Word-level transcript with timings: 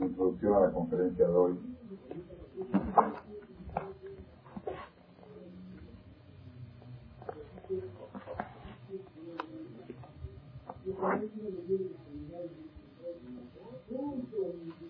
introducción 0.00 0.54
a 0.54 0.60
la 0.60 0.72
conferencia 0.72 1.26
de 1.26 1.34
hoy. 1.34 1.58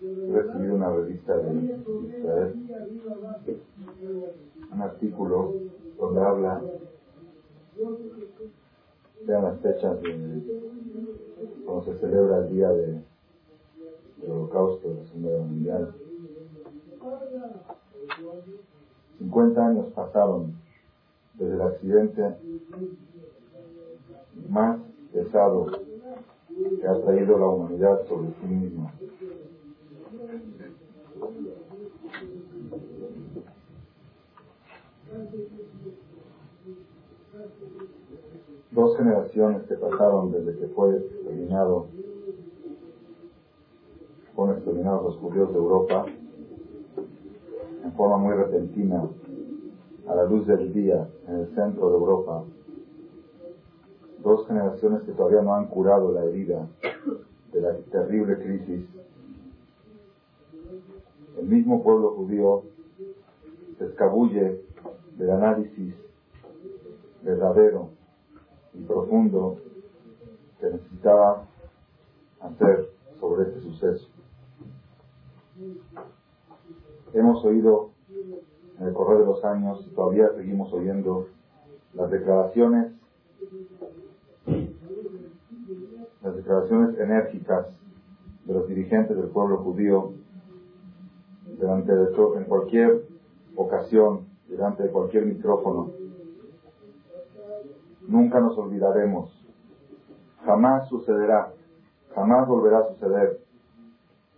He 0.01 0.41
recibido 0.41 0.75
una 0.75 0.89
revista 0.91 1.37
de 1.37 1.53
Israel, 2.17 2.67
un 4.71 4.81
artículo 4.81 5.53
donde 5.99 6.21
habla, 6.21 6.61
vean 9.25 9.43
las 9.43 9.59
fechas 9.59 10.01
de 10.01 10.43
cuando 11.65 11.83
se 11.85 11.99
celebra 11.99 12.39
el 12.39 12.49
día 12.49 12.69
de 12.69 13.14
del 14.25 14.31
holocausto 14.31 14.89
de 14.89 14.95
la 14.95 15.05
Segunda 15.05 15.29
Guerra 15.29 15.43
Mundial. 15.43 15.95
50 19.19 19.67
años 19.67 19.85
pasaron 19.93 20.53
desde 21.35 21.53
el 21.53 21.61
accidente 21.61 22.35
más 24.49 24.79
pesado 25.13 25.67
que 25.67 26.87
ha 26.87 27.01
traído 27.01 27.37
la 27.37 27.47
humanidad 27.47 28.05
sobre 28.07 28.29
sí 28.41 28.47
misma. 28.47 28.93
Dos 38.71 38.97
generaciones 38.97 39.63
que 39.63 39.75
pasaron 39.75 40.31
desde 40.31 40.59
que 40.59 40.67
fue 40.67 40.99
terminado 41.23 41.87
fueron 44.35 44.57
exterminados 44.57 45.03
los 45.03 45.15
judíos 45.17 45.51
de 45.51 45.57
Europa 45.57 46.05
en 47.83 47.93
forma 47.93 48.17
muy 48.17 48.33
repentina, 48.33 49.07
a 50.07 50.15
la 50.15 50.23
luz 50.25 50.45
del 50.47 50.73
día, 50.73 51.07
en 51.27 51.35
el 51.35 51.55
centro 51.55 51.89
de 51.89 51.95
Europa. 51.95 52.43
Dos 54.23 54.47
generaciones 54.47 55.03
que 55.03 55.11
todavía 55.13 55.41
no 55.41 55.53
han 55.53 55.67
curado 55.67 56.11
la 56.11 56.25
herida 56.25 56.67
de 57.51 57.61
la 57.61 57.75
terrible 57.91 58.37
crisis. 58.37 58.85
El 61.37 61.47
mismo 61.47 61.83
pueblo 61.83 62.11
judío 62.11 62.63
se 63.77 63.85
escabulle 63.85 64.61
del 65.17 65.31
análisis 65.31 65.93
verdadero 67.23 67.89
y 68.73 68.83
profundo 68.83 69.57
que 70.59 70.69
necesitaba 70.69 71.45
hacer 72.41 72.89
sobre 73.19 73.49
este 73.49 73.61
suceso. 73.61 74.14
Hemos 77.13 77.45
oído 77.45 77.91
en 78.79 78.87
el 78.87 78.93
correr 78.93 79.19
de 79.19 79.25
los 79.25 79.43
años 79.45 79.85
y 79.89 79.95
todavía 79.95 80.29
seguimos 80.35 80.73
oyendo 80.73 81.27
las 81.93 82.11
declaraciones, 82.11 82.91
las 86.21 86.35
declaraciones 86.35 86.99
enérgicas 86.99 87.67
de 88.43 88.53
los 88.53 88.67
dirigentes 88.67 89.15
del 89.15 89.27
pueblo 89.27 89.57
judío 89.57 90.13
delante 91.57 91.93
en 91.93 92.43
cualquier 92.45 93.05
ocasión, 93.55 94.25
delante 94.49 94.83
de 94.83 94.89
cualquier 94.89 95.25
micrófono. 95.25 95.91
Nunca 98.07 98.41
nos 98.41 98.57
olvidaremos. 98.57 99.31
Jamás 100.43 100.89
sucederá, 100.89 101.53
jamás 102.13 102.45
volverá 102.45 102.79
a 102.79 102.89
suceder 102.89 103.44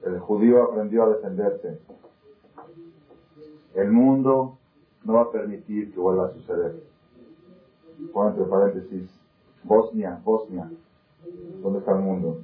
el 0.08 0.20
judío 0.20 0.64
aprendió 0.64 1.04
a 1.04 1.10
defenderse. 1.10 1.80
El 3.76 3.92
mundo 3.92 4.58
no 5.04 5.14
va 5.14 5.22
a 5.22 5.32
permitir 5.32 5.94
que 5.94 6.00
vuelva 6.00 6.28
a 6.28 6.34
suceder. 6.34 6.76
Pon 8.14 8.30
entre 8.30 8.46
paréntesis, 8.46 9.10
Bosnia, 9.64 10.20
Bosnia. 10.24 10.70
¿Dónde 11.62 11.80
está 11.80 11.92
el 11.92 12.00
mundo? 12.00 12.42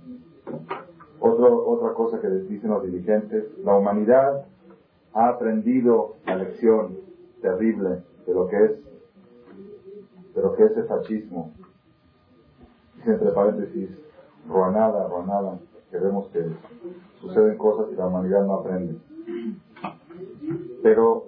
Otro, 1.20 1.68
otra 1.68 1.94
cosa 1.94 2.20
que 2.20 2.28
les 2.28 2.50
dicen 2.50 2.70
los 2.70 2.84
dirigentes, 2.84 3.46
la 3.64 3.76
humanidad 3.76 4.46
ha 5.14 5.30
aprendido 5.30 6.16
la 6.26 6.36
lección 6.36 6.98
terrible 7.42 8.04
de 8.26 8.34
lo 8.34 8.48
que 8.48 8.66
es, 8.66 8.72
de 10.36 10.42
lo 10.42 10.54
que 10.56 10.66
es 10.66 10.78
el 10.78 10.86
fascismo. 10.86 11.52
Dice 12.98 13.12
entre 13.12 13.32
paréntesis, 13.32 13.90
ruanada, 14.48 15.08
ruanada, 15.08 15.60
que 15.94 16.00
vemos 16.00 16.28
que 16.30 16.44
suceden 17.22 17.56
cosas 17.56 17.94
y 17.94 17.96
la 17.96 18.08
humanidad 18.08 18.44
no 18.48 18.56
aprende. 18.56 18.96
Pero 20.81 21.28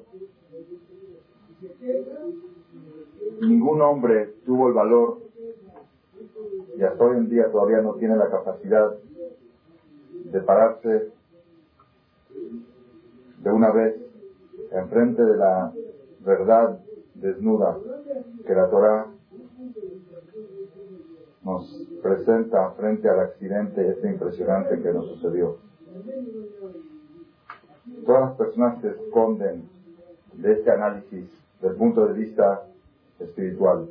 ningún 3.41 3.79
hombre 3.83 4.33
tuvo 4.43 4.69
el 4.69 4.73
valor 4.73 5.19
y 6.75 6.81
hasta 6.81 7.03
hoy 7.03 7.17
en 7.17 7.29
día 7.29 7.51
todavía 7.51 7.81
no 7.81 7.93
tiene 7.93 8.17
la 8.17 8.27
capacidad 8.31 8.95
de 10.31 10.41
pararse 10.41 11.11
de 13.43 13.51
una 13.51 13.69
vez 13.69 13.95
enfrente 14.71 15.23
de 15.23 15.37
la 15.37 15.71
verdad 16.21 16.79
desnuda 17.13 17.77
que 18.47 18.55
la 18.55 18.67
Torah 18.71 19.05
nos 21.45 21.71
presenta 22.01 22.71
frente 22.71 23.07
al 23.07 23.19
accidente 23.19 23.87
este 23.87 24.09
impresionante 24.09 24.81
que 24.81 24.91
nos 24.91 25.07
sucedió. 25.09 25.59
Todas 28.03 28.21
las 28.21 28.37
personas 28.37 28.81
se 28.81 28.89
esconden 28.89 29.69
de 30.33 30.53
este 30.53 30.71
análisis 30.71 31.29
desde 31.61 31.67
el 31.67 31.75
punto 31.75 32.07
de 32.07 32.13
vista 32.13 32.63
espiritual. 33.19 33.87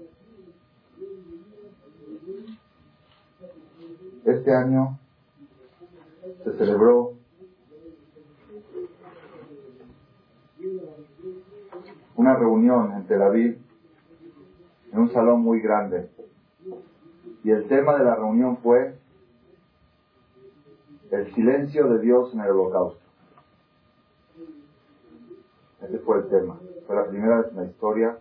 Este 4.24 4.52
año 4.52 4.98
se 6.42 6.52
celebró 6.54 7.12
una 12.16 12.36
reunión 12.36 12.92
en 12.94 13.06
Tel 13.06 13.22
Aviv 13.22 13.58
en 14.92 14.98
un 14.98 15.12
salón 15.12 15.42
muy 15.42 15.60
grande 15.60 16.08
y 17.44 17.50
el 17.50 17.68
tema 17.68 17.96
de 17.98 18.04
la 18.04 18.16
reunión 18.16 18.56
fue 18.56 18.94
el 21.10 21.34
silencio 21.34 21.86
de 21.88 21.98
Dios 22.00 22.32
en 22.32 22.40
el 22.40 22.50
holocausto. 22.50 22.98
Ese 25.82 25.98
fue 25.98 26.20
el 26.20 26.28
tema. 26.28 26.58
Fue 26.86 26.96
la 26.96 27.06
primera 27.06 27.42
vez 27.42 27.50
en 27.50 27.56
la 27.56 27.64
historia 27.66 28.18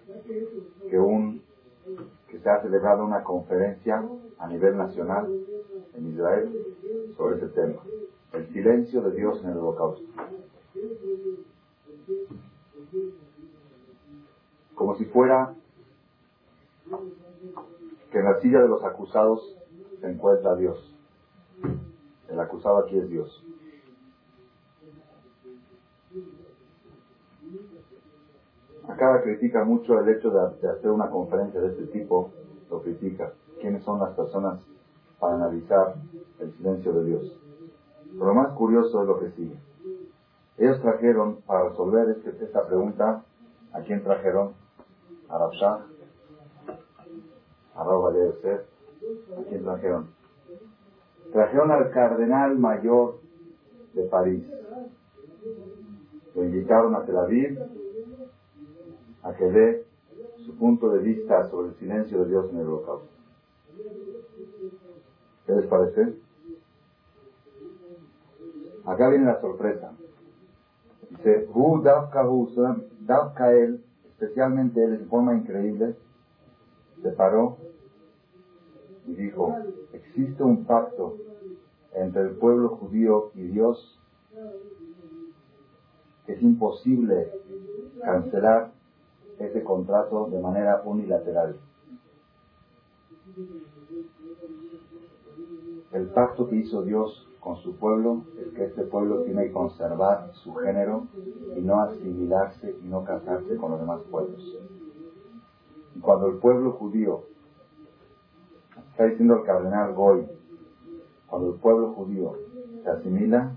que 0.89 1.00
un 1.00 1.41
que 2.28 2.39
se 2.39 2.50
ha 2.50 2.61
celebrado 2.61 3.06
una 3.06 3.23
conferencia 3.23 4.03
a 4.39 4.47
nivel 4.47 4.78
nacional 4.78 5.31
en 5.94 6.11
Israel 6.11 6.75
sobre 7.16 7.38
ese 7.38 7.47
tema. 7.47 7.81
El 8.34 8.47
silencio 8.51 9.01
de 9.03 9.16
Dios 9.16 9.41
en 9.44 9.51
el 9.51 9.57
holocausto. 9.57 10.05
Como 14.75 14.95
si 14.95 15.05
fuera 15.05 15.53
que 18.12 18.20
en 18.20 18.26
la 18.26 18.40
silla 18.40 18.62
de 18.62 18.68
los 18.68 18.84
acusados 18.84 19.58
se 20.00 20.09
encuentra 20.09 20.56
Dios. 20.56 20.96
El 22.30 22.40
acusado 22.40 22.80
aquí 22.80 22.98
es 22.98 23.09
Dios. 23.09 23.44
Acá 28.88 29.22
critica 29.24 29.64
mucho 29.64 30.00
el 30.00 30.09
hecho 30.09 30.30
de, 30.30 30.70
hacer 30.70 30.92
una 30.92 31.09
conferencia 31.09 31.59
de 31.62 31.70
este 31.70 31.86
tipo, 31.88 32.32
lo 32.70 32.82
critica. 32.82 33.34
¿Quiénes 33.62 33.84
son 33.84 34.00
las 34.00 34.14
personas 34.14 34.59
para 35.20 35.36
analizar 35.36 35.96
el 36.40 36.53
silencio 36.58 36.94
de 36.94 37.06
Dios? 37.06 37.40
Lo 38.14 38.34
más 38.34 38.53
curioso 38.53 39.02
es 39.02 39.08
lo 39.08 39.20
que 39.20 39.32
sigue. 39.32 39.58
Ellos 40.58 40.82
trajeron, 40.82 41.38
para 41.47 41.70
resolver 41.70 42.09
este, 42.09 42.44
esta 42.44 42.67
pregunta, 42.67 43.23
¿a 43.72 43.82
quién 43.82 44.03
trajeron? 44.03 44.53
A 45.29 45.38
Rabshah, 45.38 45.85
a 47.75 47.84
Raúl 47.84 48.16
Yosef. 48.16 48.61
¿A 49.37 49.43
quién 49.49 49.64
trajeron? 49.64 50.08
Trajeron 51.31 51.72
al 51.72 51.90
cardenal 51.91 52.58
mayor 52.58 53.20
de 53.93 54.03
París. 54.03 54.43
Lo 56.35 56.43
invitaron 56.43 56.96
a 56.96 57.05
Tel 57.05 57.17
Aviv 57.17 57.59
a 59.23 59.34
que 59.34 59.46
dé 59.46 59.85
su 60.46 60.55
punto 60.58 60.90
de 60.90 60.99
vista 60.99 61.49
sobre 61.49 61.70
el 61.70 61.75
silencio 61.75 62.23
de 62.23 62.29
Dios 62.29 62.49
en 62.52 62.59
el 62.59 62.67
holocausto. 62.67 63.08
¿Qué 65.46 65.53
les 65.53 65.66
parece? 65.67 66.14
Acá 68.85 69.09
viene 69.09 69.26
la 69.26 69.40
sorpresa. 69.40 69.91
Dice, 71.09 71.47
Hu 71.53 71.81
Davka 71.81 73.52
él, 73.53 73.84
especialmente 74.05 74.84
él, 74.84 74.96
en 74.96 75.08
forma 75.08 75.35
increíble, 75.35 75.96
se 77.03 77.11
paró 77.11 77.58
y 79.05 79.14
dijo, 79.14 79.53
existe 79.91 80.41
un 80.41 80.64
pacto 80.64 81.17
entre 81.94 82.22
el 82.22 82.29
pueblo 82.38 82.70
judío 82.70 83.32
y 83.35 83.44
Dios 83.44 84.00
es 86.28 86.41
imposible 86.41 87.29
cancelar 88.02 88.72
ese 89.38 89.64
contrato 89.64 90.29
de 90.29 90.40
manera 90.40 90.82
unilateral. 90.85 91.58
El 95.91 96.08
pacto 96.08 96.47
que 96.47 96.55
hizo 96.55 96.84
Dios 96.84 97.28
con 97.41 97.58
su 97.58 97.76
pueblo 97.76 98.23
es 98.40 98.53
que 98.53 98.66
este 98.66 98.84
pueblo 98.84 99.23
tiene 99.23 99.47
que 99.47 99.52
conservar 99.52 100.32
su 100.34 100.53
género 100.53 101.08
y 101.58 101.61
no 101.61 101.82
asimilarse 101.82 102.76
y 102.82 102.88
no 102.88 103.03
casarse 103.03 103.58
con 103.58 103.72
los 103.72 103.82
demás 103.82 104.02
pueblos. 104.09 104.58
Cuando 106.01 106.28
el 106.28 106.37
pueblo 106.37 106.72
judío, 106.73 107.23
está 108.91 109.05
diciendo 109.05 109.35
el 109.35 109.43
cardenal 109.43 109.93
Goy, 109.93 110.28
cuando 111.28 111.53
el 111.53 111.59
pueblo 111.59 111.93
judío 111.93 112.35
se 112.84 112.90
asimila 112.90 113.55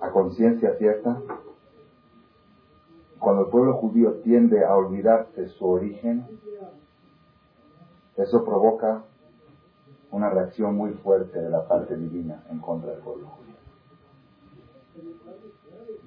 a 0.00 0.10
conciencia 0.10 0.74
cierta, 0.76 1.20
cuando 3.18 3.42
el 3.42 3.48
pueblo 3.48 3.74
judío 3.74 4.14
tiende 4.22 4.64
a 4.64 4.74
olvidarse 4.74 5.48
su 5.48 5.66
origen, 5.66 6.26
eso 8.16 8.44
provoca 8.44 9.04
una 10.10 10.30
reacción 10.30 10.74
muy 10.74 10.92
fuerte 10.94 11.40
de 11.40 11.50
la 11.50 11.66
parte 11.68 11.96
divina 11.96 12.42
en 12.50 12.58
contra 12.58 12.90
del 12.90 13.00
pueblo 13.00 13.28
judío. 13.28 13.54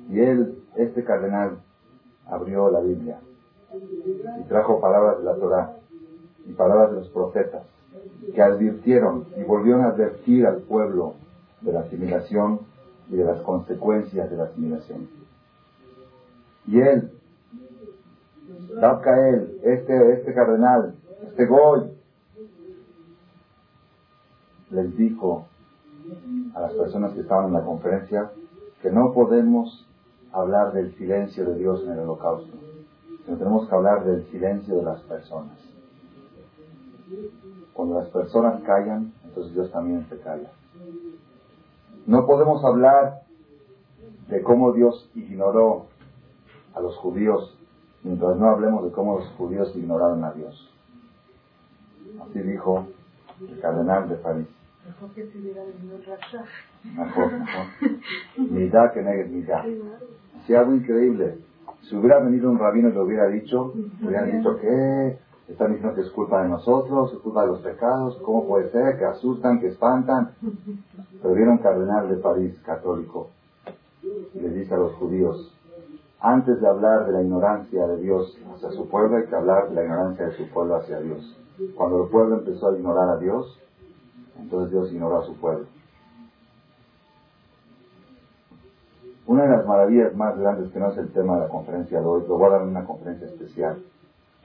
Y 0.09 0.19
él, 0.19 0.63
este 0.75 1.03
cardenal, 1.03 1.59
abrió 2.25 2.69
la 2.69 2.81
Biblia 2.81 3.19
y 3.73 4.43
trajo 4.47 4.79
palabras 4.79 5.19
de 5.19 5.23
la 5.23 5.35
Torah 5.35 5.77
y 6.45 6.53
palabras 6.53 6.91
de 6.91 6.97
los 6.97 7.09
profetas 7.09 7.63
que 8.33 8.41
advirtieron 8.41 9.25
y 9.37 9.43
volvieron 9.43 9.81
a 9.83 9.89
advertir 9.89 10.45
al 10.45 10.61
pueblo 10.61 11.15
de 11.61 11.73
la 11.73 11.81
asimilación 11.81 12.59
y 13.09 13.15
de 13.15 13.25
las 13.25 13.41
consecuencias 13.41 14.29
de 14.29 14.37
la 14.37 14.43
asimilación. 14.45 15.07
Y 16.67 16.79
él, 16.79 17.11
él, 18.81 19.59
este, 19.63 20.13
este 20.13 20.33
cardenal, 20.33 20.95
este 21.23 21.45
Goy, 21.45 21.91
les 24.71 24.97
dijo 24.97 25.47
a 26.55 26.61
las 26.61 26.73
personas 26.73 27.13
que 27.13 27.21
estaban 27.21 27.47
en 27.47 27.53
la 27.53 27.63
conferencia 27.63 28.31
que 28.81 28.91
no 28.91 29.13
podemos 29.13 29.87
hablar 30.31 30.73
del 30.73 30.93
silencio 30.95 31.45
de 31.45 31.55
Dios 31.55 31.83
en 31.85 31.91
el 31.91 31.99
holocausto, 31.99 32.57
sino 33.25 33.37
tenemos 33.37 33.67
que 33.67 33.75
hablar 33.75 34.03
del 34.05 34.25
silencio 34.31 34.75
de 34.75 34.83
las 34.83 34.99
personas. 35.01 35.57
Cuando 37.73 37.99
las 37.99 38.09
personas 38.09 38.61
callan, 38.63 39.13
entonces 39.23 39.53
Dios 39.53 39.71
también 39.71 40.05
se 40.09 40.19
calla. 40.19 40.51
No 42.05 42.25
podemos 42.25 42.63
hablar 42.63 43.21
de 44.27 44.41
cómo 44.43 44.73
Dios 44.73 45.09
ignoró 45.15 45.87
a 46.73 46.81
los 46.81 46.95
judíos 46.97 47.57
mientras 48.03 48.35
no 48.37 48.47
hablemos 48.49 48.83
de 48.83 48.91
cómo 48.91 49.19
los 49.19 49.27
judíos 49.37 49.73
ignoraron 49.75 50.23
a 50.23 50.33
Dios. 50.33 50.69
Así 52.21 52.39
dijo 52.39 52.87
el 53.41 53.59
cardenal 53.59 54.09
de 54.09 54.15
París. 54.15 54.47
Mejor 54.85 55.09
que 55.11 55.27
si 55.27 55.37
hubiera 55.39 55.63
venido 55.63 55.97
Mejor, 56.83 57.31
mejor. 57.39 58.91
que 58.93 59.01
negue 59.01 59.25
mitad. 59.25 59.63
Si 60.45 60.53
algo 60.53 60.73
increíble. 60.73 61.37
Si 61.89 61.95
hubiera 61.95 62.19
venido 62.19 62.49
un 62.49 62.59
rabino 62.59 62.89
y 62.89 62.93
lo 62.93 63.03
hubiera 63.03 63.27
dicho, 63.27 63.73
hubieran 64.01 64.31
dicho 64.31 64.57
que 64.57 65.17
están 65.49 65.73
diciendo 65.73 65.95
que 65.95 66.01
es 66.01 66.09
culpa 66.11 66.43
de 66.43 66.49
nosotros, 66.49 67.13
es 67.13 67.19
culpa 67.19 67.41
de 67.41 67.47
los 67.47 67.59
pecados, 67.59 68.17
¿cómo 68.23 68.47
puede 68.47 68.71
ser? 68.71 68.97
Que 68.97 69.05
asustan, 69.05 69.59
que 69.59 69.67
espantan. 69.67 70.31
Pero 71.21 71.33
viene 71.33 71.51
un 71.51 71.57
cardenal 71.57 72.09
de 72.09 72.15
París, 72.15 72.57
católico, 72.65 73.29
y 74.33 74.39
le 74.39 74.49
dice 74.49 74.73
a 74.73 74.77
los 74.77 74.93
judíos, 74.93 75.53
antes 76.19 76.61
de 76.61 76.67
hablar 76.67 77.05
de 77.05 77.11
la 77.11 77.21
ignorancia 77.21 77.85
de 77.85 77.97
Dios 77.97 78.37
hacia 78.55 78.71
su 78.71 78.87
pueblo, 78.87 79.17
hay 79.17 79.25
que 79.25 79.35
hablar 79.35 79.67
de 79.69 79.75
la 79.75 79.83
ignorancia 79.83 80.27
de 80.27 80.37
su 80.37 80.49
pueblo 80.49 80.77
hacia 80.77 81.01
Dios. 81.01 81.37
Cuando 81.75 82.05
el 82.05 82.09
pueblo 82.09 82.37
empezó 82.37 82.69
a 82.69 82.77
ignorar 82.77 83.09
a 83.09 83.17
Dios, 83.17 83.59
entonces 84.39 84.71
Dios 84.71 84.91
ignoró 84.93 85.19
a 85.19 85.25
su 85.25 85.35
pueblo. 85.35 85.65
Una 89.25 89.43
de 89.43 89.49
las 89.49 89.65
maravillas 89.65 90.15
más 90.15 90.37
grandes, 90.37 90.71
que 90.71 90.79
no 90.79 90.91
es 90.91 90.97
el 90.97 91.11
tema 91.13 91.35
de 91.35 91.41
la 91.41 91.47
conferencia 91.47 91.99
de 91.99 92.05
hoy, 92.05 92.23
lo 92.27 92.37
voy 92.37 92.47
a 92.47 92.51
dar 92.51 92.61
en 92.63 92.69
una 92.69 92.85
conferencia 92.85 93.27
especial, 93.27 93.81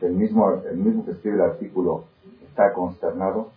el 0.01 0.15
mismo, 0.15 0.63
el 0.71 0.77
mismo 0.77 1.05
que 1.05 1.13
escribe 1.13 1.37
el 1.37 1.43
artículo 1.43 2.05
está 2.43 2.73
consternado. 2.73 3.51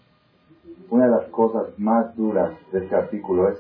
Una 0.89 1.05
de 1.05 1.11
las 1.11 1.25
cosas 1.27 1.77
más 1.77 2.15
duras 2.15 2.53
de 2.71 2.79
este 2.79 2.95
artículo 2.95 3.49
es 3.49 3.57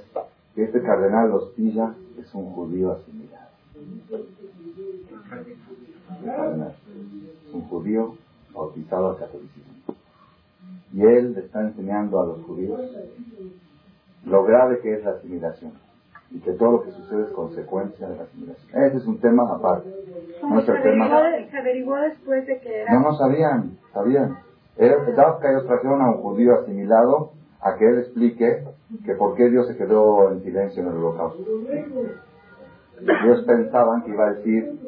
que 0.55 0.63
este 0.63 0.81
cardenal 0.81 1.31
Hostilla 1.31 1.93
es 2.19 2.33
un 2.33 2.51
judío 2.53 2.93
asimilado. 2.93 3.51
Es 7.47 7.53
un 7.53 7.61
judío 7.69 8.15
bautizado 8.53 9.11
al 9.11 9.17
catolicismo. 9.17 9.71
Y 10.93 11.03
él 11.03 11.33
le 11.33 11.41
está 11.41 11.61
enseñando 11.61 12.19
a 12.19 12.25
los 12.25 12.43
judíos 12.43 12.81
lo 14.25 14.43
grave 14.43 14.79
que 14.81 14.95
es 14.95 15.03
la 15.03 15.11
asimilación 15.11 15.71
y 16.31 16.39
que 16.39 16.53
todo 16.53 16.71
lo 16.71 16.83
que 16.83 16.91
sucede 16.91 17.23
es 17.23 17.31
consecuencia 17.31 18.07
de 18.07 18.15
la 18.15 18.23
asimilación. 18.23 18.83
Ese 18.83 18.97
es 18.97 19.05
un 19.05 19.19
tema 19.19 19.43
aparte. 19.53 19.89
No 20.41 20.59
es 20.59 20.69
el 20.69 20.81
tema. 20.81 21.09
Se 21.49 21.57
averiguó 21.57 21.95
después 21.97 22.47
de 22.47 22.59
que 22.59 22.81
era. 22.81 22.93
No, 22.93 23.01
no 23.01 23.17
sabían, 23.17 23.77
sabían. 23.93 24.37
Ellos 24.77 25.67
trajeron 25.67 26.01
a 26.01 26.11
un 26.11 26.21
judío 26.21 26.55
asimilado 26.55 27.33
a 27.61 27.75
que 27.75 27.87
él 27.87 27.99
explique 27.99 28.63
que 29.05 29.15
por 29.15 29.35
qué 29.35 29.49
Dios 29.49 29.67
se 29.67 29.77
quedó 29.77 30.31
en 30.31 30.41
silencio 30.41 30.81
en 30.81 30.89
el 30.89 30.95
holocausto. 30.95 31.43
Ellos 33.01 33.43
pensaban 33.45 34.03
que 34.03 34.11
iba 34.11 34.27
a 34.27 34.33
decir 34.33 34.79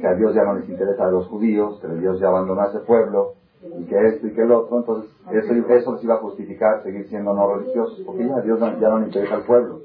que 0.00 0.06
a 0.06 0.14
Dios 0.14 0.34
ya 0.34 0.42
no 0.42 0.54
les 0.54 0.68
interesa 0.68 1.04
a 1.04 1.10
los 1.10 1.28
judíos, 1.28 1.80
que 1.80 1.88
Dios 2.00 2.18
ya 2.20 2.28
abandonó 2.28 2.62
a 2.62 2.68
ese 2.68 2.80
pueblo, 2.80 3.34
y 3.78 3.84
que 3.84 4.06
esto 4.08 4.26
y 4.26 4.32
que 4.32 4.42
el 4.42 4.50
otro, 4.50 4.78
entonces 4.78 5.10
eso, 5.30 5.54
eso 5.54 5.92
les 5.94 6.04
iba 6.04 6.14
a 6.14 6.18
justificar 6.18 6.82
seguir 6.82 7.06
siendo 7.08 7.32
no 7.32 7.54
religiosos, 7.54 8.02
porque 8.04 8.26
ya 8.26 8.36
a 8.36 8.40
Dios 8.40 8.58
ya 8.58 8.88
no 8.88 8.98
le 8.98 9.06
interesa 9.06 9.36
al 9.36 9.44
pueblo. 9.44 9.80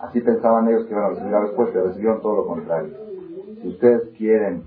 Así 0.00 0.20
pensaban 0.20 0.68
ellos 0.68 0.86
que 0.86 0.92
iban 0.92 1.04
a 1.04 1.08
recibir 1.10 1.32
la 1.32 1.40
respuesta, 1.40 1.82
recibieron 1.82 2.22
todo 2.22 2.36
lo 2.36 2.46
contrario. 2.46 2.94
Si 3.60 3.68
ustedes 3.68 4.08
quieren 4.16 4.64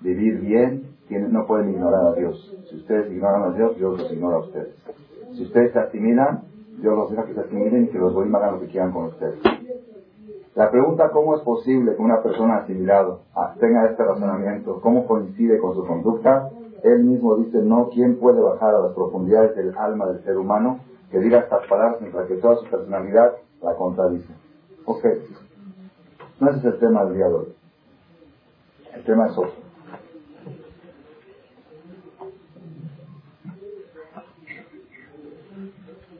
vivir 0.00 0.40
bien, 0.40 0.94
no 1.10 1.46
pueden 1.46 1.70
ignorar 1.70 2.06
a 2.06 2.12
Dios. 2.14 2.56
Si 2.70 2.76
ustedes 2.76 3.12
ignoran 3.12 3.42
a 3.42 3.54
Dios, 3.54 3.76
Dios 3.76 3.98
los 3.98 4.12
ignora 4.12 4.36
a 4.36 4.40
ustedes. 4.40 4.74
Si 5.34 5.42
ustedes 5.44 5.72
se 5.72 5.78
asimilan, 5.78 6.44
Dios 6.78 6.96
los 6.96 7.10
deja 7.10 7.26
que 7.26 7.34
se 7.34 7.40
asimilen 7.40 7.84
y 7.84 7.88
que 7.88 7.98
los 7.98 8.14
voy 8.14 8.28
hagan 8.34 8.54
lo 8.54 8.60
que 8.60 8.68
quieran 8.68 8.92
con 8.92 9.06
ustedes. 9.06 9.38
La 10.54 10.70
pregunta 10.70 11.10
cómo 11.10 11.36
es 11.36 11.42
posible 11.42 11.94
que 11.94 12.02
una 12.02 12.22
persona 12.22 12.58
asimilado 12.58 13.20
tenga 13.60 13.86
este 13.86 14.02
razonamiento, 14.02 14.80
cómo 14.80 15.06
coincide 15.06 15.58
con 15.58 15.74
su 15.74 15.84
conducta, 15.84 16.48
él 16.82 17.04
mismo 17.04 17.36
dice, 17.36 17.58
no, 17.58 17.88
¿quién 17.88 18.18
puede 18.18 18.40
bajar 18.40 18.74
a 18.74 18.80
las 18.80 18.92
profundidades 18.92 19.56
del 19.56 19.76
alma 19.76 20.06
del 20.06 20.22
ser 20.22 20.36
humano 20.36 20.80
que 21.10 21.18
diga 21.18 21.40
estas 21.40 21.66
palabras 21.66 22.00
mientras 22.00 22.26
que 22.28 22.36
toda 22.36 22.56
su 22.56 22.66
personalidad 22.70 23.32
la 23.62 23.74
contradice? 23.74 24.32
Ok, 24.86 25.04
no 26.40 26.50
ese 26.50 26.58
es 26.58 26.64
el 26.64 26.78
tema 26.78 27.04
del 27.04 27.14
día 27.14 27.26
de 27.26 27.34
hoy. 27.34 27.54
El 28.94 29.04
tema 29.04 29.26
es 29.28 29.38
otro. 29.38 29.52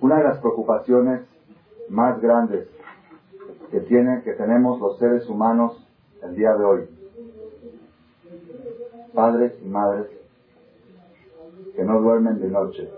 Una 0.01 0.17
de 0.19 0.25
las 0.25 0.39
preocupaciones 0.39 1.23
más 1.91 2.21
grandes 2.21 2.69
que 3.71 3.81
tiene, 3.81 4.23
que 4.23 4.33
tenemos 4.33 4.81
los 4.81 4.99
seres 4.99 5.29
humanos 5.29 5.87
el 6.23 6.35
día 6.35 6.55
de 6.55 6.65
hoy, 6.65 6.89
padres 9.13 9.53
y 9.63 9.69
madres, 9.69 10.07
que 11.77 11.85
no 11.85 12.01
duermen 12.01 12.41
de 12.41 12.49
noche 12.49 12.91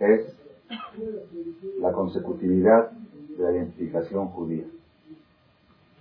es 0.00 0.34
la 1.78 1.92
consecutividad 1.92 2.92
de 3.36 3.44
la 3.44 3.52
identificación 3.52 4.28
judía. 4.28 4.64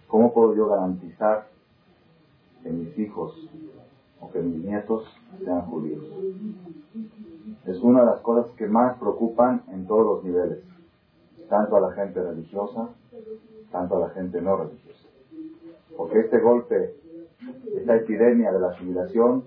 ¿Cómo 0.08 0.34
puedo 0.34 0.56
yo 0.56 0.68
garantizar 0.68 1.48
que 2.62 2.70
mis 2.70 2.98
hijos 3.00 3.50
o 4.20 4.32
que 4.32 4.40
mis 4.40 4.64
nietos 4.64 5.06
sean 5.44 5.62
judíos? 5.62 6.04
Es 7.66 7.80
una 7.80 8.02
de 8.02 8.06
las 8.06 8.20
cosas 8.22 8.52
que 8.58 8.68
más 8.68 8.98
preocupan 9.00 9.64
en 9.72 9.88
todos 9.88 10.06
los 10.06 10.24
niveles, 10.24 10.60
tanto 11.50 11.76
a 11.76 11.82
la 11.82 11.92
gente 11.94 12.22
religiosa, 12.22 12.90
tanto 13.72 13.98
a 13.98 14.08
la 14.08 14.10
gente 14.10 14.42
no 14.42 14.56
religiosa. 14.56 15.08
Porque 15.98 16.20
este 16.20 16.40
golpe, 16.40 16.96
esta 17.76 17.96
epidemia 17.96 18.52
de 18.52 18.60
la 18.60 18.70
asimilación, 18.70 19.46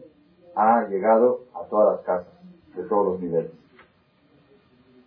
ha 0.55 0.89
llegado 0.89 1.41
a 1.55 1.65
todas 1.69 1.97
las 1.97 2.05
casas, 2.05 2.33
de 2.75 2.83
todos 2.85 3.07
los 3.07 3.21
niveles. 3.21 3.53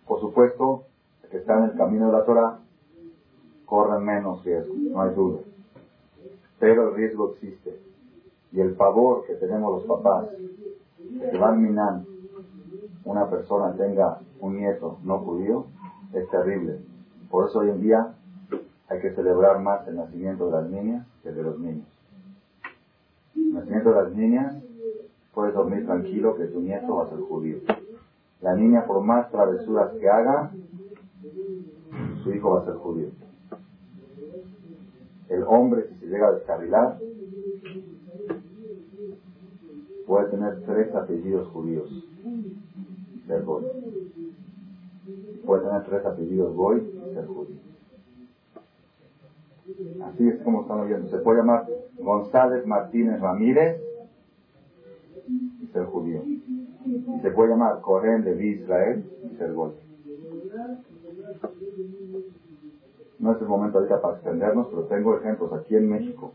Por 0.06 0.20
supuesto, 0.20 0.84
que 1.30 1.36
está 1.36 1.58
en 1.58 1.64
el 1.70 1.76
camino 1.76 2.06
de 2.06 2.12
la 2.12 2.24
Torah 2.24 2.58
corren 3.70 4.04
menos 4.04 4.44
riesgo, 4.44 4.74
no 4.74 5.00
hay 5.00 5.14
duda. 5.14 5.38
Pero 6.58 6.88
el 6.88 6.96
riesgo 6.96 7.32
existe. 7.32 7.80
Y 8.50 8.60
el 8.60 8.74
favor 8.74 9.24
que 9.26 9.34
tenemos 9.34 9.72
los 9.72 9.84
papás, 9.84 10.28
que 11.30 11.38
van 11.38 11.62
minando 11.62 12.08
una 13.04 13.30
persona 13.30 13.72
tenga 13.76 14.18
un 14.40 14.56
nieto 14.56 14.98
no 15.04 15.18
judío, 15.20 15.66
es 16.12 16.28
terrible. 16.30 16.80
Por 17.30 17.48
eso 17.48 17.60
hoy 17.60 17.70
en 17.70 17.80
día 17.80 18.14
hay 18.88 19.00
que 19.00 19.14
celebrar 19.14 19.60
más 19.60 19.86
el 19.86 19.96
nacimiento 19.96 20.46
de 20.46 20.52
las 20.52 20.68
niñas 20.68 21.06
que 21.22 21.30
de 21.30 21.42
los 21.42 21.58
niños. 21.60 21.86
El 23.36 23.54
nacimiento 23.54 23.90
de 23.90 24.02
las 24.02 24.12
niñas, 24.12 24.56
puedes 25.32 25.54
dormir 25.54 25.86
tranquilo 25.86 26.34
que 26.34 26.46
tu 26.46 26.60
nieto 26.60 26.96
va 26.96 27.04
a 27.04 27.08
ser 27.08 27.20
judío. 27.20 27.58
La 28.40 28.56
niña, 28.56 28.84
por 28.84 29.00
más 29.00 29.30
travesuras 29.30 29.92
que 29.92 30.08
haga, 30.08 30.50
su 32.24 32.32
hijo 32.32 32.50
va 32.50 32.62
a 32.62 32.64
ser 32.64 32.74
judío. 32.74 33.10
El 35.30 35.42
hombre, 35.44 35.88
si 35.88 35.94
se 36.00 36.06
llega 36.06 36.28
a 36.28 36.32
descarrilar, 36.32 36.98
puede 40.06 40.28
tener 40.30 40.62
tres 40.66 40.94
apellidos 40.94 41.48
judíos 41.48 41.88
ser 43.30 43.44
Goy. 43.44 43.64
Puede 45.46 45.64
tener 45.64 45.82
tres 45.84 46.04
apellidos 46.04 46.54
Goy 46.54 46.78
y 46.80 47.14
ser 47.14 47.26
judío. 47.26 47.60
Así 50.02 50.28
es 50.28 50.42
como 50.42 50.62
estamos 50.62 50.88
viendo. 50.88 51.08
Se 51.08 51.18
puede 51.18 51.38
llamar 51.38 51.66
González 51.98 52.66
Martínez 52.66 53.20
Ramírez 53.20 53.80
y 55.28 55.66
ser 55.72 55.84
judío. 55.84 56.22
Y 56.24 57.20
se 57.22 57.30
puede 57.30 57.50
llamar 57.50 57.80
Cohen 57.80 58.24
de 58.24 58.46
Israel 58.46 59.04
y 59.32 59.36
ser 59.36 59.52
Goy. 59.52 59.72
No 63.20 63.32
es 63.32 63.42
el 63.42 63.48
momento 63.48 63.78
ahorita 63.78 64.00
para 64.00 64.14
extendernos, 64.14 64.68
pero 64.68 64.82
tengo 64.84 65.14
ejemplos 65.14 65.52
aquí 65.52 65.76
en 65.76 65.90
México. 65.90 66.32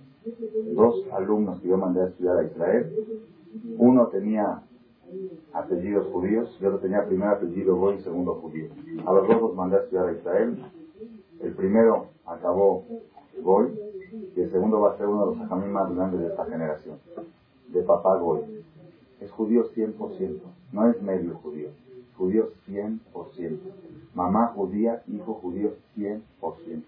Dos 0.75 1.03
alumnos 1.13 1.59
que 1.59 1.69
yo 1.69 1.77
mandé 1.77 2.01
a 2.01 2.07
estudiar 2.07 2.37
a 2.37 2.43
Israel. 2.43 2.93
Uno 3.79 4.07
tenía 4.07 4.61
apellidos 5.51 6.07
judíos 6.11 6.55
y 6.61 6.65
otro 6.65 6.79
tenía 6.79 7.05
primer 7.05 7.29
apellido 7.29 7.75
Goy 7.75 7.99
segundo 8.01 8.35
judío. 8.35 8.69
A 9.05 9.13
los 9.13 9.27
dos 9.27 9.41
los 9.41 9.55
mandé 9.55 9.77
a 9.77 9.79
estudiar 9.79 10.09
a 10.09 10.11
Israel. 10.13 10.63
El 11.41 11.53
primero 11.53 12.07
acabó 12.25 12.83
Goy 13.41 13.79
y 14.35 14.41
el 14.41 14.51
segundo 14.51 14.79
va 14.79 14.93
a 14.93 14.97
ser 14.97 15.07
uno 15.07 15.25
de 15.25 15.35
los 15.35 15.45
ajamí 15.45 15.67
más 15.67 15.93
grandes 15.93 16.19
de 16.19 16.27
esta 16.27 16.45
generación. 16.45 16.97
De 17.69 17.81
papá 17.81 18.15
Goy. 18.17 18.63
Es 19.21 19.31
judío 19.31 19.63
100%, 19.71 20.39
no 20.71 20.89
es 20.89 21.01
medio 21.01 21.35
judío. 21.35 21.69
Judío 22.17 22.49
100%. 22.67 23.59
Mamá 24.13 24.53
judía, 24.55 25.03
hijo 25.07 25.33
judío 25.35 25.73
100%. 25.97 26.83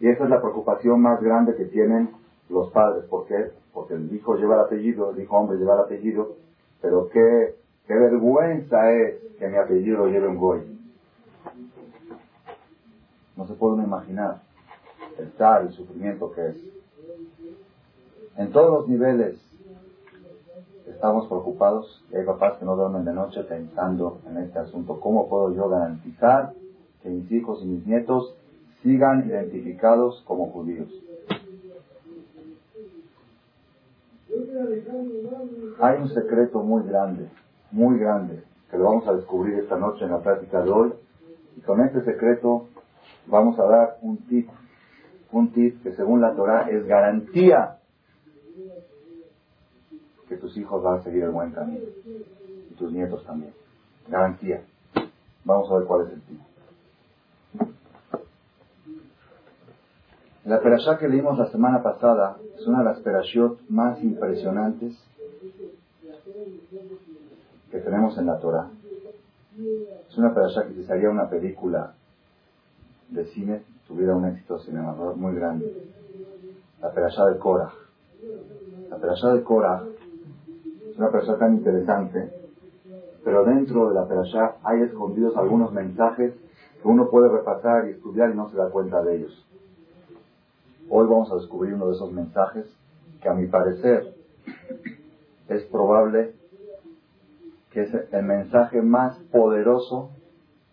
Y 0.00 0.08
esa 0.08 0.24
es 0.24 0.30
la 0.30 0.40
preocupación 0.40 1.00
más 1.02 1.20
grande 1.20 1.54
que 1.56 1.66
tienen 1.66 2.10
los 2.48 2.70
padres. 2.70 3.04
¿Por 3.04 3.26
qué? 3.26 3.52
Porque 3.74 3.94
el 3.94 4.12
hijo 4.14 4.36
lleva 4.36 4.54
el 4.54 4.60
apellido, 4.62 5.10
el 5.10 5.20
hijo 5.22 5.36
hombre 5.36 5.58
lleva 5.58 5.74
el 5.74 5.80
apellido, 5.80 6.36
pero 6.80 7.08
qué, 7.10 7.56
qué 7.86 7.94
vergüenza 7.94 8.90
es 8.92 9.20
que 9.38 9.48
mi 9.48 9.56
apellido 9.56 9.98
lo 9.98 10.06
lleve 10.08 10.28
un 10.28 10.38
goy. 10.38 10.60
No 13.36 13.46
se 13.46 13.54
pueden 13.54 13.84
imaginar 13.84 14.42
el 15.18 15.30
tal, 15.32 15.72
sufrimiento 15.72 16.32
que 16.32 16.48
es. 16.48 16.56
En 18.36 18.52
todos 18.52 18.80
los 18.80 18.88
niveles 18.88 19.49
estamos 21.00 21.28
preocupados 21.28 22.04
hay 22.14 22.26
papás 22.26 22.58
que 22.58 22.66
no 22.66 22.76
duermen 22.76 23.06
de 23.06 23.14
noche 23.14 23.42
pensando 23.44 24.20
en 24.28 24.36
este 24.36 24.58
asunto. 24.58 25.00
¿Cómo 25.00 25.30
puedo 25.30 25.54
yo 25.54 25.66
garantizar 25.66 26.52
que 27.02 27.08
mis 27.08 27.32
hijos 27.32 27.62
y 27.62 27.68
mis 27.68 27.86
nietos 27.86 28.36
sigan 28.82 29.26
identificados 29.26 30.22
como 30.26 30.50
judíos? 30.50 30.90
Hay 35.80 36.02
un 36.02 36.08
secreto 36.10 36.62
muy 36.62 36.82
grande, 36.82 37.30
muy 37.70 37.98
grande, 37.98 38.44
que 38.70 38.76
lo 38.76 38.84
vamos 38.84 39.08
a 39.08 39.14
descubrir 39.14 39.54
esta 39.54 39.78
noche 39.78 40.04
en 40.04 40.10
la 40.10 40.20
práctica 40.20 40.60
de 40.60 40.70
hoy. 40.70 40.92
Y 41.56 41.62
con 41.62 41.80
este 41.80 42.04
secreto 42.04 42.66
vamos 43.26 43.58
a 43.58 43.64
dar 43.64 43.96
un 44.02 44.18
tip, 44.26 44.50
un 45.32 45.50
tip 45.52 45.82
que 45.82 45.92
según 45.92 46.20
la 46.20 46.34
Torah 46.34 46.68
es 46.68 46.86
garantía 46.86 47.79
que 50.30 50.36
tus 50.36 50.56
hijos 50.56 50.80
van 50.80 51.00
a 51.00 51.02
seguir 51.02 51.24
el 51.24 51.30
buen 51.30 51.50
camino. 51.50 51.80
Y 52.70 52.74
tus 52.74 52.92
nietos 52.92 53.24
también. 53.26 53.52
Garantía. 54.08 54.62
Vamos 55.44 55.68
a 55.70 55.76
ver 55.76 55.86
cuál 55.86 56.06
es 56.06 56.12
el 56.12 56.22
tip. 56.22 56.40
La 60.44 60.60
perashá 60.60 60.98
que 60.98 61.08
leímos 61.08 61.36
la 61.36 61.50
semana 61.50 61.82
pasada 61.82 62.36
es 62.56 62.64
una 62.66 62.78
de 62.78 62.84
las 62.84 63.00
perashot 63.00 63.60
más 63.68 64.00
impresionantes 64.02 64.96
que 67.72 67.78
tenemos 67.80 68.16
en 68.16 68.26
la 68.26 68.38
Torah. 68.38 68.70
Es 70.08 70.16
una 70.16 70.32
perashá 70.32 70.64
que 70.66 70.74
si 70.74 70.84
salía 70.84 71.10
una 71.10 71.28
película 71.28 71.94
de 73.08 73.24
cine, 73.26 73.62
tuviera 73.88 74.14
un 74.14 74.26
éxito 74.26 74.60
cinematográfico 74.60 75.26
muy 75.26 75.34
grande. 75.34 75.90
La 76.80 76.92
perashá 76.92 77.26
de 77.26 77.38
Korah. 77.38 77.72
La 78.88 78.96
perashá 78.96 79.34
de 79.34 79.42
Korah 79.42 79.82
una 81.00 81.10
perashá 81.10 81.38
tan 81.38 81.54
interesante, 81.54 82.30
pero 83.24 83.44
dentro 83.46 83.88
de 83.88 83.94
la 83.94 84.06
perashá 84.06 84.56
hay 84.62 84.82
escondidos 84.82 85.34
algunos 85.34 85.72
mensajes 85.72 86.34
que 86.82 86.88
uno 86.88 87.08
puede 87.08 87.30
repasar 87.30 87.88
y 87.88 87.92
estudiar 87.92 88.30
y 88.30 88.34
no 88.34 88.50
se 88.50 88.58
da 88.58 88.68
cuenta 88.68 89.02
de 89.02 89.16
ellos. 89.16 89.46
Hoy 90.90 91.06
vamos 91.06 91.32
a 91.32 91.36
descubrir 91.36 91.72
uno 91.72 91.86
de 91.86 91.94
esos 91.94 92.12
mensajes 92.12 92.66
que 93.22 93.30
a 93.30 93.32
mi 93.32 93.46
parecer 93.46 94.14
es 95.48 95.62
probable 95.64 96.34
que 97.70 97.82
es 97.84 97.94
el 98.12 98.22
mensaje 98.22 98.82
más 98.82 99.16
poderoso 99.32 100.10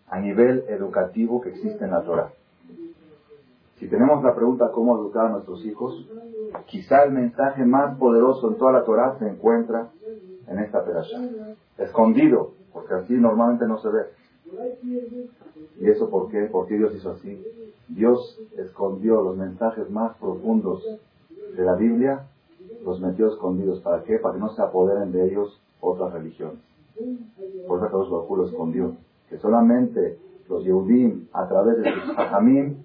a 0.08 0.20
nivel 0.20 0.64
educativo 0.68 1.40
que 1.40 1.50
existe 1.50 1.84
en 1.84 1.92
la 1.92 2.02
Torah. 2.02 2.32
Si 3.78 3.86
tenemos 3.88 4.22
la 4.24 4.34
pregunta 4.34 4.72
cómo 4.72 4.96
educar 4.98 5.26
a 5.26 5.30
nuestros 5.30 5.64
hijos, 5.64 6.08
quizá 6.66 7.04
el 7.04 7.12
mensaje 7.12 7.64
más 7.64 7.96
poderoso 7.96 8.48
en 8.48 8.56
toda 8.56 8.72
la 8.72 8.84
Torah 8.84 9.16
se 9.18 9.28
encuentra 9.28 9.90
en 10.48 10.58
esta 10.58 10.84
perasha. 10.84 11.18
Escondido, 11.78 12.52
porque 12.72 12.94
así 12.94 13.14
normalmente 13.14 13.66
no 13.66 13.78
se 13.78 13.88
ve. 13.88 14.02
¿Y 15.80 15.88
eso 15.88 16.10
por 16.10 16.28
qué? 16.30 16.46
¿Por 16.46 16.66
qué 16.66 16.76
Dios 16.76 16.94
hizo 16.94 17.12
así? 17.12 17.40
Dios 17.88 18.40
escondió 18.56 19.22
los 19.22 19.36
mensajes 19.36 19.88
más 19.90 20.16
profundos 20.16 20.82
de 21.56 21.64
la 21.64 21.74
Biblia, 21.74 22.26
los 22.84 23.00
metió 23.00 23.28
escondidos. 23.28 23.80
¿Para 23.80 24.02
qué? 24.02 24.18
Para 24.18 24.34
que 24.34 24.40
no 24.40 24.50
se 24.54 24.62
apoderen 24.62 25.12
de 25.12 25.24
ellos 25.26 25.60
otras 25.80 26.12
religiones. 26.12 26.58
Por 27.66 27.86
eso 27.86 28.04
Dios 28.04 28.28
lo 28.28 28.46
escondió. 28.46 28.96
Que 29.28 29.38
solamente 29.38 30.18
los 30.48 30.64
Yehudim, 30.64 31.28
a 31.32 31.46
través 31.46 31.78
de 31.78 31.92
sus 31.92 32.18
hajamim, 32.18 32.76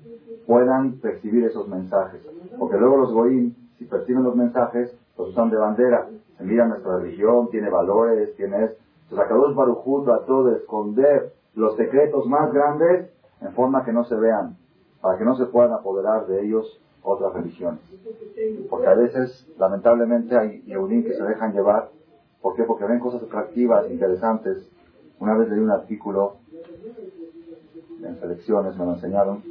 puedan 0.46 1.00
percibir 1.00 1.46
esos 1.46 1.68
mensajes. 1.68 2.22
Porque 2.58 2.78
luego 2.78 2.98
los 2.98 3.14
Goim, 3.14 3.54
si 3.78 3.86
perciben 3.86 4.24
los 4.24 4.36
mensajes, 4.36 4.96
los 5.18 5.30
usan 5.30 5.50
de 5.50 5.58
bandera. 5.58 6.08
Se 6.38 6.44
mira 6.44 6.66
nuestra 6.66 6.98
religión, 6.98 7.50
tiene 7.50 7.70
valores, 7.70 8.36
tiene... 8.36 8.58
Entonces, 9.04 9.20
Akadosh 9.20 9.56
Baruj 9.56 10.06
trató 10.06 10.46
de 10.46 10.58
esconder 10.58 11.34
los 11.56 11.76
secretos 11.76 12.26
más 12.26 12.52
grandes 12.52 13.12
en 13.42 13.54
forma 13.54 13.84
que 13.86 13.94
no 13.94 14.06
se 14.06 14.16
vean 14.16 14.58
para 15.04 15.18
que 15.18 15.26
no 15.26 15.36
se 15.36 15.46
puedan 15.48 15.74
apoderar 15.74 16.26
de 16.28 16.46
ellos 16.46 16.80
otras 17.04 17.34
religiones. 17.34 17.82
Porque 18.70 18.88
a 18.88 18.94
veces, 18.94 19.46
lamentablemente, 19.58 20.38
hay 20.38 20.62
Yehudim 20.62 21.04
que 21.04 21.14
se 21.14 21.24
dejan 21.24 21.52
llevar. 21.52 21.90
¿Por 22.42 22.56
qué? 22.56 22.64
Porque 22.64 22.86
ven 22.86 23.00
cosas 23.00 23.22
atractivas, 23.22 23.92
interesantes. 23.92 24.66
Una 25.20 25.38
vez 25.38 25.50
leí 25.50 25.60
un 25.60 25.72
artículo 25.72 26.38
en 28.02 28.18
selecciones, 28.18 28.78
me 28.78 28.86
lo 28.86 28.94
enseñaron, 28.94 29.44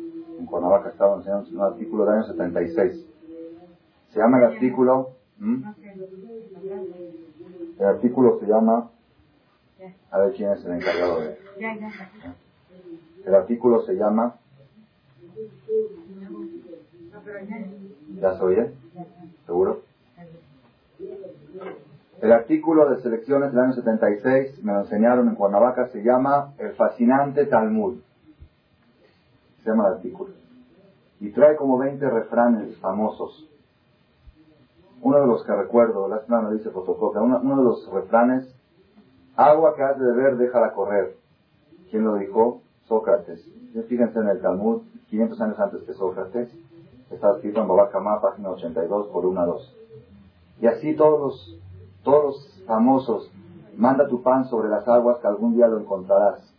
en 0.43 0.47
Cuernavaca 0.47 0.89
estaban 0.91 1.21
enseñando 1.21 1.49
un 1.51 1.61
artículo 1.73 2.05
del 2.05 2.15
año 2.15 2.25
76. 2.25 3.07
Se 4.11 4.19
llama 4.19 4.39
el 4.39 4.45
artículo, 4.45 5.11
el 7.79 7.87
artículo 7.87 8.39
se 8.41 8.47
llama, 8.47 8.91
a 10.11 10.19
ver 10.19 10.35
quién 10.35 10.51
es 10.51 10.65
el 10.65 10.73
encargado 10.73 11.21
de 11.21 11.39
El 13.25 13.35
artículo 13.35 13.83
se 13.83 13.95
llama 13.95 14.37
¿Ya 18.21 18.37
se 18.37 18.45
oye? 18.45 18.73
¿Seguro? 19.47 19.83
El 22.21 22.33
artículo 22.33 22.91
de 22.91 23.01
selecciones 23.03 23.53
del 23.53 23.61
año 23.61 23.73
76, 23.73 24.63
me 24.63 24.73
lo 24.73 24.81
enseñaron 24.81 25.29
en 25.29 25.35
Cuernavaca, 25.35 25.89
se 25.89 26.03
llama 26.03 26.55
El 26.59 26.73
fascinante 26.73 27.47
Talmud. 27.47 28.01
Se 29.63 29.71
llama 29.71 29.89
el 29.89 29.95
artículo. 29.95 30.35
Y 31.21 31.31
trae 31.31 31.57
como 31.57 31.79
20 31.79 32.09
refranes 32.11 32.77
famosos. 32.79 33.49
Uno 35.03 35.21
de 35.21 35.27
los 35.27 35.45
que 35.45 35.55
recuerdo, 35.55 36.09
la 36.09 36.21
semana 36.25 36.51
dice 36.51 36.71
fotocopia, 36.71 37.21
uno, 37.21 37.41
uno, 37.43 37.57
de 37.57 37.65
los 37.65 37.93
refranes, 37.93 38.55
agua 39.37 39.75
que 39.75 39.83
has 39.83 39.99
de 39.99 40.07
beber, 40.07 40.37
déjala 40.37 40.73
correr. 40.73 41.17
¿Quién 41.91 42.05
lo 42.05 42.15
dijo? 42.17 42.63
Sócrates. 42.87 43.45
Fíjense 43.89 44.19
en 44.19 44.29
el 44.29 44.41
Talmud, 44.41 44.83
500 45.09 45.41
años 45.41 45.61
antes 45.61 45.83
que 45.83 45.95
Sócrates, 45.95 46.51
está 47.11 47.33
escrito 47.33 47.61
en 47.61 47.69
Babacamá, 47.69 48.21
página 48.21 48.51
82, 48.51 49.09
por 49.09 49.27
1 49.27 49.41
a 49.41 49.47
2. 49.47 49.77
Y 50.61 50.67
así 50.67 50.95
todos 50.95 51.21
los, 51.21 51.61
todos 52.05 52.25
los 52.25 52.65
famosos, 52.67 53.31
manda 53.77 54.07
tu 54.09 54.23
pan 54.23 54.47
sobre 54.47 54.69
las 54.69 54.87
aguas 54.87 55.19
que 55.19 55.27
algún 55.27 55.55
día 55.55 55.67
lo 55.69 55.81
encontrarás. 55.81 56.52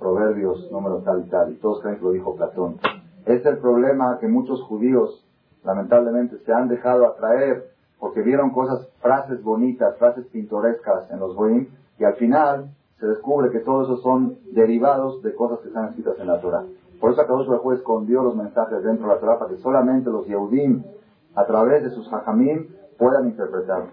Proverbios 0.00 0.70
número 0.72 1.02
tal 1.02 1.24
y 1.26 1.30
tal, 1.30 1.52
y 1.52 1.56
todos 1.56 1.80
creen 1.82 1.98
que 1.98 2.04
lo 2.04 2.12
dijo 2.12 2.34
Platón. 2.34 2.78
Es 3.26 3.44
el 3.46 3.58
problema 3.58 4.18
que 4.18 4.26
muchos 4.26 4.62
judíos, 4.62 5.24
lamentablemente, 5.62 6.38
se 6.38 6.52
han 6.52 6.68
dejado 6.68 7.06
atraer 7.06 7.70
porque 8.00 8.22
vieron 8.22 8.50
cosas, 8.50 8.88
frases 9.00 9.42
bonitas, 9.42 9.96
frases 9.98 10.26
pintorescas 10.28 11.10
en 11.10 11.20
los 11.20 11.36
Goim, 11.36 11.68
y 11.98 12.04
al 12.04 12.14
final 12.14 12.70
se 12.98 13.06
descubre 13.06 13.50
que 13.50 13.60
todo 13.60 13.82
eso 13.82 13.98
son 13.98 14.38
derivados 14.52 15.22
de 15.22 15.34
cosas 15.34 15.60
que 15.60 15.68
están 15.68 15.90
escritas 15.90 16.18
en 16.18 16.26
la 16.26 16.40
Torah. 16.40 16.64
Por 16.98 17.12
eso 17.12 17.20
Akadosh 17.20 17.46
Baruj 17.46 17.74
escondió 17.74 18.22
los 18.22 18.36
mensajes 18.36 18.82
dentro 18.82 19.06
de 19.06 19.14
la 19.14 19.20
Torah 19.20 19.38
para 19.38 19.50
que 19.50 19.58
solamente 19.58 20.10
los 20.10 20.26
Yehudim, 20.26 20.82
a 21.34 21.46
través 21.46 21.82
de 21.82 21.90
sus 21.90 22.10
hajamim, 22.12 22.68
puedan 22.98 23.26
interpretar. 23.28 23.84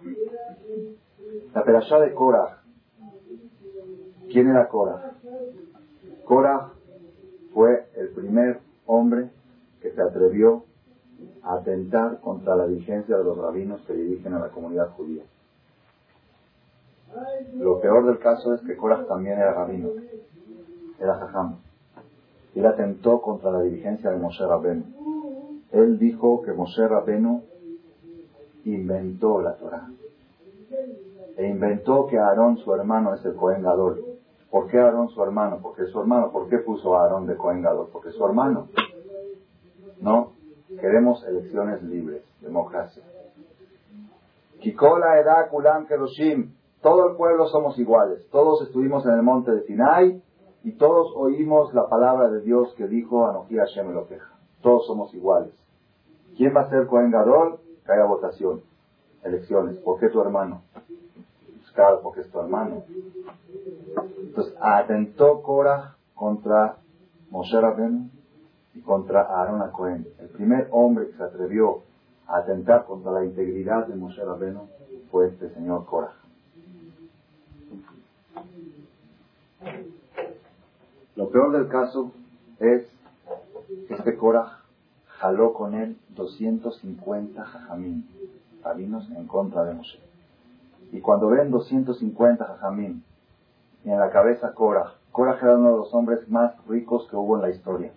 La 1.54 1.64
perashá 1.64 2.00
de 2.00 2.14
Korah. 2.14 2.62
¿Quién 4.30 4.50
era 4.50 4.68
Korah? 4.68 5.17
Korah 6.28 6.74
fue 7.54 7.88
el 7.96 8.10
primer 8.10 8.60
hombre 8.86 9.30
que 9.82 9.92
se 9.92 10.02
atrevió 10.02 10.66
a 11.42 11.56
atentar 11.56 12.20
contra 12.20 12.56
la 12.58 12.68
diligencia 12.68 13.18
de 13.18 13.24
los 13.24 13.38
rabinos 13.38 13.82
que 13.88 13.94
dirigen 13.94 14.34
a 14.34 14.40
la 14.40 14.50
comunidad 14.50 14.90
judía. 14.90 15.24
Lo 17.56 17.80
peor 17.80 18.06
del 18.06 18.20
caso 18.20 18.54
es 18.54 18.62
que 18.62 18.76
Korah 18.76 19.06
también 19.06 19.40
era 19.40 19.54
rabino, 19.54 19.90
era 21.00 21.16
jajam. 21.16 21.60
Él 22.56 22.66
atentó 22.66 23.22
contra 23.22 23.52
la 23.52 23.62
dirigencia 23.62 24.10
de 24.10 24.18
Moshe 24.18 24.46
Rabenu. 24.46 24.84
Él 25.72 25.98
dijo 25.98 26.42
que 26.42 26.52
Moshe 26.52 26.86
Rabenu 26.86 27.44
inventó 28.66 29.42
la 29.42 29.56
Torah. 29.56 29.90
E 31.38 31.48
inventó 31.48 32.08
que 32.08 32.18
Aarón, 32.18 32.58
su 32.58 32.74
hermano, 32.74 33.14
es 33.14 33.24
el 33.24 33.36
Cohen 33.36 33.62
Gadol. 33.64 34.07
¿Por 34.50 34.68
qué 34.68 34.80
Aarón, 34.80 35.10
su 35.10 35.22
hermano? 35.24 35.60
Porque 35.62 35.84
es 35.84 35.92
su 35.92 36.00
hermano. 36.00 36.32
¿Por 36.32 36.48
qué 36.50 36.60
puso 36.60 36.96
a 36.96 37.04
Aarón 37.04 37.28
de 37.28 37.36
Cohen 37.36 37.62
Gadol? 37.62 37.90
Porque 37.92 38.12
su 38.12 38.26
hermano. 38.26 38.68
No, 40.00 40.34
queremos 40.80 41.26
elecciones 41.26 41.82
libres, 41.84 42.24
democracia. 42.42 43.04
Kikola 44.60 45.20
Edad 45.20 45.50
Kulam 45.50 45.86
Keroshim. 45.88 46.54
Todo 46.82 47.10
el 47.10 47.16
pueblo 47.16 47.48
somos 47.48 47.78
iguales. 47.80 48.28
Todos 48.32 48.62
estuvimos 48.62 49.06
en 49.06 49.14
el 49.14 49.24
monte 49.24 49.52
de 49.52 49.64
Sinai 49.64 50.22
y 50.64 50.72
todos 50.74 51.14
oímos 51.16 51.74
la 51.74 51.88
palabra 51.90 52.30
de 52.30 52.42
Dios 52.42 52.74
que 52.76 52.88
dijo 52.88 53.26
Anoji 53.26 53.58
Hashem 53.58 53.94
queja. 54.08 54.32
Todos 54.62 54.86
somos 54.86 55.14
iguales. 55.14 55.54
¿Quién 56.38 56.56
va 56.56 56.62
a 56.62 56.70
ser 56.70 56.88
Cohen 56.88 57.12
Gadol? 57.12 57.60
Que 57.86 57.92
haya 57.94 58.06
votación. 58.06 58.62
Elecciones. 59.24 59.78
¿Por 59.78 60.00
qué 60.00 60.10
tu 60.10 60.22
hermano? 60.22 60.62
Porque 62.02 62.22
es 62.22 62.32
tu 62.32 62.40
hermano. 62.40 62.84
Entonces, 64.20 64.56
atentó 64.60 65.42
Korah 65.42 65.96
contra 66.16 66.78
Moshe 67.30 67.60
Rabbeinu 67.60 68.10
y 68.74 68.82
contra 68.82 69.22
Aaron 69.22 69.72
Cohen. 69.72 70.08
El 70.20 70.30
primer 70.30 70.68
hombre 70.72 71.08
que 71.08 71.18
se 71.18 71.24
atrevió 71.24 71.82
a 72.28 72.38
atentar 72.38 72.86
contra 72.86 73.12
la 73.12 73.26
integridad 73.26 73.88
de 73.88 73.96
Moshe 73.96 74.24
Rabbeinu 74.24 74.68
fue 75.12 75.28
este 75.28 75.50
señor 75.54 75.86
Korah. 75.86 76.14
Lo 81.16 81.30
peor 81.30 81.52
del 81.52 81.68
caso 81.68 82.12
es 82.60 82.88
que 83.88 83.94
este 83.94 84.16
Korah 84.18 84.60
jaló 85.08 85.54
con 85.54 85.74
él 85.74 85.98
250 86.10 87.44
jajamín, 87.44 88.08
rabinos 88.64 89.10
en 89.12 89.28
contra 89.28 89.64
de 89.64 89.74
Moshe. 89.74 90.07
Y 90.92 91.02
cuando 91.02 91.28
ven 91.28 91.52
250 91.52 92.46
jajamín 92.46 93.04
y 93.84 93.90
en 93.90 94.00
la 94.00 94.10
cabeza 94.10 94.54
Korah, 94.54 94.94
Korah 95.12 95.38
era 95.42 95.56
uno 95.56 95.72
de 95.72 95.78
los 95.78 95.94
hombres 95.94 96.28
más 96.30 96.54
ricos 96.68 97.08
que 97.10 97.16
hubo 97.16 97.36
en 97.36 97.42
la 97.42 97.50
historia. 97.50 97.92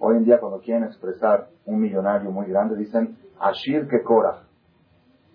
Hoy 0.00 0.16
en 0.16 0.24
día 0.24 0.38
cuando 0.38 0.60
quieren 0.60 0.84
expresar 0.84 1.48
un 1.66 1.80
millonario 1.80 2.30
muy 2.30 2.46
grande 2.46 2.76
dicen 2.76 3.16
Ashir 3.40 3.88
que 3.88 4.02
Korah, 4.02 4.44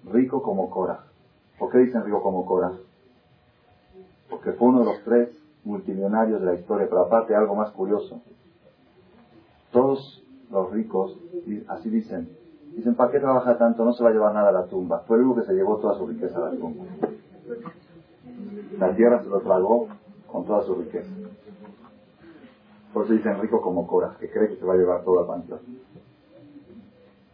rico 0.06 0.42
como 0.42 0.70
Korah. 0.70 1.04
¿Por 1.60 1.72
qué 1.72 1.80
dicen 1.80 2.04
rico 2.04 2.22
como 2.22 2.46
Korah? 2.46 2.74
Porque 4.30 4.54
fue 4.54 4.70
uno 4.70 4.80
de 4.80 4.86
los 4.86 5.04
tres 5.04 5.30
multimillonarios 5.64 6.40
de 6.42 6.46
la 6.46 6.56
historia, 6.56 6.88
pero 6.90 7.02
aparte 7.02 7.36
algo 7.36 7.56
más 7.56 7.72
curioso. 7.72 8.22
Todos 9.72 10.24
los 10.50 10.72
ricos, 10.72 11.18
así 11.68 11.90
dicen, 11.90 12.30
dicen, 12.76 12.96
¿para 12.96 13.12
qué 13.12 13.20
trabaja 13.20 13.58
tanto? 13.58 13.84
No 13.86 13.94
se 13.94 14.04
va 14.04 14.10
a 14.10 14.14
llevar 14.14 14.34
nada 14.34 14.50
a 14.50 14.52
la 14.52 14.66
tumba. 14.66 15.00
Fue 15.08 15.18
el 15.18 15.24
único 15.24 15.42
que 15.42 15.48
se 15.48 15.54
llevó 15.54 15.78
toda 15.78 15.98
su 15.98 16.08
riqueza 16.08 16.38
a 16.38 16.50
la 16.50 16.52
tumba. 16.52 16.86
La 18.80 18.96
tierra 18.96 19.22
se 19.22 19.30
lo 19.30 19.40
tragó 19.42 19.88
con 20.28 20.46
toda 20.46 20.64
su 20.64 20.76
riqueza. 20.76 21.10
Por 22.94 23.06
eso 23.06 23.14
dicen 23.14 23.40
rico 23.40 23.62
como 23.62 23.88
Cora, 23.88 24.16
que 24.20 24.30
cree 24.30 24.50
que 24.50 24.56
se 24.58 24.66
va 24.66 24.74
a 24.74 24.78
llevar 24.78 25.04
toda 25.04 25.22
la 25.22 25.28
panza. 25.28 25.56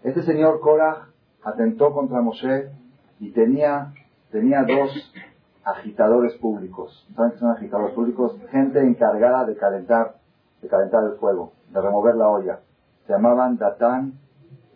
Este 0.03 0.23
señor 0.23 0.59
Cora 0.61 1.09
atentó 1.43 1.93
contra 1.93 2.21
Moshe 2.21 2.71
y 3.19 3.31
tenía, 3.31 3.93
tenía 4.31 4.63
dos 4.63 4.91
agitadores 5.63 6.35
públicos. 6.35 7.05
¿Saben 7.15 7.31
qué 7.31 7.37
son 7.39 7.51
agitadores 7.51 7.93
públicos? 7.93 8.37
Gente 8.51 8.79
encargada 8.79 9.45
de 9.45 9.57
calentar, 9.57 10.15
de 10.61 10.67
calentar 10.67 11.03
el 11.03 11.17
fuego, 11.17 11.53
de 11.71 11.81
remover 11.81 12.15
la 12.15 12.29
olla. 12.29 12.59
Se 13.05 13.13
llamaban 13.13 13.57
Datán 13.57 14.13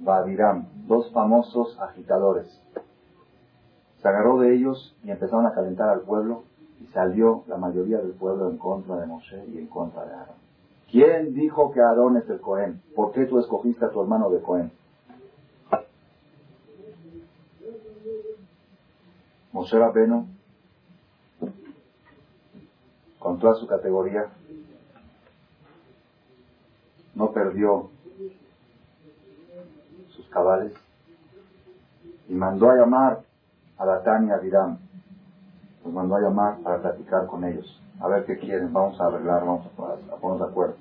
Babiram, 0.04 0.68
dos 0.88 1.12
famosos 1.12 1.80
agitadores. 1.80 2.48
Se 4.02 4.08
agarró 4.08 4.40
de 4.40 4.56
ellos 4.56 4.96
y 5.04 5.12
empezaron 5.12 5.46
a 5.46 5.54
calentar 5.54 5.90
al 5.90 6.02
pueblo 6.02 6.44
y 6.82 6.88
salió 6.88 7.44
la 7.48 7.58
mayoría 7.58 8.00
del 8.00 8.14
pueblo 8.14 8.50
en 8.50 8.58
contra 8.58 8.98
de 8.98 9.08
Moshe 9.08 9.46
y 9.48 9.58
en 9.58 9.68
contra 9.68 10.06
de 10.06 10.14
Aarón. 10.14 10.36
¿Quién 10.92 11.34
dijo 11.34 11.72
que 11.72 11.82
Aarón 11.82 12.18
es 12.18 12.30
el 12.30 12.40
Cohen? 12.40 12.82
¿Por 12.96 13.12
qué 13.14 13.26
tú 13.26 13.40
escogiste 13.40 13.86
a 13.86 13.90
tu 13.90 14.02
hermano 14.02 14.30
de 14.30 14.42
Cohen? 14.42 14.72
Moshe 19.54 19.78
Rabbeinu 19.78 20.28
con 23.24 23.40
toda 23.40 23.56
su 23.56 23.66
categoría, 23.66 24.28
no 27.16 27.32
perdió 27.32 27.90
y 32.28 32.34
mandó 32.34 32.70
a 32.70 32.76
llamar 32.76 33.20
a 33.78 33.86
Datán 33.86 34.28
y 34.28 34.32
a 34.32 34.38
Viram. 34.38 34.78
Los 35.84 35.94
mandó 35.94 36.16
a 36.16 36.22
llamar 36.22 36.58
para 36.64 36.82
platicar 36.82 37.28
con 37.28 37.44
ellos. 37.44 37.82
A 38.00 38.08
ver 38.08 38.26
qué 38.26 38.38
quieren, 38.38 38.74
vamos 38.74 39.00
a 39.00 39.06
arreglar, 39.06 39.42
vamos 39.42 39.68
a, 39.68 40.16
ponernos 40.18 40.40
de 40.40 40.52
acuerdo. 40.52 40.76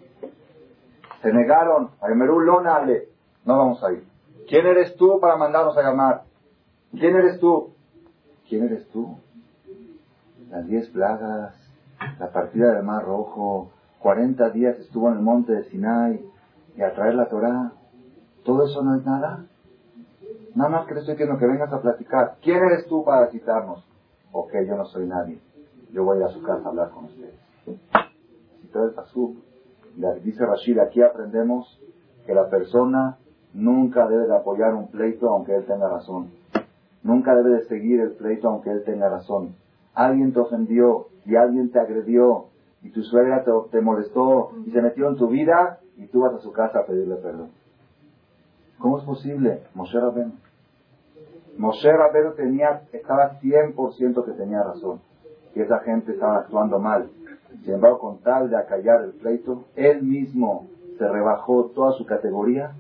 Se 1.22 1.32
negaron, 1.32 1.90
a 2.00 2.08
Lonale, 2.08 3.08
no 3.44 3.58
vamos 3.58 3.82
a 3.84 3.92
ir. 3.92 4.04
¿Quién 4.48 4.66
eres 4.66 4.96
tú 4.96 5.20
para 5.20 5.36
mandarnos 5.36 5.76
a 5.76 5.82
llamar? 5.82 6.22
¿Quién 6.92 7.16
eres 7.16 7.38
tú? 7.38 7.72
¿Quién 8.48 8.64
eres 8.64 8.88
tú? 8.88 9.16
Las 10.50 10.66
diez 10.66 10.88
plagas 10.90 11.54
la 12.18 12.30
partida 12.30 12.74
del 12.74 12.82
Mar 12.82 13.04
Rojo, 13.04 13.70
40 14.00 14.50
días 14.50 14.78
estuvo 14.78 15.08
en 15.08 15.14
el 15.16 15.22
monte 15.22 15.52
de 15.52 15.64
Sinai 15.64 16.24
y 16.76 16.82
a 16.82 16.94
traer 16.94 17.14
la 17.14 17.26
Torah. 17.26 17.72
¿Todo 18.44 18.64
eso 18.64 18.82
no 18.82 18.96
es 18.96 19.04
nada? 19.04 19.46
Nada 20.54 20.70
más 20.70 20.86
que 20.86 20.94
te 20.94 21.00
estoy 21.00 21.14
diciendo 21.14 21.38
que 21.38 21.46
vengas 21.46 21.72
a 21.72 21.80
platicar. 21.80 22.36
¿Quién 22.42 22.58
eres 22.58 22.86
tú 22.86 23.04
para 23.04 23.30
citarnos? 23.30 23.86
Ok, 24.32 24.52
yo 24.66 24.76
no 24.76 24.84
soy 24.86 25.06
nadie. 25.06 25.40
Yo 25.92 26.04
voy 26.04 26.22
a 26.22 26.28
su 26.28 26.42
casa 26.42 26.66
a 26.66 26.68
hablar 26.68 26.90
con 26.90 27.04
ustedes. 27.04 27.34
el 29.96 30.22
Dice 30.22 30.46
Rashid, 30.46 30.78
aquí 30.78 31.02
aprendemos 31.02 31.80
que 32.26 32.34
la 32.34 32.48
persona 32.48 33.18
nunca 33.52 34.08
debe 34.08 34.26
de 34.26 34.36
apoyar 34.36 34.74
un 34.74 34.88
pleito 34.90 35.28
aunque 35.28 35.54
él 35.54 35.66
tenga 35.66 35.88
razón. 35.88 36.30
Nunca 37.02 37.34
debe 37.34 37.56
de 37.56 37.64
seguir 37.64 38.00
el 38.00 38.12
pleito 38.12 38.48
aunque 38.48 38.70
él 38.70 38.84
tenga 38.84 39.08
razón. 39.08 39.54
Alguien 39.94 40.32
te 40.32 40.40
ofendió, 40.40 41.08
y 41.24 41.36
alguien 41.36 41.70
te 41.70 41.78
agredió 41.78 42.46
y 42.82 42.90
tu 42.90 43.02
suegra 43.02 43.44
te, 43.70 43.80
molestó 43.80 44.50
y 44.66 44.70
se 44.70 44.82
metió 44.82 45.08
en 45.08 45.16
tu 45.16 45.28
vida 45.28 45.78
y 45.96 46.06
tú 46.08 46.20
vas 46.20 46.34
a 46.34 46.38
su 46.38 46.52
casa 46.52 46.80
a 46.80 46.86
pedirle 46.86 47.16
perdón. 47.16 47.50
¿Cómo 48.82 48.98
es 48.98 49.04
posible? 49.04 49.62
Moshe 49.74 49.98
Rabbeinu. 49.98 50.32
Moshe 51.56 51.92
Rabbeinu 51.92 52.32
tenía, 52.32 52.82
estaba 52.92 53.38
100% 53.40 54.24
que 54.24 54.32
tenía 54.32 54.60
razón. 54.64 55.00
Y 55.54 55.60
esa 55.60 55.78
gente 55.80 56.10
estaba 56.10 56.38
actuando 56.38 56.80
mal. 56.80 57.08
Sin 57.62 57.74
embargo, 57.74 58.00
con 58.00 58.18
tal 58.18 58.50
de 58.50 58.56
acallar 58.56 59.04
el 59.04 59.12
pleito, 59.12 59.66
él 59.76 60.02
mismo 60.02 60.66
se 60.98 61.06
rebajó 61.06 61.66
toda 61.66 61.92
su 61.92 62.04
categoría 62.06 62.72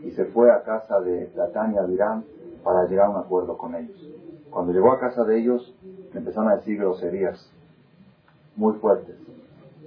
y 0.00 0.10
se 0.12 0.24
fue 0.26 0.50
a 0.50 0.62
casa 0.62 0.98
de 1.00 1.30
Latania 1.36 1.82
Virán 1.82 2.24
para 2.62 2.86
llegar 2.88 3.08
a 3.08 3.10
un 3.10 3.16
acuerdo 3.18 3.58
con 3.58 3.74
ellos. 3.74 4.10
Cuando 4.48 4.72
llegó 4.72 4.90
a 4.90 5.00
casa 5.00 5.22
de 5.24 5.38
ellos, 5.38 5.76
le 6.14 6.18
empezaron 6.18 6.48
a 6.48 6.56
decir 6.56 6.78
groserías 6.78 7.52
muy 8.56 8.72
fuertes. 8.78 9.16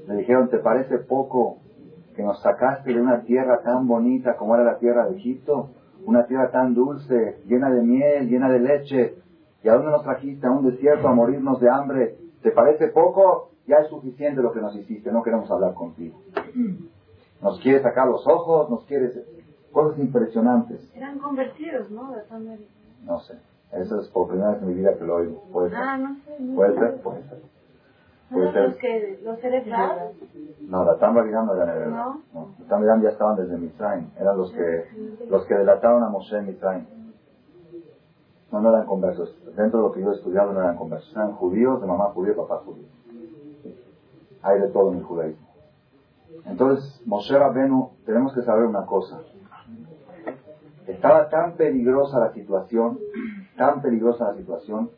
Le 0.08 0.16
dijeron, 0.18 0.50
¿te 0.50 0.60
parece 0.60 1.00
poco 1.00 1.58
que 2.18 2.24
nos 2.24 2.42
sacaste 2.42 2.92
de 2.92 3.00
una 3.00 3.22
tierra 3.22 3.62
tan 3.62 3.88
bonita 3.88 4.36
como 4.38 4.56
era 4.56 4.64
la 4.64 4.80
tierra 4.80 5.08
de 5.08 5.18
Egipto? 5.18 5.70
Una 6.04 6.26
tierra 6.26 6.50
tan 6.50 6.74
dulce, 6.74 7.38
llena 7.46 7.70
de 7.70 7.84
miel, 7.84 8.28
llena 8.28 8.50
de 8.50 8.60
leche. 8.60 9.16
¿Y 9.64 9.70
a 9.70 9.76
dónde 9.76 9.92
nos 9.92 10.02
trajiste? 10.04 10.48
A 10.48 10.52
un 10.52 10.68
desierto 10.68 11.08
a 11.08 11.14
morirnos 11.14 11.60
de 11.60 11.70
hambre. 11.70 12.18
¿Te 12.42 12.52
parece 12.52 12.88
poco? 12.88 13.52
Ya 13.68 13.78
es 13.78 13.90
suficiente 13.90 14.42
lo 14.42 14.52
que 14.52 14.62
nos 14.62 14.76
hiciste, 14.76 15.12
no 15.12 15.22
queremos 15.22 15.50
hablar 15.52 15.76
contigo. 15.76 16.20
Nos 17.42 17.60
quiere 17.60 17.84
sacar 17.84 18.08
los 18.08 18.26
ojos, 18.28 18.70
nos 18.70 18.84
quiere... 18.86 19.12
Cosas 19.72 20.00
impresionantes. 20.00 20.92
Eran 20.96 21.20
convertidos, 21.20 21.92
¿no? 21.92 22.16
No 23.06 23.20
sé. 23.20 23.36
Eso 23.74 24.00
es 24.00 24.08
por 24.08 24.30
primera 24.30 24.52
vez 24.52 24.62
en 24.64 24.70
mi 24.70 24.74
vida 24.74 24.98
que 24.98 25.04
lo 25.06 25.18
oigo. 25.18 25.44
¿Puede 25.52 25.70
ser? 25.70 25.78
Ah, 25.80 25.98
no 25.98 26.16
sé. 26.16 26.56
¿Puede 26.56 26.80
ser? 26.80 27.02
Puede 27.02 27.24
ser. 27.30 27.42
¿Puede 28.32 28.52
ser? 28.52 28.70
Los, 28.70 28.78
que, 28.78 29.20
los 29.24 29.40
seres 29.40 29.66
No, 30.62 30.84
la 30.84 30.98
Tambaridán 30.98 31.46
no 31.46 31.56
eran 31.56 31.70
hebreos. 31.70 31.92
¿No? 31.92 32.22
no. 32.34 32.50
La 32.60 32.66
Tambaridán 32.68 33.02
ya 33.02 33.10
estaban 33.10 33.38
desde 33.38 33.58
Mitzrayim. 33.58 34.10
Eran 34.20 34.38
los 34.38 34.52
que, 34.52 34.86
los 35.30 35.46
que 35.46 35.56
delataron 35.56 36.04
a 36.04 36.10
Moshe 36.10 36.38
en 36.38 36.48
Mitzrayim. 36.48 36.86
No, 38.52 38.62
no 38.62 38.70
eran 38.70 38.86
conversos. 38.86 39.36
Dentro 39.56 39.80
de 39.80 39.88
lo 39.88 39.92
que 39.92 40.02
yo 40.02 40.12
he 40.12 40.16
estudiado 40.16 40.54
no 40.54 40.60
eran 40.60 40.76
conversos. 40.76 41.12
Eran 41.16 41.34
judíos, 41.34 41.82
de 41.82 41.88
mamá 41.88 42.06
judía, 42.12 42.36
papá 42.36 42.58
judío. 42.66 42.88
Hay 44.42 44.60
de 44.60 44.70
todo 44.70 44.92
en 44.92 45.00
el 45.00 45.04
judaísmo. 45.04 45.48
Entonces, 46.46 47.02
Moshe 47.06 47.38
Rabenu, 47.38 47.92
tenemos 48.06 48.34
que 48.34 48.42
saber 48.42 48.66
una 48.66 48.86
cosa. 48.86 49.22
Estaba 50.86 51.28
tan 51.30 51.56
peligrosa 51.56 52.20
la 52.20 52.34
situación, 52.34 53.00
tan 53.58 53.82
peligrosa 53.82 54.32
la 54.32 54.38
situación, 54.38 54.90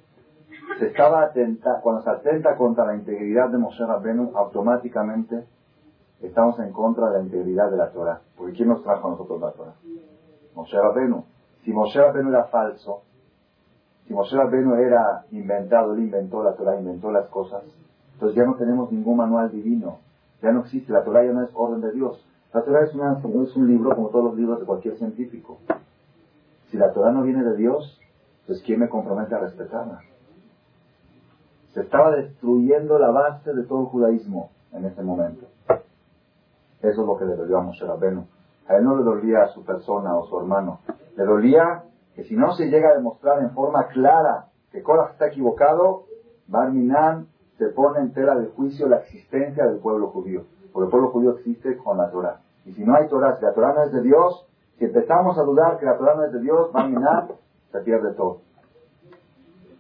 se 0.78 0.88
estaba 0.88 1.24
atenta, 1.24 1.80
cuando 1.82 2.04
se 2.04 2.10
atenta 2.10 2.56
contra 2.56 2.86
la 2.86 2.96
integridad 2.96 3.50
de 3.50 3.58
Moshe 3.58 3.86
Rabenu, 3.86 4.32
automáticamente 4.36 5.46
estamos 6.22 6.60
en 6.60 6.72
contra 6.72 7.10
de 7.10 7.18
la 7.18 7.24
integridad 7.24 7.72
de 7.72 7.78
la 7.78 7.90
Torah. 7.90 8.22
Porque 8.38 8.54
¿quién 8.54 8.70
nos 8.70 8.84
trajo 8.84 9.08
a 9.08 9.12
nosotros 9.12 9.42
la 9.42 9.52
Torah? 9.52 9.74
Moshe 10.56 10.80
Rabenu. 10.80 11.24
Si 11.64 11.74
Moshe 11.74 12.00
Rabenu 12.00 12.30
era 12.30 12.46
falso, 12.46 13.02
si 14.06 14.14
Moshe 14.14 14.36
Rabenu 14.36 14.76
era 14.76 15.26
inventado, 15.32 15.94
él 15.94 16.00
inventó 16.00 16.44
la 16.44 16.54
Torah, 16.54 16.80
inventó 16.80 17.12
las 17.12 17.28
cosas, 17.28 17.64
entonces 18.14 18.36
ya 18.36 18.46
no 18.46 18.56
tenemos 18.56 18.92
ningún 18.92 19.18
manual 19.18 19.52
divino. 19.52 20.00
Ya 20.42 20.52
no 20.52 20.62
existe, 20.62 20.92
la 20.92 21.04
Torah 21.04 21.26
ya 21.26 21.32
no 21.32 21.44
es 21.44 21.50
orden 21.54 21.82
de 21.82 21.92
Dios. 21.92 22.26
La 22.54 22.64
Torah 22.64 22.84
es, 22.84 22.92
es 22.92 23.56
un 23.56 23.68
libro 23.68 23.96
como 23.96 24.10
todos 24.10 24.26
los 24.26 24.36
libros 24.36 24.60
de 24.60 24.66
cualquier 24.66 24.98
científico. 24.98 25.60
Si 26.70 26.78
la 26.78 26.92
Torah 26.94 27.12
no 27.12 27.24
viene 27.24 27.44
de 27.44 27.56
Dios, 27.56 28.00
pues 28.48 28.62
¿quién 28.64 28.80
me 28.80 28.90
compromete 28.90 29.36
a 29.36 29.40
respetarla? 29.40 30.02
Se 31.74 31.82
estaba 31.82 32.12
destruyendo 32.12 32.98
la 32.98 33.12
base 33.12 33.54
de 33.54 33.64
todo 33.64 33.82
el 33.82 33.86
judaísmo 33.88 34.50
en 34.72 34.86
ese 34.86 35.04
momento. 35.04 35.46
Eso 36.82 37.02
es 37.02 37.08
lo 37.08 37.18
que 37.18 37.26
le 37.26 37.36
dolió 37.36 37.58
a 37.58 37.62
Moshe 37.62 37.86
Rabbeinu. 37.86 38.26
A 38.68 38.76
él 38.76 38.84
no 38.84 38.96
le 38.96 39.04
dolía 39.04 39.44
a 39.44 39.48
su 39.50 39.64
persona 39.64 40.16
o 40.16 40.28
su 40.28 40.40
hermano. 40.40 40.80
Le 41.16 41.24
dolía 41.26 41.84
que 42.16 42.24
si 42.24 42.36
no 42.36 42.54
se 42.54 42.70
llega 42.70 42.90
a 42.90 42.96
demostrar 42.96 43.42
en 43.42 43.52
forma 43.52 43.88
clara 43.88 44.48
que 44.72 44.82
Korah 44.84 45.12
está 45.12 45.28
equivocado, 45.28 46.06
Barminan 46.48 47.28
se 47.58 47.68
pone 47.68 48.00
en 48.00 48.14
tela 48.14 48.36
de 48.36 48.48
juicio 48.48 48.88
la 48.88 48.98
existencia 48.98 49.66
del 49.66 49.80
pueblo 49.80 50.08
judío. 50.10 50.46
Porque 50.72 50.86
el 50.86 50.92
pueblo 50.92 51.10
judío 51.10 51.32
existe 51.38 51.78
con 51.78 51.98
la 51.98 52.10
Torah. 52.10 52.40
Y 52.66 52.74
si 52.74 52.84
no 52.84 52.96
hay 52.96 53.08
Torah, 53.08 53.38
si 53.38 53.44
la 53.44 53.54
Torah 53.54 53.74
no 53.74 53.84
es 53.84 53.92
de 53.92 54.02
Dios, 54.02 54.46
si 54.78 54.86
empezamos 54.86 55.38
a 55.38 55.44
dudar 55.44 55.78
que 55.78 55.86
la 55.86 55.98
Torah 55.98 56.16
no 56.16 56.26
es 56.26 56.32
de 56.32 56.40
Dios, 56.40 56.72
Barminan 56.72 57.28
se 57.72 57.80
pierde 57.82 58.14
todo. 58.14 58.42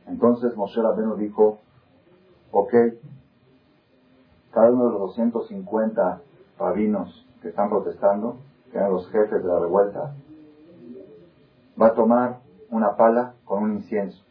Entonces 0.07 0.55
Moshe 0.57 0.81
Rabbeinu 0.81 1.15
dijo, 1.15 1.59
ok, 2.51 2.73
cada 4.51 4.71
uno 4.71 4.85
de 4.85 4.91
los 4.91 4.99
250 5.15 6.21
rabinos 6.57 7.27
que 7.41 7.49
están 7.49 7.69
protestando, 7.69 8.37
que 8.71 8.77
eran 8.77 8.91
los 8.91 9.09
jefes 9.09 9.41
de 9.43 9.47
la 9.47 9.59
revuelta, 9.59 10.15
va 11.81 11.87
a 11.87 11.93
tomar 11.93 12.39
una 12.71 12.95
pala 12.95 13.35
con 13.45 13.63
un 13.63 13.73
incienso, 13.73 14.23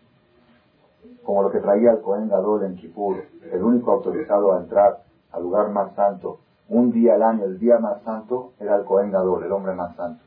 como 1.25 1.43
lo 1.43 1.51
que 1.51 1.61
traía 1.61 1.93
el 1.93 2.01
Cohen 2.01 2.29
Gadol 2.29 2.65
en 2.65 2.77
Kippur, 2.77 3.17
el 3.51 3.63
único 3.63 3.93
autorizado 3.93 4.53
a 4.53 4.61
entrar 4.61 5.03
al 5.33 5.43
lugar 5.43 5.71
más 5.71 5.95
santo, 5.95 6.41
un 6.69 6.91
día 6.91 7.15
al 7.15 7.23
año, 7.23 7.45
el 7.45 7.59
día 7.59 7.79
más 7.79 8.03
santo, 8.03 8.53
era 8.59 8.77
el 8.77 8.85
Cohen 8.85 9.11
Gadol, 9.11 9.45
el 9.45 9.53
hombre 9.53 9.75
más 9.75 9.97
santo. 9.97 10.23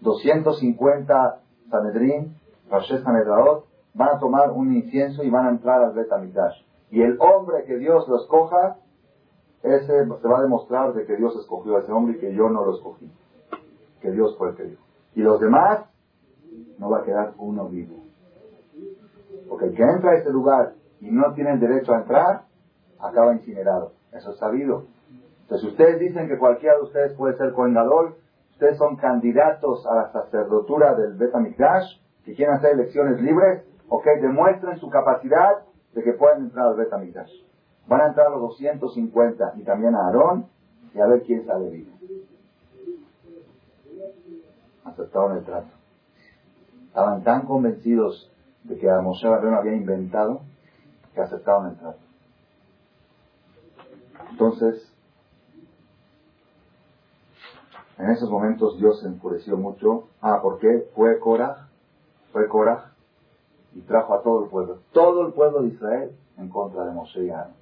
250 0.00 1.40
Sanedrín, 1.70 2.36
Rashes 2.70 3.02
Sanedraot, 3.02 3.66
van 3.94 4.16
a 4.16 4.18
tomar 4.18 4.50
un 4.52 4.74
incienso 4.74 5.22
y 5.22 5.30
van 5.30 5.46
a 5.46 5.50
entrar 5.50 5.82
al 5.82 5.92
Bet 5.92 6.08
y 6.92 7.00
el 7.00 7.18
hombre 7.20 7.64
que 7.64 7.78
Dios 7.78 8.06
lo 8.06 8.16
escoja, 8.16 8.76
ese 9.62 9.86
se 9.86 10.28
va 10.28 10.38
a 10.38 10.42
demostrar 10.42 10.92
de 10.92 11.06
que 11.06 11.16
Dios 11.16 11.34
escogió 11.40 11.76
a 11.76 11.80
ese 11.80 11.90
hombre 11.90 12.16
y 12.16 12.20
que 12.20 12.34
yo 12.34 12.50
no 12.50 12.66
lo 12.66 12.74
escogí. 12.74 13.10
Que 14.02 14.10
Dios 14.10 14.36
fue 14.36 14.50
el 14.50 14.56
que 14.56 14.64
dijo. 14.64 14.82
Y 15.14 15.22
los 15.22 15.40
demás, 15.40 15.86
no 16.78 16.90
va 16.90 16.98
a 16.98 17.04
quedar 17.04 17.32
uno 17.38 17.66
vivo. 17.66 18.04
Porque 19.48 19.66
el 19.66 19.74
que 19.74 19.82
entra 19.82 20.10
a 20.10 20.14
ese 20.16 20.30
lugar 20.30 20.74
y 21.00 21.10
no 21.10 21.32
tiene 21.32 21.56
derecho 21.56 21.94
a 21.94 22.00
entrar, 22.00 22.42
acaba 22.98 23.32
incinerado. 23.32 23.92
Eso 24.12 24.32
es 24.32 24.38
sabido. 24.38 24.84
Entonces, 25.44 25.70
ustedes 25.70 25.98
dicen 25.98 26.28
que 26.28 26.36
cualquiera 26.36 26.76
de 26.76 26.82
ustedes 26.82 27.14
puede 27.14 27.38
ser 27.38 27.52
coengador, 27.52 28.16
ustedes 28.50 28.76
son 28.76 28.96
candidatos 28.96 29.86
a 29.86 29.94
la 29.94 30.12
sacerdotura 30.12 30.94
del 30.94 31.14
Betamikdash, 31.14 32.02
que 32.26 32.34
quieren 32.34 32.56
hacer 32.56 32.72
elecciones 32.72 33.18
libres, 33.22 33.64
ok, 33.88 34.04
demuestren 34.20 34.78
su 34.78 34.90
capacidad 34.90 35.62
de 35.94 36.02
que 36.02 36.12
pueden 36.12 36.44
entrar 36.44 36.68
al 36.68 36.76
Betamigdash. 36.76 37.32
Van 37.86 38.00
a 38.00 38.06
entrar 38.08 38.30
los 38.30 38.40
250 38.40 39.54
y 39.56 39.62
también 39.64 39.94
a 39.94 40.06
Aarón 40.06 40.46
y 40.94 41.00
a 41.00 41.06
ver 41.06 41.22
quién 41.22 41.44
sale 41.46 41.70
vivo. 41.70 41.92
Aceptaron 44.84 45.38
el 45.38 45.44
trato. 45.44 45.70
Estaban 46.88 47.22
tan 47.22 47.46
convencidos 47.46 48.30
de 48.64 48.78
que 48.78 48.88
a 48.88 49.00
Moshe 49.00 49.26
había 49.26 49.74
inventado 49.74 50.42
que 51.14 51.20
aceptaron 51.20 51.70
el 51.70 51.76
trato. 51.76 51.98
Entonces, 54.30 54.92
en 57.98 58.10
esos 58.10 58.30
momentos 58.30 58.78
Dios 58.78 59.00
se 59.00 59.08
enfureció 59.08 59.56
mucho. 59.56 60.08
Ah, 60.20 60.40
¿por 60.42 60.58
qué? 60.58 60.88
Fue 60.94 61.18
Korah, 61.18 61.68
fue 62.32 62.48
Korah 62.48 62.91
y 63.74 63.80
trajo 63.82 64.14
a 64.14 64.22
todo 64.22 64.44
el 64.44 64.50
pueblo, 64.50 64.78
todo 64.92 65.26
el 65.26 65.32
pueblo 65.32 65.62
de 65.62 65.68
Israel 65.68 66.10
en 66.38 66.48
contra 66.48 66.84
de 66.84 66.92
Moshe 66.92 67.24
y 67.24 67.30
Aaron. 67.30 67.54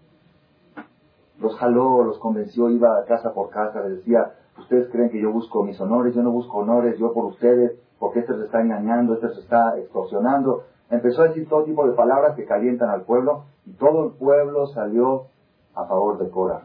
Los 1.38 1.56
jaló, 1.56 2.04
los 2.04 2.18
convenció, 2.18 2.68
iba 2.68 3.04
casa 3.06 3.32
por 3.32 3.50
casa, 3.50 3.80
les 3.82 3.98
decía, 3.98 4.34
ustedes 4.58 4.90
creen 4.90 5.10
que 5.10 5.20
yo 5.20 5.32
busco 5.32 5.62
mis 5.62 5.80
honores, 5.80 6.14
yo 6.14 6.22
no 6.22 6.30
busco 6.30 6.58
honores, 6.58 6.98
yo 6.98 7.12
por 7.12 7.24
ustedes, 7.26 7.78
porque 7.98 8.20
este 8.20 8.34
se 8.34 8.44
está 8.44 8.60
engañando, 8.60 9.14
este 9.14 9.30
se 9.30 9.40
está 9.40 9.78
extorsionando. 9.78 10.64
Empezó 10.90 11.22
a 11.22 11.28
decir 11.28 11.48
todo 11.48 11.64
tipo 11.64 11.86
de 11.86 11.94
palabras 11.94 12.34
que 12.36 12.44
calientan 12.44 12.90
al 12.90 13.02
pueblo 13.02 13.44
y 13.64 13.72
todo 13.72 14.06
el 14.06 14.12
pueblo 14.12 14.66
salió 14.66 15.26
a 15.74 15.86
favor 15.86 16.18
de 16.18 16.28
Cora. 16.30 16.62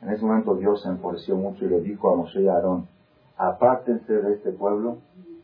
En 0.00 0.08
ese 0.08 0.24
momento 0.24 0.54
Dios 0.54 0.82
se 0.82 0.88
enfureció 0.88 1.36
mucho 1.36 1.64
y 1.66 1.68
le 1.68 1.80
dijo 1.80 2.10
a 2.10 2.16
Moshe 2.16 2.40
y 2.40 2.48
Aarón, 2.48 2.88
apártense 3.36 4.12
de 4.12 4.34
este 4.34 4.52
pueblo, 4.52 4.96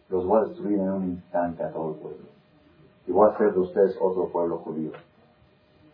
los 0.08 0.26
voy 0.26 0.40
a 0.40 0.44
destruir 0.46 0.78
en 0.78 0.90
un 0.90 1.04
instante 1.04 1.62
a 1.62 1.70
todo 1.70 1.90
el 1.90 1.96
pueblo 1.96 2.35
y 3.06 3.12
voy 3.12 3.28
a 3.28 3.32
hacer 3.32 3.52
de 3.52 3.60
ustedes 3.60 3.96
otro 4.00 4.28
pueblo 4.28 4.58
judío. 4.58 4.92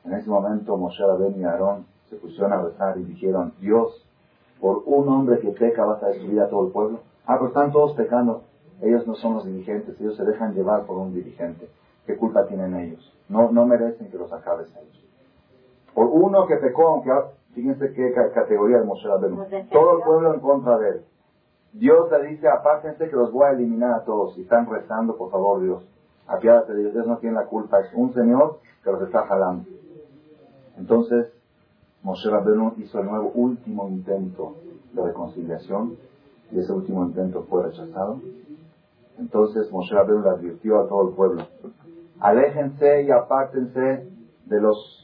En 0.05 0.15
ese 0.15 0.29
momento 0.29 0.77
Moshe 0.77 1.05
Rabén 1.05 1.39
y 1.39 1.45
Aarón 1.45 1.87
se 2.09 2.17
pusieron 2.17 2.53
a 2.53 2.63
rezar 2.63 2.99
y 2.99 3.05
dijeron, 3.05 3.53
Dios, 3.61 4.05
por 4.61 4.83
un 4.87 5.09
hombre 5.09 5.39
que 5.41 5.49
peca 5.49 5.85
vas 5.85 6.03
a 6.03 6.09
destruir 6.09 6.41
a 6.41 6.49
todo 6.49 6.67
el 6.67 6.73
pueblo. 6.73 7.01
Ah, 7.27 7.37
pero 7.37 7.49
están 7.49 7.73
todos 7.73 7.95
pecando. 7.95 8.43
Ellos 8.81 9.07
no 9.07 9.15
son 9.15 9.35
los 9.35 9.45
dirigentes, 9.45 10.01
ellos 10.01 10.17
se 10.17 10.25
dejan 10.25 10.55
llevar 10.55 10.87
por 10.87 10.99
un 10.99 11.15
dirigente. 11.15 11.69
¿Qué 12.07 12.17
culpa 12.17 12.47
tienen 12.47 12.75
ellos? 12.75 13.13
No, 13.29 13.53
no 13.53 13.65
merecen 13.65 14.11
que 14.11 14.19
los 14.19 14.33
acabes 14.33 14.75
a 14.75 14.81
ellos. 14.81 15.05
Por 15.95 16.07
uno 16.07 16.47
que 16.47 16.57
pecó, 16.57 16.89
aunque 16.89 17.13
fíjense 17.55 17.93
qué 17.93 18.13
categoría 18.35 18.79
de 18.79 18.85
Moshe 18.85 19.07
Rabén. 19.07 19.69
Todo 19.71 19.99
el 19.99 20.03
pueblo 20.03 20.35
en 20.35 20.41
contra 20.41 20.79
de 20.79 20.89
él. 20.89 21.05
Dios 21.75 22.11
le 22.11 22.29
dice, 22.29 22.49
apártense 22.49 23.09
que 23.09 23.17
los 23.17 23.31
voy 23.31 23.47
a 23.47 23.51
eliminar 23.51 23.95
a 23.95 24.05
todos. 24.05 24.37
Y 24.37 24.43
están 24.43 24.69
rezando, 24.69 25.17
por 25.17 25.31
favor, 25.31 25.63
Dios 25.63 25.83
apiádate 26.27 26.75
de 26.75 26.81
ellos, 26.83 26.95
ellos 26.95 27.07
no 27.07 27.19
tienen 27.19 27.37
la 27.37 27.47
culpa, 27.47 27.81
es 27.81 27.93
un 27.95 28.13
señor 28.15 28.61
que 28.83 28.91
los 28.91 29.03
está 29.03 29.27
jalando. 29.27 29.65
Entonces, 30.79 31.33
Moshe 32.03 32.29
Rabbeinu 32.29 32.75
hizo 32.79 33.01
el 33.01 33.07
nuevo 33.07 33.31
último 33.35 33.89
intento 33.89 34.57
de 34.93 35.03
reconciliación 35.03 35.97
y 36.51 36.59
ese 36.59 36.73
último 36.73 37.05
intento 37.05 37.45
fue 37.45 37.65
rechazado. 37.65 38.21
Entonces 39.19 39.71
Moshe 39.71 39.95
Rabbeinu 39.95 40.23
le 40.23 40.31
advirtió 40.31 40.81
a 40.81 40.89
todo 40.89 41.09
el 41.09 41.15
pueblo, 41.15 41.47
aléjense 42.19 43.03
y 43.03 43.11
apártense 43.11 44.09
de 44.47 44.61
los 44.61 44.99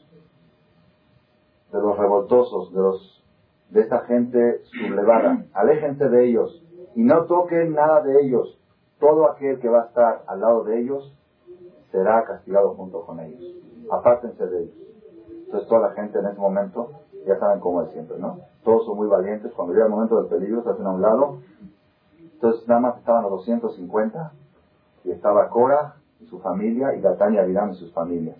de 1.72 1.78
los 1.80 1.98
revoltosos, 1.98 2.72
de 2.72 2.80
los 2.80 3.24
de 3.70 3.80
esta 3.82 4.00
gente 4.00 4.62
sublevada, 4.64 5.44
aléjense 5.52 6.08
de 6.08 6.28
ellos 6.28 6.64
y 6.96 7.02
no 7.02 7.26
toquen 7.26 7.74
nada 7.74 8.02
de 8.02 8.22
ellos, 8.22 8.57
todo 8.98 9.30
aquel 9.30 9.60
que 9.60 9.68
va 9.68 9.82
a 9.82 9.86
estar 9.86 10.22
al 10.26 10.40
lado 10.40 10.64
de 10.64 10.80
ellos 10.80 11.14
será 11.90 12.24
castigado 12.24 12.74
junto 12.74 13.02
con 13.02 13.20
ellos. 13.20 13.42
Apártense 13.90 14.46
de 14.46 14.62
ellos. 14.64 14.74
Entonces 15.46 15.68
toda 15.68 15.88
la 15.88 15.94
gente 15.94 16.18
en 16.18 16.26
ese 16.26 16.38
momento, 16.38 16.90
ya 17.26 17.38
saben 17.38 17.60
cómo 17.60 17.82
es 17.82 17.90
siempre, 17.92 18.18
¿no? 18.18 18.40
Todos 18.64 18.84
son 18.84 18.96
muy 18.96 19.08
valientes. 19.08 19.52
Cuando 19.54 19.72
llega 19.72 19.86
el 19.86 19.90
momento 19.90 20.20
del 20.20 20.26
peligro, 20.26 20.62
se 20.62 20.70
hacen 20.70 20.86
a 20.86 20.90
un 20.90 21.00
lado. 21.00 21.38
Entonces 22.20 22.68
nada 22.68 22.80
más 22.80 22.98
estaban 22.98 23.22
los 23.22 23.32
250 23.32 24.32
y 25.04 25.10
estaba 25.10 25.48
Cora 25.48 25.94
y 26.20 26.26
su 26.26 26.38
familia 26.40 26.94
y 26.94 27.00
Datán 27.00 27.34
y 27.34 27.38
Abiram 27.38 27.70
y 27.70 27.74
sus 27.74 27.92
familias. 27.92 28.36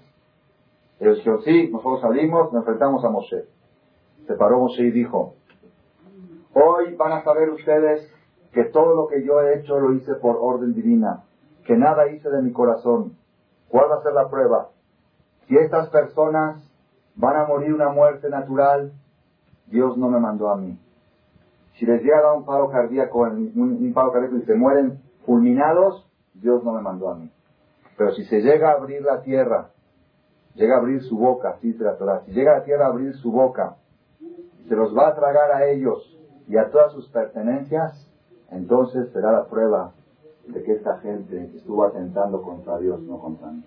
Ellos 1.01 1.17
dijeron, 1.17 1.43
sí, 1.43 1.71
nosotros 1.73 2.01
salimos, 2.01 2.53
nos 2.53 2.63
enfrentamos 2.63 3.05
a 3.05 3.09
Moshe. 3.09 3.45
Se 4.27 4.35
paró 4.35 4.59
Moshe 4.59 4.83
y 4.83 4.91
dijo, 4.91 5.35
hoy 6.55 6.95
van 6.97 7.13
a 7.13 7.25
saber 7.25 7.51
ustedes 7.51 8.13
que 8.53 8.65
todo 8.65 8.95
lo 8.95 9.07
que 9.09 9.25
yo 9.25 9.41
he 9.41 9.59
hecho 9.59 9.79
lo 9.79 9.93
hice 9.93 10.15
por 10.15 10.37
orden 10.41 10.75
divina, 10.75 11.25
que 11.65 11.77
nada 11.77 12.09
hice 12.09 12.31
de 12.31 12.43
mi 12.43 12.53
corazón. 12.53 13.17
¿Cuál 13.69 13.91
va 13.91 13.97
a 13.97 14.03
ser 14.03 14.13
la 14.13 14.29
prueba? 14.29 14.69
Si 15.47 15.57
estas 15.57 15.89
personas 15.91 16.63
van 17.17 17.37
a 17.37 17.47
morir 17.47 17.75
una 17.75 17.91
muerte 17.91 18.31
natural, 18.31 18.93
Dios 19.67 19.97
no 19.99 20.09
me 20.09 20.19
mandó 20.19 20.51
a 20.51 20.57
mí. 20.57 20.79
Si 21.75 21.87
les 21.87 22.03
llega 22.03 22.33
un 22.35 22.45
paro 22.45 22.71
cardíaco, 22.71 23.21
un, 23.21 23.93
paro 23.95 24.13
cardíaco 24.13 24.37
y 24.37 24.43
se 24.43 24.55
mueren 24.55 25.01
fulminados, 25.27 26.09
Dios 26.35 26.65
no 26.65 26.73
me 26.73 26.81
mandó 26.81 27.11
a 27.11 27.17
mí. 27.17 27.31
Pero 27.97 28.13
si 28.13 28.25
se 28.25 28.41
llega 28.41 28.71
a 28.71 28.75
abrir 28.75 29.03
la 29.03 29.23
tierra, 29.23 29.71
llega 30.55 30.77
a 30.77 30.79
abrir 30.79 31.03
su 31.03 31.17
boca, 31.19 31.57
si 31.61 31.73
llega 31.73 32.53
a 32.55 32.59
la 32.59 32.65
tierra 32.65 32.87
a 32.87 32.89
abrir 32.89 33.15
su 33.17 33.31
boca, 33.31 33.77
se 34.69 34.75
los 34.75 34.97
va 34.97 35.09
a 35.09 35.15
tragar 35.15 35.53
a 35.53 35.67
ellos 35.67 36.19
y 36.49 36.57
a 36.57 36.71
todas 36.71 36.93
sus 36.93 37.09
pertenencias, 37.11 38.08
entonces 38.51 39.11
será 39.13 39.33
la 39.33 39.45
prueba 39.47 39.93
de 40.47 40.63
que 40.63 40.73
esta 40.73 40.99
gente 40.99 41.51
estuvo 41.57 41.85
atentando 41.85 42.43
contra 42.43 42.79
Dios, 42.79 43.01
no 43.03 43.19
contra 43.19 43.49
mí. 43.51 43.63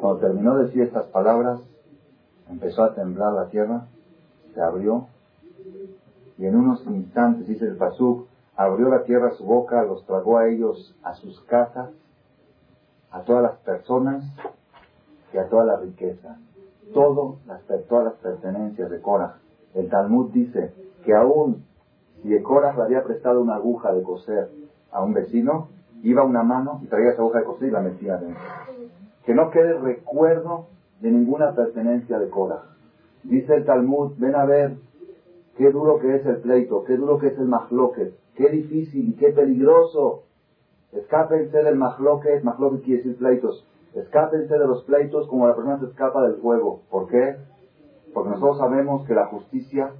Cuando 0.00 0.20
terminó 0.20 0.56
de 0.56 0.64
decir 0.64 0.82
estas 0.82 1.06
palabras, 1.06 1.60
empezó 2.48 2.84
a 2.84 2.94
temblar 2.94 3.32
la 3.32 3.48
tierra, 3.48 3.86
se 4.54 4.60
abrió, 4.60 5.06
y 6.38 6.46
en 6.46 6.56
unos 6.56 6.86
instantes, 6.86 7.46
dice 7.46 7.66
el 7.66 7.76
Pasuk, 7.76 8.26
abrió 8.56 8.88
la 8.88 9.04
tierra 9.04 9.32
su 9.32 9.44
boca, 9.44 9.82
los 9.82 10.04
tragó 10.06 10.38
a 10.38 10.48
ellos, 10.48 10.94
a 11.02 11.14
sus 11.14 11.40
casas, 11.42 11.90
a 13.10 13.22
todas 13.22 13.42
las 13.42 13.56
personas 13.58 14.24
y 15.32 15.38
a 15.38 15.48
toda 15.48 15.64
la 15.64 15.76
riqueza. 15.76 16.38
Todo, 16.92 17.38
las, 17.46 17.62
todas 17.88 18.04
las 18.04 18.14
pertenencias 18.14 18.90
de 18.90 19.00
Korah. 19.00 19.38
El 19.74 19.88
Talmud 19.88 20.30
dice 20.30 20.72
que 21.04 21.14
aún 21.14 21.64
si 22.22 22.42
Korah 22.42 22.74
le 22.76 22.82
había 22.82 23.04
prestado 23.04 23.40
una 23.40 23.56
aguja 23.56 23.92
de 23.92 24.02
coser 24.02 24.50
a 24.90 25.02
un 25.02 25.14
vecino, 25.14 25.68
iba 26.02 26.24
una 26.24 26.42
mano 26.42 26.80
y 26.82 26.86
traía 26.86 27.10
esa 27.10 27.22
aguja 27.22 27.40
de 27.40 27.44
coser 27.44 27.68
y 27.68 27.72
la 27.72 27.80
metía 27.80 28.16
dentro. 28.16 28.42
Que 29.24 29.34
no 29.34 29.50
quede 29.50 29.74
recuerdo 29.74 30.66
de 31.00 31.10
ninguna 31.10 31.54
pertenencia 31.54 32.18
de 32.18 32.28
Korah. 32.28 32.62
Dice 33.22 33.54
el 33.54 33.64
Talmud, 33.64 34.12
ven 34.18 34.34
a 34.34 34.44
ver 34.44 34.76
qué 35.56 35.70
duro 35.70 35.98
que 35.98 36.16
es 36.16 36.26
el 36.26 36.36
pleito, 36.36 36.84
qué 36.84 36.96
duro 36.96 37.18
que 37.18 37.28
es 37.28 37.38
el 37.38 37.46
mahloket, 37.46 38.14
qué 38.34 38.48
difícil 38.48 39.08
y 39.08 39.14
qué 39.14 39.32
peligroso. 39.32 40.22
Escápense 40.92 41.62
del 41.62 41.76
mahloket, 41.76 42.44
mahloket 42.44 42.82
quiere 42.82 43.02
decir 43.02 43.18
pleitos. 43.18 43.66
Escápense 43.94 44.54
de 44.54 44.66
los 44.66 44.84
pleitos 44.84 45.26
como 45.28 45.48
la 45.48 45.54
persona 45.54 45.78
se 45.80 45.86
escapa 45.86 46.22
del 46.22 46.36
fuego. 46.36 46.82
¿Por 46.90 47.08
qué? 47.08 47.36
Porque 48.14 48.30
nosotros 48.30 48.58
sabemos 48.58 49.06
que 49.06 49.14
la 49.14 49.26
justicia, 49.26 49.92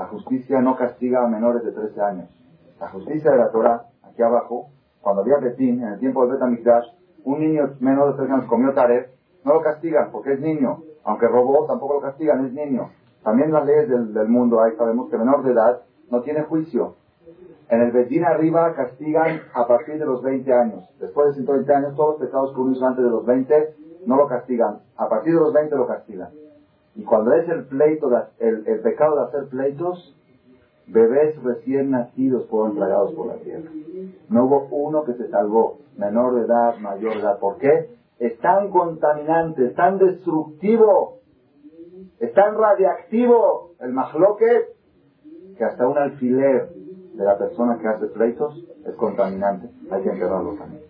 la 0.00 0.06
justicia 0.06 0.62
no 0.62 0.76
castiga 0.76 1.22
a 1.22 1.28
menores 1.28 1.62
de 1.62 1.72
13 1.72 2.00
años. 2.00 2.30
La 2.80 2.88
justicia 2.88 3.32
de 3.32 3.36
la 3.36 3.50
Torah, 3.50 3.84
aquí 4.02 4.22
abajo, 4.22 4.70
cuando 5.02 5.20
había 5.20 5.36
Betín, 5.36 5.82
en 5.82 5.92
el 5.92 5.98
tiempo 5.98 6.22
del 6.22 6.36
Betamikdash, 6.36 6.86
un 7.24 7.40
niño 7.40 7.74
menor 7.80 8.12
de 8.12 8.16
13 8.16 8.32
años 8.32 8.46
comió 8.46 8.72
taref, 8.72 9.08
no 9.44 9.52
lo 9.52 9.60
castigan 9.60 10.10
porque 10.10 10.32
es 10.32 10.40
niño. 10.40 10.78
Aunque 11.04 11.28
robó, 11.28 11.66
tampoco 11.66 11.96
lo 11.96 12.00
castigan, 12.00 12.46
es 12.46 12.52
niño. 12.54 12.88
También 13.22 13.52
las 13.52 13.66
leyes 13.66 13.90
del, 13.90 14.28
mundo, 14.28 14.62
ahí 14.62 14.72
sabemos 14.78 15.10
que 15.10 15.18
menor 15.18 15.42
de 15.42 15.52
edad 15.52 15.82
no 16.10 16.22
tiene 16.22 16.44
juicio. 16.44 16.94
En 17.68 17.82
el 17.82 17.92
Bedín 17.92 18.24
arriba 18.24 18.72
castigan 18.72 19.42
a 19.52 19.66
partir 19.66 19.98
de 19.98 20.06
los 20.06 20.22
20 20.22 20.50
años. 20.50 20.88
Después 20.98 21.28
de 21.28 21.34
120 21.34 21.74
años, 21.74 21.94
todos 21.94 22.18
los 22.18 22.26
pecados 22.26 22.54
que 22.54 22.84
antes 22.86 23.04
de 23.04 23.10
los 23.10 23.26
20 23.26 23.74
no 24.06 24.16
lo 24.16 24.26
castigan. 24.28 24.78
A 24.96 25.10
partir 25.10 25.34
de 25.34 25.40
los 25.40 25.52
20 25.52 25.76
lo 25.76 25.86
castigan. 25.86 26.30
Y 26.94 27.04
cuando 27.04 27.32
es 27.34 27.48
el 27.48 27.66
pleito, 27.66 28.10
el, 28.38 28.80
pecado 28.80 29.16
de 29.16 29.22
hacer 29.26 29.48
pleitos, 29.48 30.16
bebés 30.86 31.40
recién 31.42 31.90
nacidos 31.90 32.48
fueron 32.48 32.76
tragados 32.76 33.12
por 33.14 33.26
la 33.28 33.36
tierra. 33.36 33.70
No 34.28 34.44
hubo 34.44 34.68
uno 34.70 35.04
que 35.04 35.14
se 35.14 35.28
salvó, 35.28 35.78
menor 35.96 36.34
de 36.34 36.46
edad, 36.46 36.76
mayor 36.78 37.14
de 37.14 37.20
edad. 37.20 37.38
¿Por 37.38 37.58
qué? 37.58 37.90
Es 38.18 38.38
tan 38.38 38.70
contaminante, 38.70 39.66
es 39.66 39.74
tan 39.74 39.98
destructivo 39.98 41.20
es 42.20 42.34
tan 42.34 42.54
radiactivo 42.54 43.72
el 43.80 43.92
mahloket 43.92 44.76
que 45.56 45.64
hasta 45.64 45.88
un 45.88 45.96
alfiler 45.96 46.68
de 47.14 47.24
la 47.24 47.38
persona 47.38 47.78
que 47.80 47.88
hace 47.88 48.06
pleitos 48.08 48.62
es 48.86 48.94
contaminante. 48.96 49.70
Hay 49.90 50.02
que 50.02 50.10
enterrarlo 50.10 50.54
también. 50.54 50.82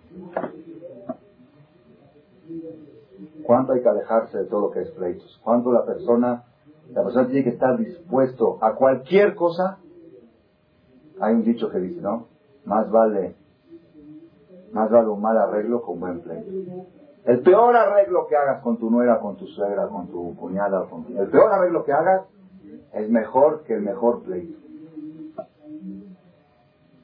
¿Cuánto 3.50 3.72
hay 3.72 3.82
que 3.82 3.88
alejarse 3.88 4.38
de 4.38 4.44
todo 4.44 4.60
lo 4.60 4.70
que 4.70 4.82
es 4.82 4.90
pleitos? 4.92 5.40
¿Cuánto 5.42 5.72
la 5.72 5.84
persona, 5.84 6.44
la 6.92 7.02
persona 7.02 7.26
tiene 7.26 7.42
que 7.42 7.50
estar 7.50 7.76
dispuesto 7.76 8.58
a 8.60 8.76
cualquier 8.76 9.34
cosa? 9.34 9.78
Hay 11.20 11.34
un 11.34 11.42
dicho 11.42 11.68
que 11.68 11.80
dice, 11.80 12.00
¿no? 12.00 12.28
Más 12.64 12.88
vale, 12.92 13.34
más 14.70 14.88
vale 14.88 15.08
un 15.08 15.20
mal 15.20 15.36
arreglo 15.36 15.82
con 15.82 15.98
buen 15.98 16.20
pleito. 16.20 16.48
El 17.24 17.40
peor 17.40 17.74
arreglo 17.74 18.28
que 18.28 18.36
hagas 18.36 18.62
con 18.62 18.78
tu 18.78 18.88
nuera, 18.88 19.18
con 19.18 19.36
tu 19.36 19.48
suegra, 19.48 19.88
con 19.88 20.06
tu 20.06 20.36
cuñada, 20.36 20.88
con 20.88 21.06
el 21.08 21.28
peor 21.28 21.52
arreglo 21.52 21.82
que 21.82 21.92
hagas 21.92 22.26
es 22.92 23.10
mejor 23.10 23.64
que 23.64 23.74
el 23.74 23.82
mejor 23.82 24.22
pleito. 24.22 24.60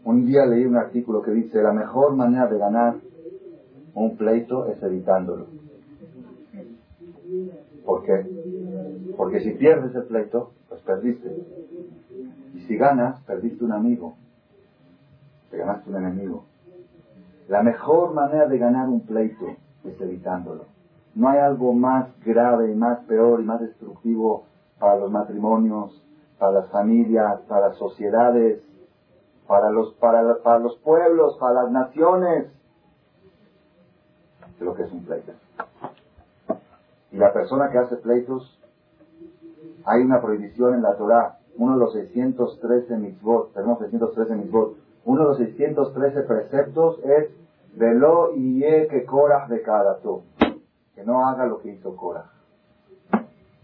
Un 0.04 0.26
día 0.26 0.46
leí 0.46 0.64
un 0.64 0.76
artículo 0.76 1.22
que 1.22 1.32
dice 1.32 1.60
la 1.60 1.72
mejor 1.72 2.14
manera 2.14 2.46
de 2.46 2.56
ganar 2.56 2.94
un 3.94 4.16
pleito 4.16 4.66
es 4.66 4.80
evitándolo. 4.80 5.65
¿Por 7.84 8.02
qué? 8.04 8.26
Porque 9.16 9.40
si 9.40 9.52
pierdes 9.52 9.94
el 9.94 10.04
pleito, 10.04 10.52
pues 10.68 10.80
perdiste. 10.82 11.46
Y 12.54 12.60
si 12.60 12.76
ganas, 12.76 13.20
perdiste 13.24 13.64
un 13.64 13.72
amigo. 13.72 14.16
Te 15.50 15.58
ganaste 15.58 15.90
un 15.90 15.96
enemigo. 15.96 16.44
La 17.48 17.62
mejor 17.62 18.12
manera 18.14 18.46
de 18.46 18.58
ganar 18.58 18.88
un 18.88 19.00
pleito 19.00 19.46
es 19.84 20.00
evitándolo. 20.00 20.64
No 21.14 21.28
hay 21.28 21.38
algo 21.38 21.72
más 21.72 22.08
grave 22.24 22.72
y 22.72 22.74
más 22.74 23.00
peor 23.04 23.40
y 23.40 23.44
más 23.44 23.60
destructivo 23.60 24.44
para 24.78 24.96
los 24.96 25.10
matrimonios, 25.10 26.02
para 26.38 26.52
las 26.52 26.70
familias, 26.70 27.40
para 27.48 27.68
las 27.68 27.78
sociedades, 27.78 28.62
para 29.46 29.70
los, 29.70 29.94
para, 29.94 30.38
para 30.42 30.58
los 30.58 30.76
pueblos, 30.78 31.36
para 31.38 31.62
las 31.62 31.70
naciones, 31.70 32.52
de 34.58 34.64
lo 34.64 34.74
que 34.74 34.82
es 34.82 34.92
un 34.92 35.04
pleito. 35.04 35.32
Y 37.16 37.18
la 37.18 37.32
persona 37.32 37.70
que 37.70 37.78
hace 37.78 37.96
pleitos, 37.96 38.60
hay 39.86 40.02
una 40.02 40.20
prohibición 40.20 40.74
en 40.74 40.82
la 40.82 40.98
Torah, 40.98 41.38
uno 41.56 41.72
de 41.72 41.78
los 41.78 41.94
613 41.94 42.94
mitzvot, 42.98 43.54
tenemos 43.54 43.78
613 43.78 44.34
mitzvot, 44.34 44.76
uno 45.06 45.22
de 45.22 45.28
los 45.28 45.38
613 45.38 46.22
preceptos 46.24 47.00
es 47.04 47.30
Velo 47.74 48.32
y 48.34 48.60
que 48.60 49.06
Korah 49.06 49.48
de 49.48 49.62
cada 49.62 49.98
Que 50.94 51.04
no 51.04 51.26
haga 51.26 51.46
lo 51.46 51.60
que 51.60 51.70
hizo 51.70 51.96
Korah. 51.96 52.30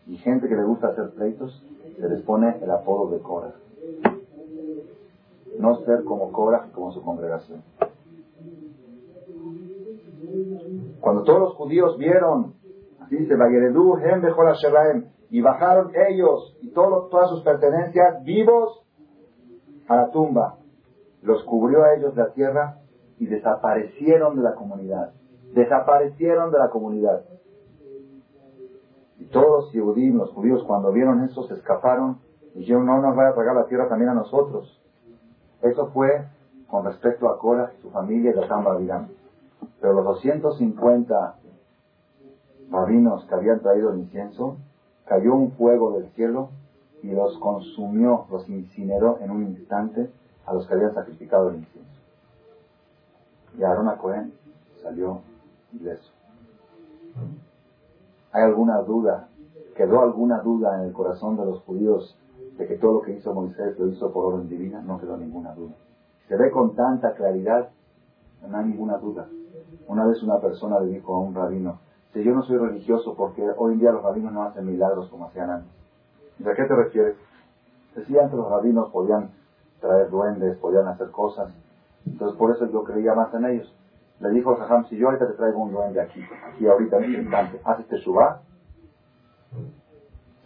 Y 0.06 0.16
gente 0.16 0.48
que 0.48 0.56
le 0.56 0.64
gusta 0.64 0.88
hacer 0.88 1.10
pleitos, 1.10 1.62
se 2.00 2.08
les 2.08 2.22
pone 2.22 2.56
el 2.58 2.70
apodo 2.70 3.10
de 3.10 3.18
Korah. 3.18 3.52
No 5.58 5.76
ser 5.84 6.04
como 6.04 6.32
Korah 6.32 6.68
y 6.70 6.72
como 6.72 6.90
su 6.92 7.02
congregación. 7.02 7.62
Cuando 11.02 11.22
todos 11.24 11.40
los 11.40 11.54
judíos 11.56 11.98
vieron, 11.98 12.61
dice, 13.18 13.34
y 15.30 15.40
bajaron 15.40 15.92
ellos 16.08 16.56
y 16.60 16.70
todas 16.70 17.30
sus 17.30 17.42
pertenencias 17.42 18.22
vivos 18.24 18.82
a 19.88 19.96
la 19.96 20.10
tumba, 20.10 20.58
los 21.22 21.42
cubrió 21.44 21.84
a 21.84 21.94
ellos 21.94 22.16
la 22.16 22.32
tierra 22.32 22.78
y 23.18 23.26
desaparecieron 23.26 24.36
de 24.36 24.42
la 24.42 24.54
comunidad. 24.54 25.12
Desaparecieron 25.54 26.50
de 26.50 26.58
la 26.58 26.70
comunidad. 26.70 27.24
Y 29.18 29.26
todos 29.26 29.72
los 29.74 30.32
judíos, 30.32 30.64
cuando 30.66 30.90
vieron 30.92 31.22
eso, 31.24 31.44
se 31.44 31.54
escaparon 31.54 32.18
y 32.54 32.60
dijeron, 32.60 32.86
no 32.86 33.00
nos 33.00 33.14
vaya 33.14 33.30
a 33.30 33.34
tragar 33.34 33.56
la 33.56 33.66
tierra 33.66 33.88
también 33.88 34.10
a 34.10 34.14
nosotros. 34.14 34.82
Eso 35.62 35.86
fue 35.88 36.26
con 36.66 36.84
respecto 36.84 37.28
a 37.28 37.38
Cora 37.38 37.72
y 37.78 37.82
su 37.82 37.90
familia 37.90 38.32
de 38.32 38.48
San. 38.48 38.64
Pero 39.80 39.92
los 39.94 40.04
250 40.04 41.36
rabinos 42.72 43.24
que 43.26 43.34
habían 43.34 43.60
traído 43.60 43.92
el 43.92 44.00
incienso, 44.00 44.56
cayó 45.04 45.34
un 45.34 45.52
fuego 45.52 45.92
del 45.92 46.08
cielo 46.12 46.48
y 47.02 47.12
los 47.12 47.38
consumió, 47.38 48.26
los 48.30 48.48
incineró 48.48 49.18
en 49.20 49.30
un 49.30 49.42
instante 49.42 50.10
a 50.46 50.54
los 50.54 50.66
que 50.66 50.74
habían 50.74 50.94
sacrificado 50.94 51.50
el 51.50 51.56
incienso. 51.56 51.90
Y 53.58 53.62
Aarón 53.62 53.94
Cohen 53.98 54.32
salió 54.82 55.20
ileso. 55.72 56.10
¿Hay 58.32 58.42
alguna 58.42 58.78
duda? 58.78 59.28
¿Quedó 59.76 60.00
alguna 60.00 60.40
duda 60.40 60.78
en 60.78 60.88
el 60.88 60.92
corazón 60.92 61.36
de 61.36 61.44
los 61.44 61.60
judíos 61.62 62.16
de 62.56 62.66
que 62.66 62.76
todo 62.76 62.94
lo 62.94 63.02
que 63.02 63.12
hizo 63.12 63.34
Moisés 63.34 63.78
lo 63.78 63.88
hizo 63.88 64.10
por 64.12 64.32
orden 64.32 64.48
divina? 64.48 64.80
No 64.80 64.98
quedó 64.98 65.16
ninguna 65.16 65.54
duda. 65.54 65.74
Se 66.28 66.36
ve 66.36 66.50
con 66.50 66.74
tanta 66.74 67.14
claridad, 67.14 67.68
no 68.48 68.56
hay 68.56 68.66
ninguna 68.66 68.96
duda. 68.96 69.28
Una 69.88 70.06
vez 70.06 70.22
una 70.22 70.40
persona 70.40 70.80
le 70.80 70.92
dijo 70.92 71.14
a 71.14 71.20
un 71.20 71.34
rabino, 71.34 71.78
Si 72.12 72.22
yo 72.22 72.34
no 72.34 72.42
soy 72.42 72.58
religioso 72.58 73.14
porque 73.16 73.42
hoy 73.56 73.74
en 73.74 73.80
día 73.80 73.92
los 73.92 74.02
rabinos 74.02 74.32
no 74.32 74.42
hacen 74.42 74.66
milagros 74.66 75.08
como 75.08 75.26
hacían 75.26 75.50
antes. 75.50 75.72
¿De 76.38 76.54
qué 76.54 76.64
te 76.64 76.74
refieres? 76.74 77.16
Decía 77.94 78.24
antes 78.24 78.38
los 78.38 78.50
rabinos 78.50 78.90
podían 78.90 79.30
traer 79.80 80.10
duendes, 80.10 80.58
podían 80.58 80.88
hacer 80.88 81.10
cosas. 81.10 81.52
Entonces 82.06 82.38
por 82.38 82.54
eso 82.54 82.70
yo 82.70 82.84
creía 82.84 83.14
más 83.14 83.32
en 83.34 83.44
ellos. 83.46 83.74
Le 84.20 84.30
dijo 84.30 84.52
a 84.52 84.56
Jajam, 84.56 84.86
si 84.86 84.96
yo 84.96 85.08
ahorita 85.08 85.26
te 85.26 85.34
traigo 85.34 85.62
un 85.62 85.72
duende 85.72 86.00
aquí, 86.00 86.22
aquí 86.46 86.66
ahorita 86.66 86.98
en 86.98 87.04
este 87.04 87.22
instante, 87.22 87.60
¿haces 87.64 87.88
teshuva? 87.88 88.42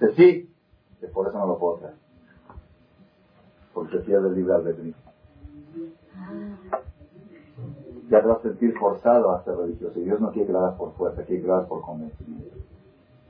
Dice, 0.00 0.14
sí. 0.14 0.52
Que 1.00 1.08
por 1.08 1.28
eso 1.28 1.38
no 1.38 1.46
lo 1.46 1.58
puedo 1.58 1.78
traer. 1.78 1.94
Porque 3.74 3.98
pierde 3.98 4.28
el 4.28 4.34
libre 4.34 4.54
albedrío. 4.54 4.94
Ya 8.08 8.20
te 8.20 8.26
vas 8.28 8.38
a 8.38 8.42
sentir 8.42 8.78
forzado 8.78 9.32
a 9.32 9.42
ser 9.44 9.56
religioso. 9.56 9.98
Y 9.98 10.04
Dios 10.04 10.20
no 10.20 10.30
quiere 10.30 10.46
que 10.46 10.52
lo 10.52 10.60
hagas 10.60 10.76
por 10.76 10.92
fuerza, 10.94 11.24
quiere 11.24 11.42
que 11.42 11.48
lo 11.48 11.54
hagas 11.54 11.68
por 11.68 11.82
convencimiento. 11.82 12.56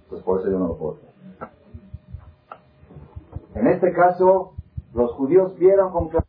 Pues 0.08 0.22
por 0.22 0.40
eso 0.40 0.50
yo 0.50 0.58
no 0.58 0.68
lo 0.68 0.76
puedo 0.76 0.94
traer. 0.94 1.52
En 3.54 3.66
este 3.68 3.92
caso, 3.92 4.52
los 4.94 5.12
judíos 5.12 5.56
vieron 5.58 5.90
con 5.90 6.08
claridad 6.08 6.26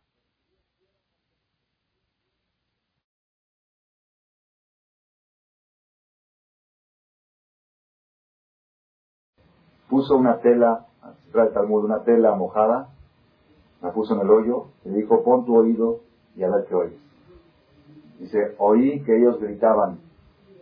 puso 9.88 10.16
una 10.16 10.38
tela, 10.40 10.86
trae 11.32 11.48
Talmud, 11.48 11.84
una 11.84 12.04
tela 12.04 12.34
mojada, 12.34 12.90
la 13.82 13.92
puso 13.92 14.14
en 14.14 14.20
el 14.20 14.30
hoyo, 14.30 14.66
y 14.84 14.90
dijo, 14.90 15.22
pon 15.24 15.44
tu 15.44 15.56
oído 15.56 16.00
y 16.36 16.44
a 16.44 16.50
ver 16.50 16.66
qué 16.66 16.74
oyes. 16.74 17.07
Dice, 18.18 18.54
oí 18.58 19.02
que 19.04 19.16
ellos 19.16 19.40
gritaban, 19.40 20.00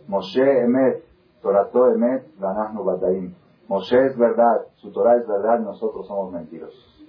Moshe 0.09 0.61
Emet, 0.61 1.03
Torato 1.41 1.89
Emet, 1.89 2.39
Banahnu 2.39 2.85
Badaim. 2.85 3.35
Moshe 3.69 4.07
es 4.07 4.17
verdad, 4.17 4.67
su 4.77 4.93
Torah 4.93 5.17
es 5.17 5.27
verdad, 5.27 5.61
nosotros 5.61 6.07
somos 6.07 6.33
mentirosos. 6.33 7.05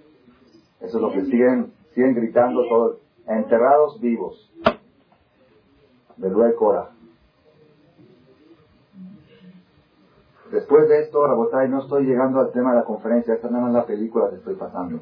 Eso 0.80 0.98
es 0.98 1.02
lo 1.02 1.12
que 1.12 1.26
siguen, 1.26 1.74
siguen 1.94 2.16
gritando 2.16 2.62
todos, 2.68 2.98
enterrados 3.28 4.00
vivos. 4.00 4.52
De 6.18 6.30
luego 6.30 6.58
Cora. 6.58 6.90
Después 10.52 10.88
de 10.88 11.02
esto, 11.02 11.28
Rabotay, 11.28 11.68
no 11.70 11.82
estoy 11.82 12.06
llegando 12.06 12.40
al 12.40 12.52
tema 12.52 12.72
de 12.72 12.78
la 12.78 12.86
conferencia, 12.86 13.34
esta 13.34 13.50
no 13.50 13.68
es 13.68 13.74
la 13.74 13.86
película 13.86 14.30
que 14.30 14.38
estoy 14.38 14.56
pasando. 14.56 15.00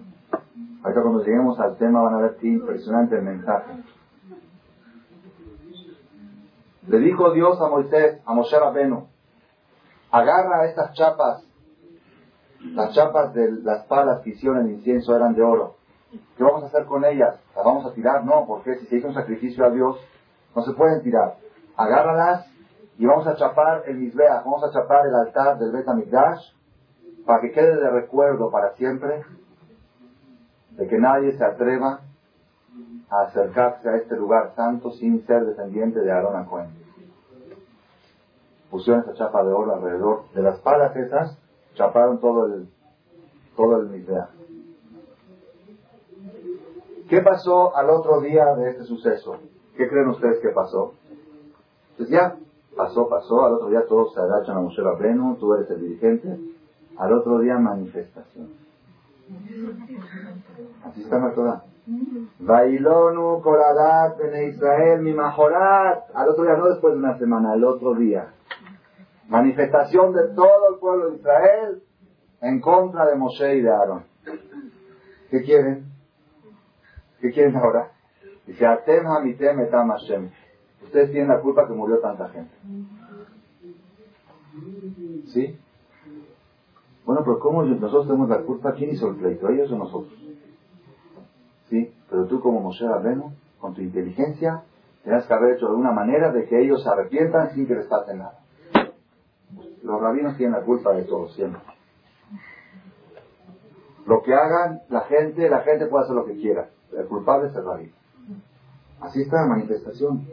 Ahorita 0.84 1.01
cuando 1.01 1.23
lleguemos 1.23 1.60
al 1.60 1.77
tema 1.77 2.01
van 2.01 2.15
a 2.15 2.21
ver 2.21 2.36
qué 2.38 2.47
impresionante 2.47 3.15
el 3.15 3.23
mensaje. 3.23 3.73
Le 6.88 7.00
dijo 7.00 7.32
Dios 7.32 7.60
a 7.60 7.67
Moisés, 7.67 8.21
a 8.26 8.34
Moshe 8.34 8.60
Rabenu, 8.60 9.08
agarra 10.12 10.65
estas 10.65 10.93
chapas, 10.93 11.43
las 12.74 12.93
chapas 12.93 13.34
de 13.34 13.52
las 13.63 13.86
palas 13.86 14.21
que 14.21 14.32
hicieron 14.32 14.65
el 14.65 14.71
incienso 14.74 15.15
eran 15.15 15.34
de 15.34 15.43
oro. 15.43 15.76
¿Qué 16.38 16.43
vamos 16.43 16.63
a 16.63 16.67
hacer 16.67 16.86
con 16.86 17.04
ellas? 17.04 17.39
¿Las 17.56 17.65
vamos 17.65 17.86
a 17.86 17.93
tirar? 17.93 18.24
No, 18.24 18.45
porque 18.48 18.76
si 18.76 18.86
se 18.86 18.98
hizo 18.98 19.08
un 19.08 19.13
sacrificio 19.13 19.65
a 19.65 19.69
Dios, 19.69 19.98
no 20.56 20.62
se 20.62 20.74
pueden 20.74 21.02
tirar. 21.02 21.36
Agárralas 21.76 22.48
y 22.98 23.06
vamos 23.06 23.28
a 23.28 23.36
chapar 23.36 23.84
el 23.88 23.98
Misbeach, 23.98 24.43
vamos 24.45 24.63
a 24.63 24.71
chapar 24.71 25.06
el 25.08 25.15
altar 25.15 25.58
del 25.58 25.71
Bet 25.71 25.86
para 27.26 27.41
que 27.41 27.52
quede 27.52 27.76
de 27.76 27.89
recuerdo 27.89 28.52
para 28.52 28.76
siempre 28.76 29.24
de 30.71 30.88
que 30.88 30.98
nadie 30.98 31.38
se 31.38 31.43
atreva 31.43 32.02
a 33.10 33.22
acercarse 33.24 33.90
a 33.90 33.98
este 33.98 34.16
lugar 34.16 34.54
santo 34.56 34.92
sin 34.92 35.26
ser 35.26 35.46
descendiente 35.46 36.00
de 36.00 36.12
Aarón 36.12 36.46
Cohen. 36.46 36.70
Pusieron 38.70 39.04
esa 39.04 39.14
chapa 39.14 39.44
de 39.44 39.54
oro 39.54 39.76
alrededor 39.76 40.24
de 40.34 40.42
las 40.42 40.60
palas 40.60 40.96
esas, 40.96 41.38
chaparon 41.76 42.20
todo 42.20 42.48
el, 42.48 42.68
todo 43.56 43.82
el 43.82 43.88
Misbeach. 43.88 44.30
¿Qué 47.10 47.22
pasó 47.22 47.76
al 47.76 47.90
otro 47.90 48.20
día 48.22 48.56
de 48.56 48.72
este 48.72 48.84
suceso? 48.84 49.38
¿Qué 49.78 49.88
creen 49.88 50.10
ustedes 50.10 50.40
que 50.40 50.50
pasó? 50.50 50.94
Pues 51.98 52.10
ya, 52.10 52.36
Pasó, 52.76 53.08
pasó, 53.08 53.46
al 53.46 53.54
otro 53.54 53.70
día 53.70 53.86
todos 53.88 54.14
se 54.14 54.20
agachan 54.20 54.58
a 54.58 54.60
Moshe 54.60 54.82
Rabbeinu, 54.82 55.38
tú 55.38 55.54
eres 55.54 55.70
el 55.70 55.80
dirigente. 55.80 56.38
Al 56.98 57.14
otro 57.14 57.40
día 57.40 57.58
manifestación. 57.58 58.50
Así 60.84 61.02
está 61.02 61.18
la. 61.18 61.64
Bailonu 62.39 63.41
Koradat 63.41 64.19
en 64.21 64.50
Israel 64.50 65.02
mi 65.02 65.13
majorat. 65.13 66.10
Al 66.13 66.30
otro 66.30 66.43
día, 66.43 66.58
no 66.58 66.67
después 66.67 66.93
de 66.93 67.00
una 67.00 67.17
semana, 67.17 67.54
al 67.54 67.63
otro 67.63 67.93
día. 67.93 68.34
Manifestación 69.28 70.13
de 70.13 70.30
todo 70.36 70.74
el 70.74 70.80
pueblo 70.80 71.10
de 71.12 71.17
Israel 71.17 71.84
en 72.41 72.62
contra 72.62 73.06
de 73.06 73.15
Moshe 73.15 73.56
y 73.56 73.62
de 73.62 73.69
Aarón. 73.69 74.06
¿Qué 75.30 75.41
quieren? 75.43 75.86
¿Qué 77.19 77.32
quieren 77.32 77.56
ahora? 77.56 77.91
Dice, 78.45 78.65
Atem 78.65 79.06
hamitem 79.08 79.60
etam 79.62 79.89
Hashem. 79.89 80.30
Ustedes 80.84 81.12
tienen 81.12 81.30
la 81.30 81.41
culpa 81.41 81.67
que 81.67 81.74
murió 81.74 82.00
tanta 82.00 82.30
gente. 82.30 82.54
¿Sí? 85.28 85.60
Bueno, 87.06 87.21
pero 87.24 87.39
¿cómo 87.39 87.63
nosotros 87.63 88.08
tenemos 88.08 88.30
la 88.30 88.41
culpa? 88.41 88.74
¿Quién 88.74 88.91
hizo 88.91 89.10
el 89.10 89.15
pleito? 89.15 89.50
¿Ellos 89.50 89.71
o 89.71 89.78
nosotros? 89.78 90.25
Pero 92.10 92.26
tú 92.26 92.39
como 92.39 92.60
Moshe 92.60 92.88
Rabbeinu, 92.88 93.34
con 93.60 93.74
tu 93.74 93.82
inteligencia, 93.82 94.63
tienes 95.04 95.26
que 95.26 95.34
haber 95.34 95.56
hecho 95.56 95.68
de 95.68 95.76
una 95.76 95.91
manera 95.91 96.32
de 96.32 96.46
que 96.48 96.62
ellos 96.62 96.84
se 96.84 96.89
arrepientan 96.89 97.52
sin 97.52 97.68
que 97.68 97.76
les 97.76 97.88
pase 97.88 98.15
nada. 98.15 98.39
Los 99.84 100.02
rabinos 100.02 100.38
tienen 100.38 100.60
la 100.60 100.65
culpa 100.65 100.94
de 100.94 101.04
todo, 101.04 101.28
siempre. 101.30 101.62
Lo 104.06 104.22
que 104.22 104.34
hagan 104.34 104.82
la 104.89 105.02
gente, 105.02 105.50
la 105.50 105.62
gente 105.62 105.88
puede 105.88 106.06
hacer 106.06 106.15
lo 106.15 106.26
que 106.26 106.36
quiera. 106.36 106.70
El 106.96 107.08
culpable 107.08 107.50
es 107.50 107.56
el 107.56 107.65
rabino. 107.65 107.94
Así 109.02 109.22
está 109.22 109.41
la 109.41 109.48
manifestación 109.48 110.26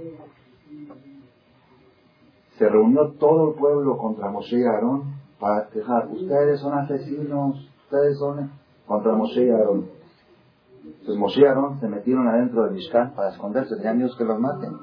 se 2.63 2.69
reunió 2.69 3.13
todo 3.19 3.51
el 3.51 3.55
pueblo 3.59 3.99
contra 3.99 4.31
Moshe 4.31 4.59
y 4.59 4.65
Aarón 4.65 5.17
para 5.41 5.67
quejar, 5.69 6.07
ustedes 6.09 6.61
son 6.61 6.79
asesinos, 6.79 7.69
ustedes 7.85 8.19
son 8.19 8.53
contra 8.87 9.15
Moshe 9.15 9.47
y 9.47 9.51
Aarón. 9.51 9.87
Entonces 11.03 11.21
Moshe 11.21 11.41
y 11.41 11.45
Aarón 11.45 11.81
se 11.81 11.89
metieron 11.89 12.29
adentro 12.29 12.63
del 12.63 12.75
Mishkan 12.75 13.13
para 13.17 13.31
esconderse, 13.31 13.75
tenían 13.75 13.99
miedo 13.99 14.17
que 14.17 14.23
los 14.23 14.39
maten. 14.39 14.79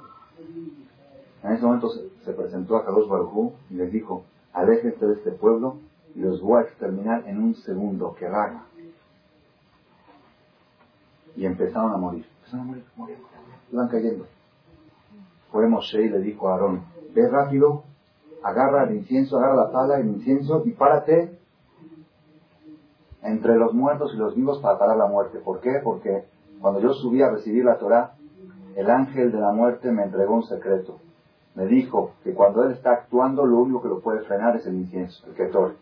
En 1.42 1.52
ese 1.54 1.66
momento 1.66 1.88
se, 2.26 2.34
presentó 2.34 2.76
a 2.76 2.84
Kadosh 2.84 3.08
Baruj 3.08 3.54
y 3.70 3.76
les 3.76 3.90
dijo, 3.90 4.26
aléjense 4.52 5.06
de 5.06 5.14
este 5.14 5.32
pueblo 5.32 5.78
y 6.14 6.20
los 6.20 6.42
voy 6.42 6.60
a 6.60 6.66
exterminar 6.66 7.26
en 7.26 7.42
un 7.42 7.56
segundo, 7.56 8.14
que 8.20 8.26
haga. 8.26 8.66
Y 11.38 11.46
empezaron 11.46 11.94
a 11.94 11.98
morir. 11.98 12.26
Empezaron 12.40 12.66
a 12.66 12.68
morir, 12.68 12.84
morir, 12.98 13.18
iban 13.72 13.88
cayendo. 13.88 14.28
Fue 15.54 15.70
Moshe 15.70 16.02
y 16.02 16.10
le 16.10 16.20
dijo 16.20 16.50
a 16.50 16.56
Aarón, 16.56 16.84
ve 17.16 17.30
rápido, 17.30 17.86
agarra 18.44 18.84
el 18.84 18.98
incienso, 18.98 19.38
agarra 19.38 19.56
la 19.56 19.72
pala, 19.72 20.00
el 20.02 20.08
incienso 20.10 20.64
y 20.66 20.72
párate 20.72 21.40
entre 23.24 23.56
los 23.56 23.74
muertos 23.74 24.14
y 24.14 24.18
los 24.18 24.36
vivos 24.36 24.60
para 24.60 24.78
parar 24.78 24.98
la 24.98 25.08
muerte. 25.08 25.40
¿Por 25.40 25.60
qué? 25.60 25.80
Porque 25.84 26.26
cuando 26.62 26.80
yo 26.80 26.94
subí 26.94 27.22
a 27.22 27.30
recibir 27.30 27.66
la 27.66 27.78
Torah, 27.78 28.14
el 28.76 28.90
ángel 28.90 29.32
de 29.32 29.40
la 29.40 29.52
muerte 29.52 29.92
me 29.92 30.04
entregó 30.04 30.36
un 30.36 30.44
secreto. 30.44 31.00
Me 31.56 31.66
dijo 31.66 32.12
que 32.24 32.34
cuando 32.34 32.64
él 32.64 32.72
está 32.72 32.92
actuando, 32.92 33.46
lo 33.46 33.58
único 33.58 33.82
que 33.82 33.90
lo 33.90 34.00
puede 34.00 34.22
frenar 34.22 34.56
es 34.56 34.66
el 34.66 34.76
incienso, 34.76 35.26
el 35.28 35.34
ketore. 35.34 35.76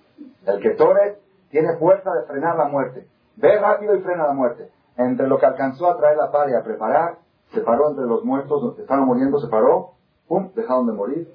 El 0.46 0.60
ketore 0.62 1.20
tiene 1.52 1.78
fuerza 1.78 2.12
de 2.14 2.24
frenar 2.24 2.58
la 2.58 2.66
muerte. 2.66 3.08
Ve 3.36 3.60
rápido 3.60 3.96
y 3.96 4.02
frena 4.02 4.28
la 4.28 4.34
muerte. 4.34 4.72
Entre 4.98 5.28
lo 5.28 5.38
que 5.38 5.46
alcanzó 5.46 5.88
a 5.88 5.98
traer 5.98 6.18
la 6.18 6.32
pala 6.32 6.52
y 6.52 6.56
a 6.56 6.64
preparar, 6.64 7.20
se 7.54 7.62
paró 7.62 7.90
entre 7.90 8.06
los 8.06 8.26
muertos, 8.26 8.78
estaban 8.80 9.06
muriendo, 9.06 9.40
se 9.40 9.48
paró, 9.48 9.92
pum, 10.28 10.50
dejaron 10.56 10.88
de 10.88 10.94
morir, 10.94 11.34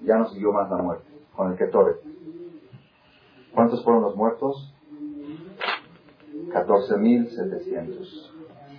ya 0.00 0.16
no 0.16 0.28
siguió 0.28 0.52
más 0.52 0.68
la 0.68 0.78
muerte, 0.78 1.06
con 1.36 1.52
el 1.52 1.56
Ketoret. 1.56 1.96
¿Cuántos 3.54 3.84
fueron 3.84 4.02
los 4.02 4.16
muertos? 4.16 4.73
14.700. 6.52 8.32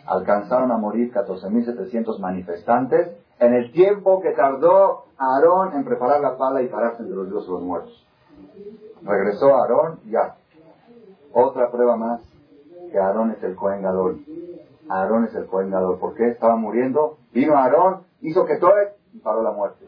Alcanzaron 0.05 0.72
a 0.72 0.78
morir 0.78 1.11
14.700 1.13 2.20
manifestantes 2.20 3.18
en 3.39 3.53
el 3.53 3.72
tiempo 3.72 4.22
que 4.22 4.32
tardó 4.32 5.05
Aarón 5.18 5.74
en 5.74 5.84
preparar 5.84 6.22
la 6.22 6.38
pala 6.38 6.61
y 6.61 6.68
pararse 6.68 7.03
entre 7.03 7.16
los 7.16 7.30
dioses 7.30 7.49
los 7.49 7.63
muertos. 7.63 8.05
Regresó 9.01 9.55
Aarón, 9.55 9.99
ya. 10.05 10.36
Otra 11.34 11.72
prueba 11.72 11.95
más 11.95 12.22
que 12.91 12.97
Aarón 12.97 13.32
es 13.32 13.43
el 13.43 13.55
Cohen 13.55 13.82
Gadol. 13.82 14.24
Aarón 14.89 15.26
es 15.26 15.36
el 15.36 15.47
Cohen 15.47 15.72
Gadol. 15.72 15.99
¿Por 15.99 16.16
qué? 16.16 16.30
Estaba 16.30 16.55
muriendo. 16.55 17.18
Vino 17.34 17.57
Aarón, 17.57 18.03
hizo 18.22 18.45
que 18.45 18.59
y 19.13 19.20
paró 19.20 19.41
la 19.41 19.51
muerte. 19.51 19.86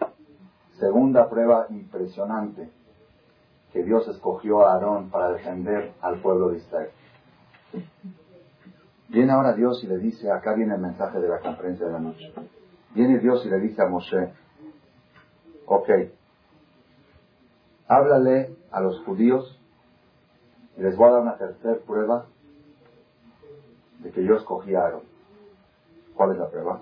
Segunda 0.79 1.29
prueba 1.29 1.67
impresionante 1.69 2.69
que 3.73 3.83
Dios 3.83 4.07
escogió 4.07 4.65
a 4.65 4.73
Aarón 4.73 5.09
para 5.09 5.31
defender 5.31 5.93
al 6.01 6.21
pueblo 6.21 6.49
de 6.49 6.57
Israel. 6.57 6.89
Viene 9.09 9.31
ahora 9.31 9.53
Dios 9.53 9.83
y 9.83 9.87
le 9.87 9.97
dice, 9.97 10.31
acá 10.31 10.53
viene 10.53 10.75
el 10.75 10.81
mensaje 10.81 11.19
de 11.19 11.29
la 11.29 11.39
conferencia 11.39 11.85
de 11.85 11.91
la 11.91 11.99
noche. 11.99 12.33
Viene 12.93 13.19
Dios 13.19 13.45
y 13.45 13.49
le 13.49 13.59
dice 13.59 13.81
a 13.81 13.87
Moshe, 13.87 14.33
ok, 15.65 15.89
háblale 17.87 18.55
a 18.71 18.81
los 18.81 18.99
judíos 19.05 19.59
y 20.77 20.81
les 20.81 20.95
voy 20.95 21.07
a 21.07 21.11
dar 21.11 21.21
una 21.21 21.37
tercera 21.37 21.77
prueba 21.85 22.25
de 23.99 24.11
que 24.11 24.23
yo 24.23 24.35
escogí 24.35 24.75
a 24.75 24.81
Aarón. 24.81 25.03
¿Cuál 26.15 26.31
es 26.31 26.37
la 26.37 26.49
prueba? 26.49 26.81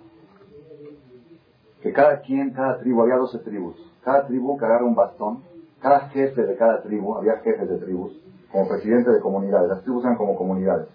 Que 1.82 1.93
cada 1.93 2.22
quien, 2.22 2.52
cada 2.52 2.80
tribu, 2.80 3.02
había 3.02 3.18
12 3.18 3.39
tribus, 3.39 3.76
cada 4.04 4.26
tribu 4.26 4.58
agarra 4.58 4.86
un 4.86 4.96
bastón, 4.96 5.43
cada 5.80 6.10
jefe 6.10 6.43
de 6.43 6.56
cada 6.56 6.82
tribu, 6.82 7.16
había 7.16 7.38
jefes 7.38 7.70
de 7.70 7.78
tribus, 7.78 8.20
como 8.56 8.70
presidente 8.70 9.12
de 9.12 9.20
comunidades, 9.20 9.68
las 9.68 9.84
tribus 9.84 10.06
eran 10.06 10.16
como 10.16 10.38
comunidades, 10.38 10.88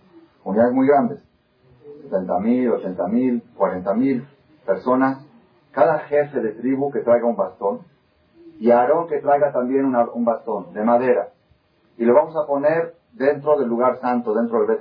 comunidades 0.42 0.72
muy 0.72 0.86
grandes, 0.86 1.18
70.000, 2.08 2.96
80.000, 2.96 3.42
40.000 3.54 4.26
personas, 4.64 5.26
cada 5.70 5.98
jefe 5.98 6.40
de 6.40 6.52
tribu 6.52 6.90
que 6.90 7.00
traiga 7.00 7.26
un 7.26 7.36
bastón, 7.36 7.80
y 8.58 8.70
Aarón 8.70 9.08
que 9.08 9.20
traiga 9.20 9.52
también 9.52 9.84
un 9.84 10.24
bastón 10.24 10.72
de 10.72 10.82
madera, 10.82 11.34
y 11.98 12.06
lo 12.06 12.14
vamos 12.14 12.34
a 12.34 12.46
poner 12.46 12.94
dentro 13.12 13.58
del 13.58 13.68
lugar 13.68 14.00
santo, 14.00 14.32
dentro 14.32 14.60
del 14.60 14.66
Bet 14.66 14.80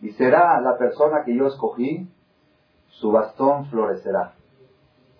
Y 0.00 0.12
será 0.12 0.58
la 0.62 0.78
persona 0.78 1.24
que 1.26 1.36
yo 1.36 1.46
escogí, 1.46 2.10
su 2.86 3.12
bastón 3.12 3.66
florecerá. 3.66 4.32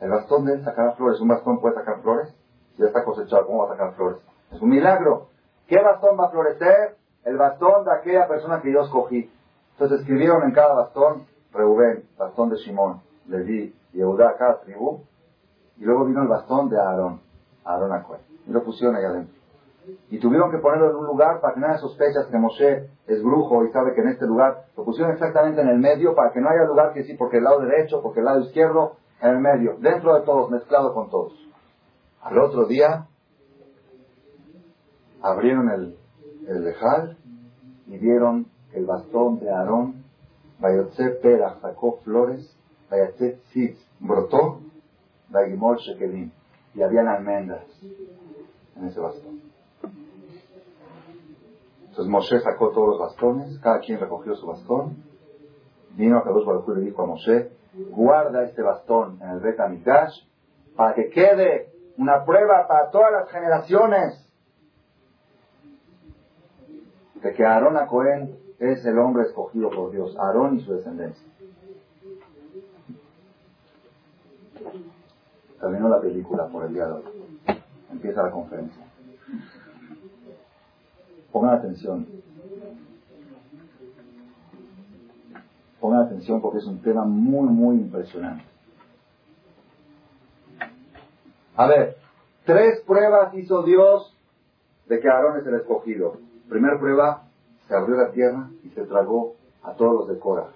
El 0.00 0.09
bastón 0.09 0.46
de 0.46 0.54
él 0.54 0.64
sacará 0.64 0.92
flores. 0.92 1.20
¿Un 1.20 1.28
bastón 1.28 1.61
puede 1.61 1.74
sacar 1.74 2.00
flores? 2.00 2.34
Si 2.76 2.82
ya 2.82 2.86
está 2.86 3.04
cosechado, 3.04 3.46
¿cómo 3.46 3.59
va 3.59 3.66
a 3.66 3.76
sacar 3.76 3.94
flores? 3.94 4.20
Es 4.50 4.62
un 4.62 4.70
milagro. 4.70 5.28
¿Qué 5.68 5.76
bastón 5.82 6.18
va 6.18 6.28
a 6.28 6.30
florecer? 6.30 6.96
El 7.24 7.36
bastón 7.36 7.84
de 7.84 7.92
aquella 7.92 8.26
persona 8.26 8.62
que 8.62 8.72
yo 8.72 8.80
escogí. 8.80 9.30
Entonces 9.72 10.00
escribieron 10.00 10.42
en 10.44 10.52
cada 10.52 10.74
bastón, 10.74 11.26
Reubén, 11.52 12.04
bastón 12.16 12.48
de 12.48 12.56
Simón, 12.56 13.02
Leví, 13.26 13.74
Yehudá, 13.92 14.34
cada 14.38 14.60
tribu. 14.62 15.02
Y 15.76 15.84
luego 15.84 16.06
vino 16.06 16.22
el 16.22 16.28
bastón 16.28 16.70
de 16.70 16.80
Aarón, 16.80 17.20
Aarón 17.66 17.92
Acuel. 17.92 18.20
Y 18.46 18.50
lo 18.50 18.64
pusieron 18.64 18.96
ahí 18.96 19.04
adentro. 19.04 19.36
Y 20.08 20.18
tuvieron 20.18 20.50
que 20.50 20.58
ponerlo 20.58 20.90
en 20.90 20.96
un 20.96 21.06
lugar 21.06 21.40
para 21.42 21.54
que 21.54 21.60
haya 21.64 21.76
sospechas 21.76 22.26
que 22.30 22.38
Moshe 22.38 22.88
es 23.06 23.22
brujo 23.22 23.64
y 23.64 23.70
sabe 23.70 23.94
que 23.94 24.00
en 24.00 24.08
este 24.08 24.26
lugar 24.26 24.64
lo 24.74 24.84
pusieron 24.84 25.12
exactamente 25.12 25.60
en 25.60 25.68
el 25.68 25.78
medio 25.78 26.14
para 26.14 26.32
que 26.32 26.40
no 26.40 26.48
haya 26.48 26.64
lugar 26.64 26.94
que 26.94 27.04
sí, 27.04 27.14
porque 27.14 27.38
el 27.38 27.44
lado 27.44 27.60
derecho, 27.60 28.02
porque 28.02 28.20
el 28.20 28.26
lado 28.26 28.40
izquierdo, 28.40 28.96
en 29.20 29.30
el 29.30 29.38
medio, 29.38 29.76
dentro 29.80 30.14
de 30.14 30.22
todos, 30.22 30.50
mezclado 30.50 30.94
con 30.94 31.10
todos. 31.10 31.32
Al 32.22 32.38
otro 32.38 32.64
día 32.66 33.06
abrieron 35.22 35.70
el, 35.70 35.96
el 36.46 36.64
lejal 36.64 37.16
y 37.86 37.98
vieron 37.98 38.46
el 38.72 38.86
bastón 38.86 39.40
de 39.40 39.50
Aarón, 39.50 40.04
Bayotze 40.60 41.10
Pera, 41.22 41.58
sacó 41.60 41.98
flores, 42.04 42.56
Bayotze 42.90 43.40
Tzitz, 43.48 43.78
brotó, 44.00 44.60
Bayimol 45.30 45.78
Shekelim, 45.78 46.30
y 46.74 46.82
habían 46.82 47.08
almendras 47.08 47.64
en 48.76 48.84
ese 48.86 49.00
bastón. 49.00 49.40
Entonces 51.80 52.06
Moshe 52.06 52.40
sacó 52.40 52.70
todos 52.70 52.88
los 52.88 52.98
bastones, 52.98 53.58
cada 53.60 53.80
quien 53.80 53.98
recogió 53.98 54.34
su 54.34 54.46
bastón, 54.46 55.02
vino 55.96 56.18
a 56.18 56.22
Kadosh 56.22 56.46
Baruj 56.46 56.68
y 56.70 56.74
le 56.76 56.80
dijo 56.86 57.02
a 57.02 57.06
Moshe, 57.06 57.50
guarda 57.90 58.44
este 58.44 58.62
bastón 58.62 59.18
en 59.20 59.30
el 59.30 59.40
Bet 59.40 59.56
para 60.76 60.94
que 60.94 61.08
quede 61.10 61.72
una 61.96 62.24
prueba 62.24 62.66
para 62.68 62.90
todas 62.90 63.12
las 63.12 63.30
generaciones 63.30 64.27
de 67.22 67.34
que 67.34 67.44
Aarón 67.44 67.76
a 67.76 67.86
Cohen 67.86 68.36
es 68.58 68.84
el 68.84 68.98
hombre 68.98 69.24
escogido 69.24 69.70
por 69.70 69.90
Dios, 69.90 70.16
Aarón 70.18 70.56
y 70.56 70.60
su 70.60 70.72
descendencia. 70.72 71.26
Terminó 75.60 75.88
la 75.88 76.00
película 76.00 76.46
por 76.46 76.64
el 76.66 76.74
día 76.74 76.86
de 76.86 76.92
hoy. 76.92 77.02
Empieza 77.90 78.22
la 78.22 78.30
conferencia. 78.30 78.84
Pongan 81.32 81.54
atención. 81.54 82.06
Pongan 85.80 86.02
atención 86.02 86.40
porque 86.40 86.58
es 86.58 86.66
un 86.66 86.80
tema 86.80 87.04
muy, 87.04 87.48
muy 87.48 87.76
impresionante. 87.76 88.44
A 91.56 91.66
ver, 91.66 91.96
tres 92.44 92.80
pruebas 92.86 93.34
hizo 93.34 93.64
Dios 93.64 94.16
de 94.86 95.00
que 95.00 95.08
Aarón 95.08 95.40
es 95.40 95.46
el 95.46 95.54
escogido. 95.54 96.18
Primera 96.49 96.78
prueba, 96.78 97.24
se 97.66 97.74
abrió 97.74 97.96
la 97.96 98.11
tierra 98.11 98.49
y 98.64 98.70
se 98.70 98.84
tragó 98.84 99.34
a 99.62 99.74
todos 99.74 99.94
los 99.94 100.09
de 100.09 100.18
Cora. 100.18 100.46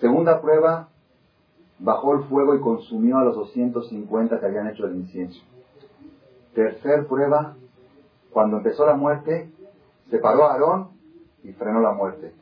Segunda 0.00 0.40
prueba, 0.40 0.88
bajó 1.80 2.14
el 2.14 2.24
fuego 2.24 2.54
y 2.54 2.60
consumió 2.60 3.18
a 3.18 3.24
los 3.24 3.34
250 3.34 4.38
que 4.38 4.46
habían 4.46 4.68
hecho 4.68 4.86
el 4.86 4.96
incienso. 4.96 5.40
Tercer 6.54 7.06
prueba, 7.08 7.56
cuando 8.30 8.58
empezó 8.58 8.86
la 8.86 8.94
muerte, 8.94 9.50
se 10.10 10.18
paró 10.18 10.44
a 10.44 10.52
Aarón 10.52 10.90
y 11.42 11.52
frenó 11.52 11.80
la 11.80 11.92
muerte. 11.92 12.32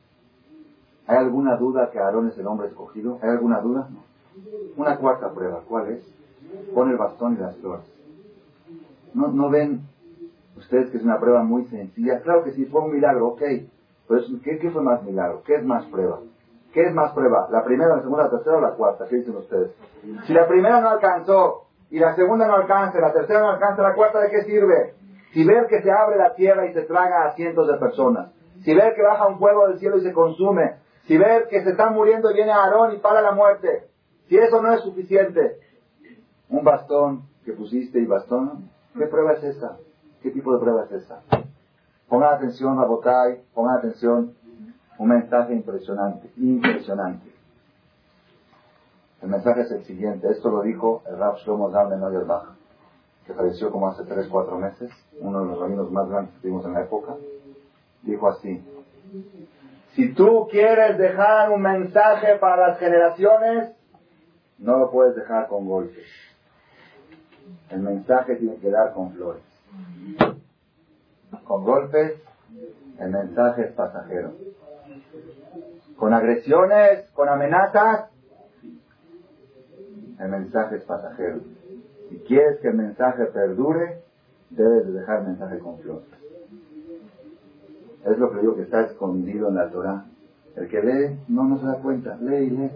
¿Hay 1.06 1.16
alguna 1.16 1.56
duda 1.56 1.90
que 1.90 1.98
Aarón 1.98 2.28
es 2.28 2.36
el 2.36 2.46
hombre 2.46 2.68
escogido? 2.68 3.18
¿Hay 3.22 3.30
alguna 3.30 3.60
duda? 3.60 3.88
Una 4.76 4.98
cuarta 4.98 5.32
prueba, 5.32 5.62
¿cuál 5.66 5.88
es? 5.88 6.04
Pone 6.74 6.92
el 6.92 6.98
bastón 6.98 7.34
y 7.34 7.36
las 7.38 7.56
flores. 7.56 7.86
¿No, 9.14 9.28
¿No 9.28 9.48
ven 9.48 9.80
ustedes 10.66 10.90
que 10.90 10.98
es 10.98 11.04
una 11.04 11.18
prueba 11.18 11.42
muy 11.42 11.64
sencilla? 11.66 12.20
Claro 12.20 12.44
que 12.44 12.52
sí, 12.52 12.66
fue 12.66 12.82
un 12.82 12.92
milagro, 12.92 13.28
ok. 13.28 13.42
Pero 14.08 14.20
¿qué, 14.42 14.58
¿qué, 14.58 14.70
fue 14.70 14.82
más 14.82 15.02
milagro? 15.02 15.42
¿Qué 15.44 15.54
es 15.54 15.64
más 15.64 15.84
prueba? 15.86 16.20
¿Qué 16.72 16.82
es 16.82 16.94
más 16.94 17.12
prueba? 17.12 17.48
¿La 17.50 17.64
primera, 17.64 17.96
la 17.96 18.02
segunda, 18.02 18.24
la 18.24 18.30
tercera 18.30 18.58
o 18.58 18.60
la 18.60 18.74
cuarta? 18.74 19.06
¿Qué 19.08 19.16
dicen 19.16 19.36
ustedes? 19.36 19.72
Si 20.26 20.32
la 20.32 20.46
primera 20.46 20.80
no 20.80 20.90
alcanzó 20.90 21.66
y 21.90 21.98
la 21.98 22.14
segunda 22.14 22.46
no 22.46 22.54
alcanza, 22.54 23.00
la 23.00 23.12
tercera 23.12 23.40
no 23.40 23.50
alcanza, 23.50 23.82
la 23.82 23.94
cuarta 23.94 24.20
de 24.20 24.30
qué 24.30 24.42
sirve? 24.42 24.94
Si 25.32 25.44
ver 25.44 25.66
que 25.66 25.82
se 25.82 25.90
abre 25.90 26.16
la 26.16 26.34
tierra 26.34 26.66
y 26.66 26.74
se 26.74 26.82
traga 26.82 27.26
a 27.26 27.34
cientos 27.34 27.66
de 27.68 27.78
personas, 27.78 28.32
si 28.62 28.74
ver 28.74 28.94
que 28.94 29.02
baja 29.02 29.26
un 29.26 29.38
fuego 29.38 29.68
del 29.68 29.78
cielo 29.78 29.98
y 29.98 30.02
se 30.02 30.12
consume, 30.12 30.76
si 31.04 31.16
ver 31.16 31.48
que 31.48 31.62
se 31.62 31.70
están 31.70 31.94
muriendo 31.94 32.30
y 32.30 32.34
viene 32.34 32.52
Aarón 32.52 32.94
y 32.94 32.98
para 32.98 33.22
la 33.22 33.32
muerte, 33.32 33.84
si 34.28 34.36
eso 34.36 34.60
no 34.60 34.72
es 34.72 34.80
suficiente, 34.80 35.58
un 36.48 36.64
bastón 36.64 37.22
que 37.44 37.52
pusiste 37.52 37.98
y 37.98 38.06
bastón, 38.06 38.70
¿qué 38.96 39.06
prueba 39.06 39.32
es 39.34 39.44
esa? 39.44 39.78
¿Qué 40.22 40.30
tipo 40.30 40.52
de 40.54 40.60
prueba 40.60 40.84
es 40.84 40.92
esa? 40.92 41.20
Pongan 42.08 42.34
atención, 42.34 42.78
Rabotay, 42.78 43.42
pongan 43.54 43.78
atención, 43.78 44.34
un 44.98 45.08
mensaje 45.08 45.54
impresionante, 45.54 46.30
impresionante. 46.36 47.30
El 49.22 49.28
mensaje 49.28 49.62
es 49.62 49.70
el 49.72 49.84
siguiente, 49.84 50.28
esto 50.30 50.50
lo 50.50 50.62
dijo 50.62 51.02
el 51.06 51.18
Rab 51.18 51.36
Shlomo 51.38 51.70
Zalman 51.72 52.00
Neuerbach, 52.00 52.48
que 53.26 53.34
falleció 53.34 53.70
como 53.70 53.88
hace 53.88 54.04
3, 54.04 54.28
4 54.28 54.58
meses, 54.58 54.90
uno 55.20 55.40
de 55.40 55.46
los 55.46 55.58
rabinos 55.58 55.90
más 55.90 56.08
grandes 56.08 56.34
que 56.34 56.40
tuvimos 56.42 56.64
en 56.64 56.74
la 56.74 56.82
época, 56.82 57.14
dijo 58.02 58.28
así, 58.28 58.62
si 59.94 60.12
tú 60.12 60.46
quieres 60.50 60.98
dejar 60.98 61.50
un 61.50 61.62
mensaje 61.62 62.36
para 62.36 62.68
las 62.68 62.78
generaciones, 62.78 63.74
no 64.58 64.78
lo 64.78 64.90
puedes 64.90 65.16
dejar 65.16 65.48
con 65.48 65.66
golpes. 65.66 66.06
El 67.70 67.80
mensaje 67.80 68.36
tiene 68.36 68.56
que 68.56 68.70
dar 68.70 68.92
con 68.92 69.12
flores. 69.12 69.42
Con 71.44 71.64
golpes, 71.64 72.14
el 72.98 73.10
mensaje 73.10 73.62
es 73.62 73.72
pasajero. 73.72 74.32
Con 75.96 76.12
agresiones, 76.12 77.08
con 77.14 77.28
amenazas, 77.28 78.10
el 80.18 80.28
mensaje 80.28 80.76
es 80.76 80.84
pasajero. 80.84 81.40
Si 82.10 82.18
quieres 82.20 82.60
que 82.60 82.68
el 82.68 82.74
mensaje 82.74 83.26
perdure, 83.26 84.02
debes 84.50 84.92
dejar 84.92 85.20
el 85.20 85.28
mensaje 85.28 85.58
con 85.58 85.78
flores. 85.78 86.08
Es 88.04 88.18
lo 88.18 88.30
que 88.30 88.40
digo 88.40 88.54
que 88.54 88.62
está 88.62 88.82
escondido 88.82 89.48
en 89.48 89.56
la 89.56 89.70
Torah. 89.70 90.04
El 90.54 90.68
que 90.68 90.80
lee 90.80 91.18
no, 91.28 91.44
no 91.44 91.58
se 91.58 91.66
da 91.66 91.74
cuenta. 91.82 92.16
Lee 92.20 92.44
y 92.44 92.50
lee. 92.50 92.70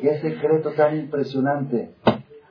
Qué 0.00 0.20
secreto 0.20 0.72
tan 0.72 0.96
impresionante. 0.96 1.94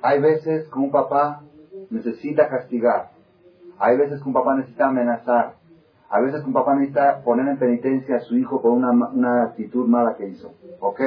Hay 0.02 0.20
veces 0.20 0.68
que 0.68 0.80
un 0.80 0.92
papá 0.92 1.42
necesita 1.90 2.50
castigar. 2.50 3.13
Hay 3.80 3.98
veces 3.98 4.22
que 4.22 4.28
un 4.28 4.34
papá 4.34 4.56
necesita 4.56 4.88
amenazar. 4.88 5.56
Hay 6.10 6.26
veces 6.26 6.42
que 6.42 6.48
un 6.48 6.54
papá 6.54 6.76
necesita 6.76 7.22
poner 7.24 7.48
en 7.48 7.58
penitencia 7.58 8.18
a 8.18 8.20
su 8.22 8.38
hijo 8.38 8.62
por 8.62 8.72
una, 8.72 8.92
una 8.92 9.44
actitud 9.44 9.88
mala 9.88 10.16
que 10.16 10.28
hizo. 10.28 10.54
Ok. 10.80 11.02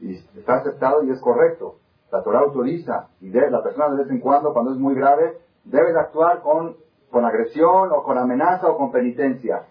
Y 0.00 0.14
está 0.14 0.56
aceptado 0.56 1.04
y 1.04 1.10
es 1.10 1.20
correcto. 1.20 1.76
La 2.10 2.22
Torah 2.22 2.40
autoriza. 2.40 3.08
Y 3.20 3.30
de, 3.30 3.50
la 3.50 3.62
persona 3.62 3.90
de 3.90 4.02
vez 4.02 4.10
en 4.10 4.20
cuando, 4.20 4.52
cuando 4.52 4.72
es 4.72 4.78
muy 4.78 4.94
grave, 4.94 5.38
debe 5.64 5.92
de 5.92 6.00
actuar 6.00 6.42
con 6.42 6.76
con 7.10 7.24
agresión 7.24 7.90
o 7.92 8.02
con 8.02 8.18
amenaza 8.18 8.68
o 8.68 8.76
con 8.76 8.92
penitencia. 8.92 9.62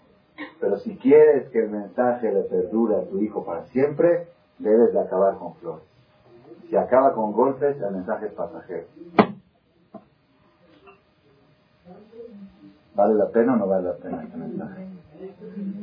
Pero 0.60 0.78
si 0.78 0.96
quieres 0.98 1.48
que 1.50 1.60
el 1.60 1.70
mensaje 1.70 2.32
le 2.32 2.42
perdure 2.42 2.96
a 2.96 3.04
tu 3.04 3.18
hijo 3.18 3.44
para 3.44 3.66
siempre, 3.66 4.28
debes 4.58 4.92
de 4.92 5.00
acabar 5.00 5.36
con 5.36 5.54
flores. 5.54 5.84
Si 6.68 6.76
acaba 6.76 7.14
con 7.14 7.32
golpes, 7.32 7.80
el 7.80 7.92
mensaje 7.92 8.26
es 8.26 8.32
pasajero. 8.32 8.86
¿Vale 12.94 13.14
la 13.14 13.28
pena 13.28 13.54
o 13.54 13.56
no 13.56 13.66
vale 13.66 13.88
la 13.88 13.96
pena 13.96 14.22
este 14.22 14.36
mensaje? 14.36 14.86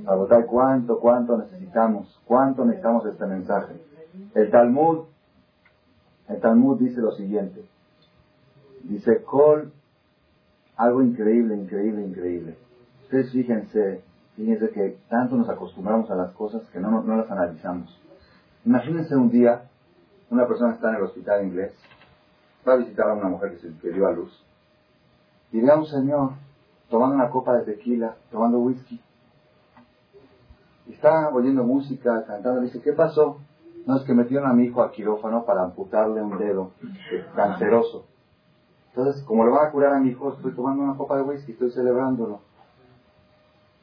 votar 0.06 0.46
¿cuánto, 0.46 1.00
cuánto 1.00 1.38
necesitamos? 1.38 2.20
¿Cuánto 2.26 2.66
necesitamos 2.66 3.06
este 3.06 3.26
mensaje? 3.26 3.74
El 4.36 4.52
Talmud, 4.52 5.06
el 6.30 6.40
Talmud 6.40 6.80
dice 6.80 7.02
lo 7.02 7.12
siguiente. 7.12 7.66
Dice, 8.84 9.24
Kol 9.24 9.72
algo 10.78 11.02
increíble, 11.02 11.56
increíble, 11.56 12.06
increíble. 12.06 12.58
Ustedes 13.04 13.32
fíjense, 13.32 14.04
fíjense 14.36 14.70
que 14.70 14.98
tanto 15.10 15.36
nos 15.36 15.50
acostumbramos 15.50 16.10
a 16.10 16.16
las 16.16 16.32
cosas 16.34 16.64
que 16.70 16.80
no, 16.80 17.04
no 17.04 17.18
las 17.18 17.30
analizamos. 17.30 18.00
Imagínense 18.66 19.16
un 19.16 19.30
día, 19.30 19.70
una 20.30 20.48
persona 20.48 20.74
está 20.74 20.90
en 20.90 20.96
el 20.96 21.04
hospital 21.04 21.46
inglés, 21.46 21.74
va 22.68 22.74
a 22.74 22.78
visitar 22.78 23.10
a 23.10 23.14
una 23.14 23.30
mujer 23.30 23.52
que 23.52 23.70
se 23.70 23.92
dio 23.92 24.08
a 24.08 24.12
luz, 24.12 24.32
y 25.54 25.62
ve 25.62 25.72
a 25.72 25.78
un 25.78 25.86
señor 25.86 26.32
tomando 26.90 27.16
una 27.16 27.30
copa 27.30 27.56
de 27.58 27.64
tequila, 27.64 28.16
tomando 28.32 28.60
whisky. 28.60 29.00
Y 30.88 30.94
está 30.94 31.30
oyendo 31.30 31.64
música, 31.64 32.26
cantando, 32.26 32.62
dice, 32.62 32.82
¿qué 32.82 32.92
pasó? 32.92 33.38
No, 33.86 33.98
es 33.98 34.04
que 34.04 34.14
metieron 34.14 34.50
a 34.50 34.54
mi 34.54 34.66
hijo 34.66 34.82
al 34.82 34.92
quirófano 34.92 35.46
para 35.46 35.64
amputarle 35.64 36.22
un 36.22 36.38
dedo 36.38 36.72
canceroso. 37.36 38.06
Entonces, 38.90 39.24
como 39.24 39.46
le 39.46 39.52
van 39.52 39.68
a 39.68 39.72
curar 39.72 39.94
a 39.94 40.00
mi 40.00 40.10
hijo, 40.10 40.34
estoy 40.34 40.54
tomando 40.54 40.84
una 40.84 40.98
copa 40.98 41.18
de 41.18 41.24
whisky, 41.24 41.52
estoy 41.52 41.72
celebrándolo. 41.72 42.40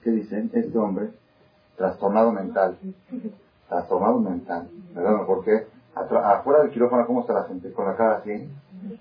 ¿Qué 0.03 0.11
dicen? 0.11 0.51
Este 0.53 0.77
hombre, 0.77 1.11
trastornado 1.77 2.33
mental. 2.33 2.79
Trastornado 3.68 4.18
mental. 4.18 4.68
¿Verdad? 4.95 5.25
¿Por 5.27 5.45
qué? 5.45 5.66
Afuera 5.95 6.62
del 6.62 6.71
quirófano, 6.71 7.07
¿cómo 7.07 7.21
está 7.21 7.33
la 7.33 7.45
gente? 7.45 7.73
Con 7.73 7.87
la 7.87 7.97
cara 7.97 8.16
así. 8.16 8.51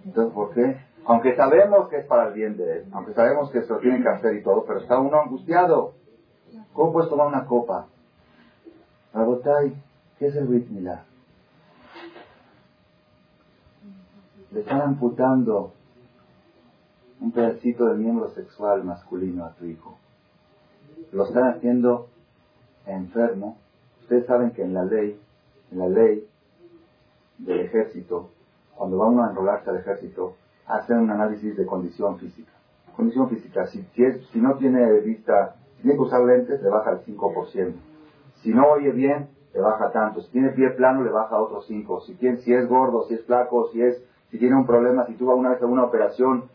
Entonces, 0.06 0.34
¿por 0.34 0.54
qué? 0.54 0.89
Aunque 1.10 1.36
sabemos 1.36 1.90
que 1.90 1.98
es 1.98 2.06
para 2.06 2.28
el 2.28 2.36
bien 2.36 2.56
de 2.56 2.72
él, 2.72 2.86
aunque 2.92 3.16
sabemos 3.16 3.50
que 3.50 3.64
se 3.64 3.74
lo 3.74 3.80
tiene 3.80 4.04
que 4.04 4.36
y 4.36 4.44
todo, 4.44 4.64
pero 4.68 4.80
está 4.80 5.00
uno 5.00 5.20
angustiado. 5.20 5.96
¿Cómo 6.72 6.94
puedes 6.94 7.10
tomar 7.10 7.26
una 7.26 7.46
copa? 7.46 7.88
Agotay, 9.12 9.74
¿qué 10.20 10.28
es 10.28 10.36
el 10.36 10.46
Brit 10.46 10.70
Le 14.52 14.60
están 14.60 14.82
amputando 14.82 15.74
un 17.20 17.32
pedacito 17.32 17.86
del 17.86 17.98
miembro 17.98 18.30
sexual 18.30 18.84
masculino 18.84 19.46
a 19.46 19.54
tu 19.54 19.66
hijo. 19.66 19.98
Lo 21.12 21.26
están 21.26 21.56
haciendo 21.56 22.08
enfermo. 22.86 23.58
Ustedes 24.02 24.28
saben 24.28 24.52
que 24.52 24.62
en 24.62 24.76
la 24.76 24.84
ley, 24.84 25.20
en 25.72 25.80
la 25.80 25.90
ley 25.90 26.30
del 27.40 27.62
ejército, 27.62 28.30
cuando 28.76 29.00
va 29.00 29.08
uno 29.08 29.24
a 29.24 29.32
enrolarse 29.32 29.72
al 29.72 29.78
ejército, 29.78 30.36
hacen 30.70 31.00
un 31.00 31.12
análisis 31.12 31.56
de 31.58 31.66
condición 31.66 32.18
física. 32.18 32.52
Condición 32.96 33.28
física, 33.28 33.66
si, 33.66 33.84
si, 34.32 34.40
no 34.40 34.56
tiene 34.56 35.00
vista, 35.00 35.56
si 35.76 35.84
tiene 35.84 35.98
que 35.98 36.04
usar 36.04 36.22
lentes, 36.22 36.62
le 36.62 36.70
baja 36.70 36.92
el 36.92 37.00
5%. 37.00 37.74
Si 38.36 38.54
no 38.54 38.70
oye 38.70 38.92
bien, 38.92 39.28
le 39.54 39.62
baja 39.62 39.90
tanto. 39.92 40.22
Si 40.22 40.32
tiene 40.32 40.52
pie 40.52 40.70
plano, 40.72 41.02
le 41.02 41.10
baja 41.10 41.38
otro 41.40 41.60
5%. 41.62 42.02
Si, 42.06 42.14
tiene, 42.16 42.38
si 42.38 42.54
es 42.54 42.68
gordo, 42.68 43.04
si 43.04 43.16
es 43.16 43.24
flaco, 43.24 43.66
si, 43.72 43.82
es, 43.82 44.02
si 44.30 44.38
tiene 44.38 44.56
un 44.56 44.66
problema, 44.66 45.06
si 45.06 45.16
tuvo 45.16 45.36
una 45.36 45.50
vez 45.50 45.62
una 45.62 45.84
operación, 45.84 46.46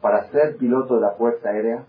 para 0.00 0.22
ser 0.30 0.56
piloto 0.56 0.94
de 0.94 1.00
la 1.00 1.10
Fuerza 1.10 1.48
Aérea, 1.48 1.84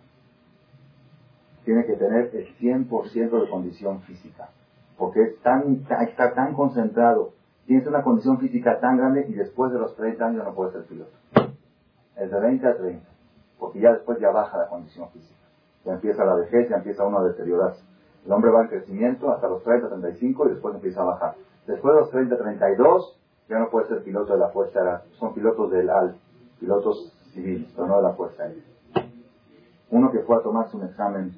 tiene 1.65 1.85
que 1.85 1.95
tener 1.95 2.29
el 2.33 2.45
100% 2.57 3.41
de 3.41 3.49
condición 3.49 3.99
física. 4.01 4.49
Porque 4.97 5.21
es 5.23 5.41
tan, 5.41 5.81
está 6.01 6.33
tan 6.33 6.53
concentrado 6.53 7.29
tienes 7.65 7.87
una 7.87 8.03
condición 8.03 8.39
física 8.39 8.79
tan 8.79 8.97
grande 8.97 9.25
y 9.27 9.33
después 9.33 9.71
de 9.71 9.79
los 9.79 9.95
30 9.95 10.25
años 10.25 10.45
no 10.45 10.53
puedes 10.53 10.73
ser 10.73 10.83
piloto. 10.83 11.11
Es 12.15 12.31
de 12.31 12.39
20 12.39 12.67
a 12.67 12.77
30, 12.77 13.09
porque 13.59 13.79
ya 13.79 13.93
después 13.93 14.19
ya 14.19 14.31
baja 14.31 14.57
la 14.57 14.67
condición 14.67 15.09
física. 15.09 15.39
Ya 15.85 15.93
empieza 15.93 16.23
la 16.23 16.35
vejez, 16.35 16.69
ya 16.69 16.77
empieza 16.77 17.05
uno 17.05 17.19
a 17.19 17.23
deteriorarse. 17.23 17.83
El 18.25 18.31
hombre 18.31 18.51
va 18.51 18.61
en 18.61 18.67
crecimiento 18.67 19.31
hasta 19.31 19.49
los 19.49 19.63
30, 19.63 19.89
35 19.89 20.45
y 20.45 20.49
después 20.51 20.75
empieza 20.75 21.01
a 21.01 21.05
bajar. 21.05 21.35
Después 21.67 21.93
de 21.93 21.99
los 22.01 22.09
30, 22.11 22.37
32 22.37 23.19
ya 23.49 23.59
no 23.59 23.69
puede 23.69 23.87
ser 23.87 24.03
piloto 24.03 24.33
de 24.33 24.39
la 24.39 24.49
Fuerza 24.49 24.79
Aérea. 24.79 25.01
Son 25.19 25.33
pilotos 25.33 25.71
del 25.71 25.89
AL, 25.89 26.15
pilotos 26.59 27.13
civiles, 27.33 27.69
pero 27.75 27.87
no 27.87 27.97
de 27.97 28.03
la 28.03 28.13
Fuerza 28.13 28.43
Aérea. 28.43 28.63
Uno 29.89 30.11
que 30.11 30.19
fue 30.19 30.37
a 30.37 30.41
tomarse 30.41 30.77
un 30.77 30.83
examen 30.85 31.33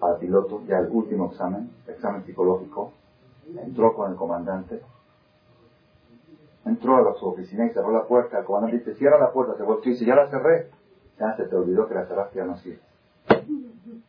para 0.00 0.18
piloto, 0.18 0.62
ya 0.66 0.78
el 0.78 0.88
último 0.90 1.26
examen, 1.30 1.70
examen 1.86 2.24
psicológico, 2.24 2.92
entró 3.56 3.94
con 3.94 4.10
el 4.10 4.16
comandante 4.16 4.80
entró 6.64 7.08
a 7.08 7.14
su 7.14 7.26
oficina 7.26 7.66
y 7.66 7.70
cerró 7.70 7.92
la 7.92 8.06
puerta. 8.06 8.38
El 8.38 8.44
comandante 8.44 8.78
dice, 8.78 8.94
cierra 8.94 9.18
la 9.18 9.32
puerta, 9.32 9.56
se 9.56 9.62
volteó 9.62 9.90
y 9.90 9.94
dice, 9.94 10.04
ya 10.04 10.14
la 10.14 10.28
cerré. 10.28 10.68
Ya 11.18 11.36
se 11.36 11.44
te 11.44 11.56
olvidó 11.56 11.88
que 11.88 11.94
la 11.94 12.06
cerraste, 12.06 12.38
ya 12.38 12.44
no 12.44 12.56
sirve. 12.56 12.80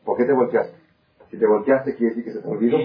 ¿Por 0.03 0.17
qué 0.17 0.25
te 0.25 0.33
volteaste? 0.33 0.77
Si 1.29 1.37
te 1.37 1.47
volteaste, 1.47 1.95
quiere 1.95 2.15
decir 2.15 2.25
que 2.25 2.33
se 2.33 2.41
te 2.41 2.47
olvidó. 2.47 2.77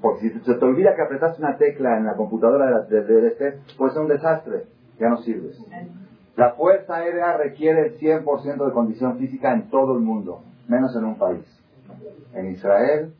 Porque 0.00 0.30
si 0.30 0.40
se 0.40 0.54
te 0.54 0.64
olvida 0.64 0.94
que 0.94 1.02
apretaste 1.02 1.42
una 1.42 1.56
tecla 1.56 1.98
en 1.98 2.06
la 2.06 2.14
computadora 2.14 2.82
de, 2.82 3.02
de, 3.02 3.28
este, 3.28 3.60
puede 3.76 3.92
ser 3.92 4.02
un 4.02 4.08
desastre. 4.08 4.64
Ya 4.98 5.08
no 5.08 5.18
sirves. 5.18 5.58
La 6.36 6.52
Fuerza 6.52 6.96
Aérea 6.96 7.36
requiere 7.36 7.86
el 7.86 7.98
100% 7.98 8.66
de 8.66 8.72
condición 8.72 9.18
física 9.18 9.52
en 9.52 9.70
todo 9.70 9.94
el 9.94 10.00
mundo, 10.00 10.42
menos 10.68 10.94
en 10.96 11.04
un 11.04 11.18
país. 11.18 11.44
En 12.34 12.50
Israel 12.52 13.14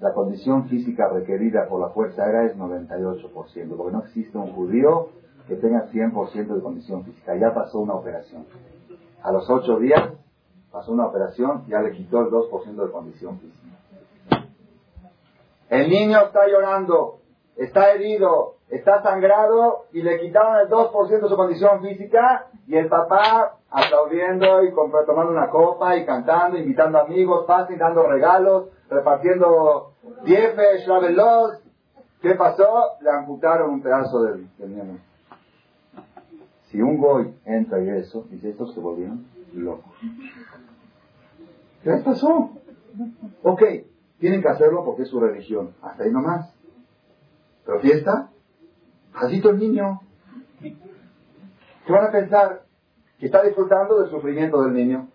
la 0.00 0.12
condición 0.12 0.68
física 0.68 1.08
requerida 1.08 1.68
por 1.68 1.80
la 1.80 1.88
Fuerza 1.90 2.22
Aérea 2.22 2.44
es 2.44 2.56
98%, 2.56 3.76
porque 3.76 3.92
no 3.92 4.02
existe 4.04 4.36
un 4.36 4.52
judío 4.52 5.08
que 5.48 5.56
tenga 5.56 5.86
100% 5.90 6.54
de 6.54 6.60
condición 6.60 7.04
física. 7.04 7.36
Ya 7.36 7.54
pasó 7.54 7.78
una 7.78 7.94
operación. 7.94 8.46
A 9.22 9.32
los 9.32 9.48
ocho 9.48 9.78
días 9.78 10.12
pasó 10.70 10.92
una 10.92 11.06
operación, 11.06 11.64
ya 11.68 11.80
le 11.80 11.92
quitó 11.92 12.20
el 12.20 12.26
2% 12.26 12.86
de 12.86 12.90
condición 12.90 13.38
física. 13.38 14.46
El 15.70 15.88
niño 15.88 16.20
está 16.26 16.46
llorando, 16.46 17.20
está 17.56 17.92
herido, 17.92 18.56
está 18.68 19.02
sangrado 19.02 19.86
y 19.92 20.02
le 20.02 20.20
quitaron 20.20 20.58
el 20.58 20.68
2% 20.68 21.08
de 21.20 21.28
su 21.28 21.36
condición 21.36 21.80
física 21.82 22.46
y 22.66 22.76
el 22.76 22.88
papá 22.88 23.56
aplaudiendo 23.70 24.64
y 24.64 24.72
tomando 25.06 25.32
una 25.32 25.48
copa 25.48 25.96
y 25.96 26.04
cantando, 26.04 26.58
invitando 26.58 27.00
amigos, 27.00 27.46
pasen, 27.46 27.78
dando 27.78 28.06
regalos, 28.06 28.68
repartiendo 28.88 29.92
diefes, 30.24 30.86
shabelos. 30.86 31.62
¿Qué 32.20 32.34
pasó? 32.34 32.66
Le 33.00 33.10
amputaron 33.10 33.70
un 33.70 33.82
pedazo 33.82 34.22
del, 34.22 34.48
del 34.58 34.98
Si 36.64 36.80
un 36.80 36.98
goy 36.98 37.34
entra 37.44 37.80
y 37.80 37.88
eso, 37.90 38.24
dice, 38.30 38.50
estos 38.50 38.74
se 38.74 38.80
volvieron 38.80 39.26
locos. 39.54 39.92
¿Qué 41.82 41.90
les 41.90 42.02
pasó? 42.02 42.50
Ok, 43.42 43.62
tienen 44.18 44.42
que 44.42 44.48
hacerlo 44.48 44.84
porque 44.84 45.02
es 45.02 45.08
su 45.08 45.20
religión. 45.20 45.74
Hasta 45.82 46.04
ahí 46.04 46.10
nomás. 46.10 46.55
Pero 47.66 47.80
fiesta, 47.80 48.30
así 49.14 49.42
el 49.44 49.58
niño. 49.58 50.00
¿Qué 50.60 51.92
van 51.92 52.06
a 52.06 52.12
pensar? 52.12 52.66
que 53.18 53.26
está 53.26 53.42
disfrutando 53.42 54.00
del 54.00 54.10
sufrimiento 54.10 54.62
del 54.62 54.74
niño. 54.74 55.08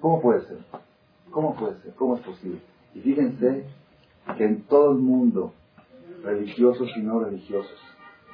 ¿Cómo 0.00 0.20
puede 0.20 0.40
ser? 0.42 0.58
¿Cómo 1.30 1.54
puede 1.54 1.80
ser? 1.82 1.94
¿Cómo 1.94 2.16
es 2.16 2.22
posible? 2.22 2.60
Y 2.94 3.00
fíjense 3.00 3.64
que 4.36 4.44
en 4.44 4.62
todo 4.62 4.92
el 4.92 4.98
mundo, 4.98 5.52
religiosos 6.22 6.88
y 6.96 7.02
no 7.02 7.20
religiosos, 7.20 7.78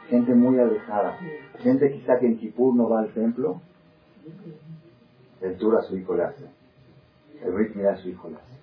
gente 0.09 0.35
muy 0.35 0.59
alejada, 0.59 1.19
gente 1.59 1.93
quizá 1.93 2.19
que 2.19 2.27
en 2.27 2.39
Kipur 2.39 2.75
no 2.75 2.89
va 2.89 3.01
al 3.01 3.13
templo, 3.13 3.61
el 5.41 5.57
Tur 5.57 5.77
a 5.79 5.83
su 5.83 5.97
hijo 5.97 6.15
le 6.15 6.25
hace, 6.25 6.45
el 7.43 7.53
Brit 7.53 7.75
mira 7.75 7.93
a 7.93 7.97
su 7.97 8.09
hijo 8.09 8.29
le 8.29 8.37
hace. 8.37 8.61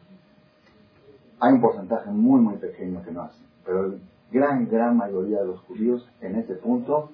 Hay 1.40 1.54
un 1.54 1.62
porcentaje 1.62 2.10
muy, 2.12 2.42
muy 2.42 2.58
pequeño 2.58 3.04
que 3.04 3.12
no 3.12 3.24
hace, 3.24 3.44
pero 3.68 3.88
la 3.88 3.98
gran, 4.32 4.68
gran 4.70 4.98
mayoría 4.98 5.40
de 5.42 5.48
los 5.48 5.60
judíos 5.62 6.10
en 6.22 6.38
ese 6.38 6.56
punto 6.56 7.12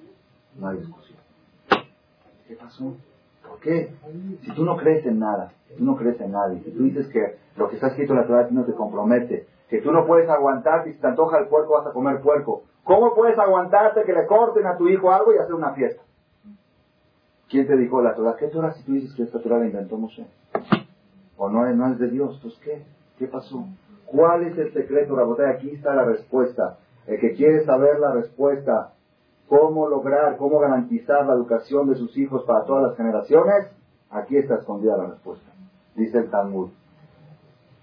no 0.56 0.68
hay 0.68 0.78
discusión. 0.78 1.18
¿Qué 2.46 2.54
pasó? 2.54 2.94
¿Por 3.46 3.58
qué? 3.58 3.92
Si 4.42 4.52
tú 4.52 4.64
no 4.64 4.76
crees 4.76 5.04
en 5.04 5.18
nada, 5.18 5.52
si 5.68 5.74
tú 5.74 5.84
no 5.84 5.96
crees 5.96 6.20
en 6.20 6.30
nadie, 6.30 6.62
si 6.62 6.70
tú 6.70 6.84
dices 6.84 7.08
que 7.08 7.38
lo 7.56 7.68
que 7.68 7.74
está 7.74 7.88
escrito 7.88 8.12
en 8.12 8.20
la 8.20 8.26
Torah 8.26 8.48
no 8.50 8.64
te 8.64 8.72
compromete, 8.72 9.48
que 9.68 9.80
tú 9.80 9.90
no 9.90 10.06
puedes 10.06 10.28
aguantarte 10.30 10.90
y 10.90 10.92
si 10.94 11.00
te 11.00 11.06
antoja 11.08 11.38
el 11.38 11.48
puerco 11.48 11.74
vas 11.74 11.86
a 11.88 11.92
comer 11.92 12.20
puerco, 12.20 12.62
¿cómo 12.84 13.14
puedes 13.14 13.36
aguantarte 13.38 14.04
que 14.04 14.12
le 14.12 14.26
corten 14.26 14.66
a 14.66 14.76
tu 14.76 14.88
hijo 14.88 15.12
algo 15.12 15.34
y 15.34 15.38
hacer 15.38 15.54
una 15.54 15.72
fiesta? 15.72 16.02
¿Quién 17.48 17.66
te 17.66 17.76
dijo 17.76 18.00
la 18.00 18.14
Torah? 18.14 18.36
¿Qué 18.38 18.46
Torah 18.46 18.72
si 18.74 18.84
tú 18.84 18.92
dices 18.92 19.12
que 19.14 19.24
esta 19.24 19.40
Torah 19.40 19.58
la 19.58 19.66
inventó 19.66 19.96
Moshe? 19.96 20.26
¿O 21.36 21.48
no 21.48 21.66
es, 21.66 21.76
no 21.76 21.92
es 21.92 21.98
de 21.98 22.10
Dios? 22.10 22.36
Entonces, 22.36 22.60
¿qué? 22.60 22.82
¿Qué 23.18 23.26
pasó? 23.26 23.66
¿Cuál 24.06 24.46
es 24.46 24.58
el 24.58 24.72
secreto, 24.72 25.14
botella? 25.14 25.50
Aquí 25.50 25.70
está 25.70 25.94
la 25.94 26.04
respuesta. 26.04 26.78
El 27.06 27.20
que 27.20 27.34
quiere 27.34 27.64
saber 27.64 27.98
la 27.98 28.12
respuesta 28.12 28.92
cómo 29.48 29.88
lograr, 29.88 30.36
cómo 30.36 30.58
garantizar 30.58 31.26
la 31.26 31.34
educación 31.34 31.88
de 31.88 31.96
sus 31.96 32.16
hijos 32.16 32.44
para 32.44 32.64
todas 32.64 32.84
las 32.84 32.96
generaciones, 32.96 33.70
aquí 34.10 34.36
está 34.36 34.56
escondida 34.56 34.96
la 34.96 35.10
respuesta. 35.10 35.50
Dice 35.94 36.18
el 36.18 36.30
Talmud, 36.30 36.70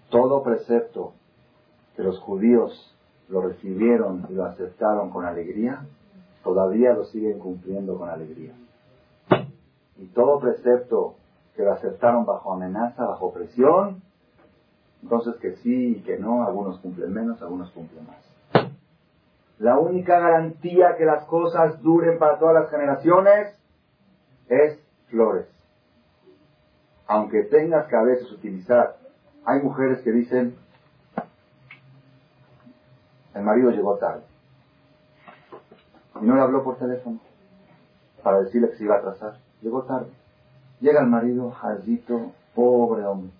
todo 0.09 0.43
precepto 0.43 1.13
que 1.95 2.03
los 2.03 2.19
judíos 2.19 2.95
lo 3.29 3.41
recibieron 3.41 4.25
y 4.29 4.33
lo 4.33 4.45
aceptaron 4.45 5.09
con 5.09 5.25
alegría, 5.25 5.85
todavía 6.43 6.93
lo 6.93 7.05
siguen 7.05 7.39
cumpliendo 7.39 7.97
con 7.97 8.09
alegría. 8.09 8.53
Y 9.97 10.07
todo 10.07 10.39
precepto 10.39 11.15
que 11.55 11.63
lo 11.63 11.73
aceptaron 11.73 12.25
bajo 12.25 12.53
amenaza, 12.53 13.05
bajo 13.05 13.31
presión, 13.31 14.01
entonces 15.01 15.35
que 15.41 15.55
sí 15.57 15.97
y 15.97 16.01
que 16.01 16.17
no, 16.17 16.43
algunos 16.43 16.79
cumplen 16.79 17.13
menos, 17.13 17.41
algunos 17.41 17.71
cumplen 17.71 18.05
más. 18.05 18.31
La 19.59 19.77
única 19.77 20.19
garantía 20.19 20.95
que 20.97 21.05
las 21.05 21.25
cosas 21.25 21.81
duren 21.81 22.17
para 22.17 22.39
todas 22.39 22.55
las 22.55 22.71
generaciones 22.71 23.55
es 24.47 24.79
flores. 25.07 25.47
aunque 27.07 27.43
tengas 27.43 27.87
que 27.87 27.95
a 27.97 28.03
veces 28.03 28.31
utilizar, 28.31 28.95
hay 29.45 29.61
mujeres 29.61 29.99
que 30.01 30.11
dicen, 30.11 30.55
el 33.33 33.43
marido 33.43 33.71
llegó 33.71 33.97
tarde. 33.97 34.23
Y 36.21 36.25
no 36.25 36.35
le 36.35 36.41
habló 36.41 36.63
por 36.63 36.77
teléfono 36.77 37.19
para 38.23 38.41
decirle 38.41 38.69
que 38.69 38.77
se 38.77 38.83
iba 38.85 38.95
a 38.95 38.99
atrasar. 38.99 39.39
Llegó 39.61 39.83
tarde. 39.83 40.11
Llega 40.79 41.01
el 41.01 41.07
marido, 41.07 41.51
jaldito, 41.51 42.31
pobre 42.55 43.03
hombre. 43.05 43.31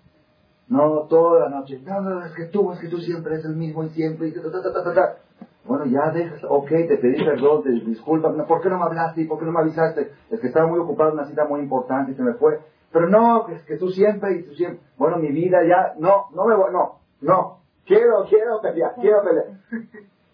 No, 0.72 1.02
toda 1.02 1.40
la 1.40 1.48
noche. 1.50 1.82
No, 1.84 2.00
no, 2.00 2.24
es 2.24 2.32
que 2.32 2.46
tú, 2.46 2.72
es 2.72 2.80
que 2.80 2.88
tú 2.88 2.96
siempre 2.96 3.34
eres 3.34 3.44
el 3.44 3.56
mismo 3.56 3.84
y 3.84 3.90
siempre. 3.90 4.28
Y 4.28 4.32
ta, 4.32 4.40
ta, 4.40 4.94
ta, 4.94 5.16
bueno, 5.64 5.84
ya 5.84 6.10
dejas, 6.10 6.40
ok, 6.48 6.68
te 6.68 6.96
pedí 6.96 7.22
perdón, 7.22 7.62
te 7.62 7.70
disculpa, 7.70 8.32
¿por 8.46 8.62
qué 8.62 8.70
no 8.70 8.78
me 8.78 8.84
hablaste 8.84 9.20
y 9.20 9.26
por 9.26 9.38
qué 9.38 9.44
no 9.44 9.52
me 9.52 9.60
avisaste? 9.60 10.10
Es 10.30 10.40
que 10.40 10.46
estaba 10.46 10.66
muy 10.66 10.80
ocupado 10.80 11.10
en 11.10 11.18
una 11.18 11.28
cita 11.28 11.44
muy 11.44 11.60
importante 11.60 12.12
y 12.12 12.14
se 12.14 12.22
me 12.22 12.32
fue. 12.34 12.58
Pero 12.90 13.08
no, 13.10 13.48
es 13.48 13.62
que 13.64 13.76
tú 13.76 13.90
siempre 13.90 14.38
y 14.38 14.44
tú 14.44 14.54
siempre. 14.54 14.80
Bueno, 14.96 15.18
mi 15.18 15.30
vida 15.30 15.58
ya, 15.68 15.92
no, 15.98 16.28
no 16.34 16.46
me 16.46 16.56
voy, 16.56 16.72
no, 16.72 17.00
no. 17.20 17.58
Quiero, 17.84 18.24
quiero 18.28 18.60
pelear, 18.62 18.94
quiero 18.98 19.22
pelear. 19.22 19.46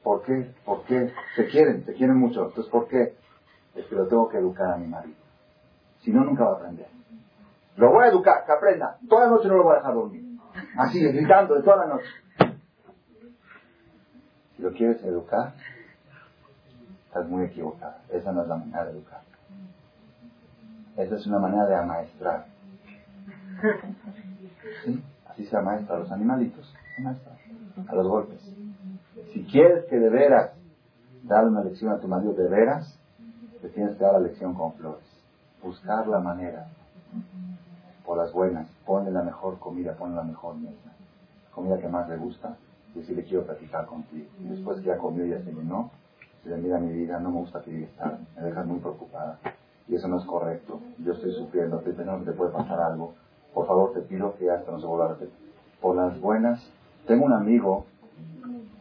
¿Por 0.04 0.22
qué? 0.22 0.52
¿Por 0.64 0.84
qué? 0.84 1.10
Se 1.34 1.46
quieren, 1.46 1.84
se 1.84 1.94
quieren 1.94 2.16
mucho. 2.16 2.46
Entonces, 2.46 2.70
¿por 2.70 2.86
qué? 2.86 3.14
Es 3.74 3.86
que 3.86 3.96
lo 3.96 4.06
tengo 4.06 4.28
que 4.28 4.38
educar 4.38 4.74
a 4.74 4.76
mi 4.76 4.86
marido. 4.86 5.16
Si 5.98 6.12
no, 6.12 6.24
nunca 6.24 6.44
va 6.44 6.52
a 6.52 6.56
aprender. 6.58 6.86
Lo 7.76 7.90
voy 7.90 8.04
a 8.04 8.08
educar, 8.08 8.44
que 8.46 8.52
aprenda. 8.52 8.98
Toda 9.08 9.26
la 9.26 9.30
noche 9.30 9.48
no 9.48 9.56
lo 9.56 9.64
voy 9.64 9.74
a 9.74 9.78
dejar 9.78 9.94
dormir. 9.94 10.27
Así, 10.76 11.00
gritando 11.00 11.54
de 11.54 11.62
toda 11.62 11.76
la 11.76 11.94
noche. 11.94 12.08
Si 14.56 14.62
lo 14.62 14.72
quieres 14.72 15.02
educar, 15.04 15.54
estás 17.06 17.28
muy 17.28 17.44
equivocado. 17.46 17.96
Esa 18.10 18.32
no 18.32 18.42
es 18.42 18.48
la 18.48 18.56
manera 18.56 18.84
de 18.84 18.90
educar. 18.90 19.20
Esa 20.96 21.14
es 21.14 21.26
una 21.26 21.38
manera 21.38 21.66
de 21.66 21.76
amaestrar. 21.76 22.46
¿Sí? 24.84 25.02
Así 25.28 25.46
se 25.46 25.56
amaestra 25.56 25.96
a 25.96 25.98
los 26.00 26.10
animalitos. 26.10 26.74
a 27.86 27.94
los 27.94 28.08
golpes. 28.08 28.40
Si 29.32 29.44
quieres 29.44 29.84
que 29.84 29.96
de 29.96 30.10
veras 30.10 30.50
darle 31.22 31.50
una 31.50 31.62
lección 31.62 31.92
a 31.92 32.00
tu 32.00 32.08
marido 32.08 32.32
de 32.34 32.48
veras, 32.48 32.98
te 33.62 33.68
tienes 33.68 33.96
que 33.96 34.02
dar 34.02 34.14
la 34.14 34.20
lección 34.20 34.54
con 34.54 34.74
flores. 34.74 35.04
Buscar 35.62 36.06
la 36.08 36.20
manera. 36.20 36.68
Por 38.08 38.16
las 38.16 38.32
buenas. 38.32 38.66
Ponle 38.86 39.10
la 39.10 39.22
mejor 39.22 39.58
comida, 39.58 39.92
ponle 39.92 40.16
la 40.16 40.22
mejor 40.22 40.56
mesa. 40.56 40.96
Comida 41.54 41.78
que 41.78 41.88
más 41.88 42.08
le 42.08 42.16
gusta 42.16 42.56
y 42.94 43.02
si 43.02 43.14
le 43.14 43.22
quiero 43.22 43.44
platicar 43.44 43.84
contigo. 43.84 44.24
Y 44.40 44.48
después 44.48 44.80
que 44.80 44.86
ya 44.86 44.96
comió 44.96 45.26
y 45.26 45.28
ya 45.28 45.42
se 45.42 45.52
llenó, 45.52 45.90
se 46.42 46.48
le 46.48 46.56
mira 46.56 46.78
mi 46.78 46.90
vida, 46.90 47.20
no 47.20 47.28
me 47.30 47.40
gusta 47.40 47.60
que 47.60 47.86
tarde, 47.98 48.24
me 48.34 48.44
dejas 48.44 48.64
muy 48.64 48.78
preocupada. 48.78 49.38
Y 49.86 49.96
eso 49.96 50.08
no 50.08 50.16
es 50.16 50.24
correcto. 50.24 50.80
Yo 51.04 51.12
estoy 51.12 51.32
sufriendo, 51.32 51.80
te 51.80 51.94
que 51.94 52.02
te 52.02 52.32
puede 52.32 52.50
pasar 52.50 52.80
algo. 52.80 53.12
Por 53.52 53.66
favor, 53.66 53.92
te 53.92 54.00
pido 54.00 54.34
que 54.38 54.50
hasta 54.50 54.72
no 54.72 54.80
se 54.80 54.86
vuelva 54.86 55.04
a 55.04 55.08
repetir. 55.08 55.52
Por 55.82 55.94
las 55.94 56.18
buenas, 56.18 56.58
tengo 57.06 57.26
un 57.26 57.34
amigo, 57.34 57.84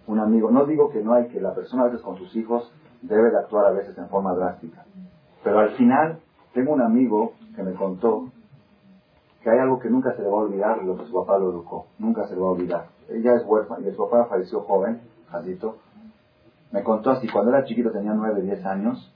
un 0.08 0.20
amigo, 0.20 0.52
no 0.52 0.66
digo 0.66 0.90
que 0.90 1.04
no 1.04 1.14
hay 1.14 1.28
que 1.28 1.42
la 1.42 1.54
persona 1.54 1.84
a 1.84 1.88
veces 1.88 2.02
con 2.02 2.16
sus 2.16 2.34
hijos 2.38 2.72
debe 3.02 3.30
de 3.30 3.40
actuar 3.40 3.66
a 3.66 3.72
veces 3.72 3.98
en 3.98 4.08
forma 4.08 4.34
drástica. 4.34 4.86
Pero 5.44 5.60
al 5.60 5.72
final, 5.72 6.20
tengo 6.54 6.72
un 6.72 6.82
amigo 6.82 7.34
que 7.58 7.64
me 7.64 7.74
contó 7.74 8.30
que 9.42 9.50
hay 9.50 9.60
algo 9.60 9.80
que 9.80 9.90
nunca 9.90 10.14
se 10.16 10.22
le 10.22 10.28
va 10.28 10.38
a 10.38 10.42
olvidar 10.42 10.84
lo 10.84 10.98
que 10.98 11.06
su 11.06 11.14
papá 11.14 11.38
lo 11.38 11.52
educó. 11.52 11.88
Nunca 12.00 12.28
se 12.28 12.36
le 12.36 12.42
va 12.42 12.48
a 12.48 12.52
olvidar 12.52 12.98
ella 13.10 13.36
es 13.36 13.46
huérfana 13.46 13.88
y 13.88 13.92
su 13.92 13.98
papá 13.98 14.26
falleció 14.26 14.62
joven, 14.62 15.02
Jadito. 15.30 15.78
Me 16.72 16.84
contó 16.84 17.12
así, 17.12 17.28
cuando 17.30 17.52
era 17.52 17.64
chiquito, 17.64 17.92
tenía 17.92 18.14
9, 18.14 18.42
10 18.42 18.66
años, 18.66 19.14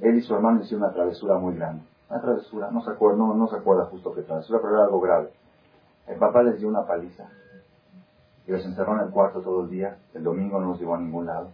él 0.00 0.16
y 0.16 0.22
su 0.22 0.34
hermano 0.34 0.62
hicieron 0.62 0.84
una 0.84 0.94
travesura 0.94 1.36
muy 1.38 1.54
grande. 1.54 1.84
Una 2.08 2.20
travesura, 2.20 2.70
no 2.70 2.82
se 2.82 2.90
acuerda, 2.90 3.18
no, 3.18 3.48
se 3.48 3.56
acuerda 3.56 3.84
justo 3.86 4.14
qué 4.14 4.22
travesura, 4.22 4.60
pero 4.62 4.74
era 4.74 4.84
algo 4.84 5.00
grave. 5.00 5.30
El 6.06 6.18
papá 6.18 6.42
les 6.42 6.58
dio 6.58 6.68
una 6.68 6.86
paliza 6.86 7.28
y 8.46 8.52
los 8.52 8.64
encerró 8.64 8.94
en 8.94 9.06
el 9.06 9.10
cuarto 9.10 9.40
todo 9.40 9.64
el 9.64 9.70
día. 9.70 9.98
El 10.14 10.24
domingo 10.24 10.60
no 10.60 10.68
los 10.68 10.80
llevó 10.80 10.94
a 10.94 11.00
ningún 11.00 11.26
lado. 11.26 11.50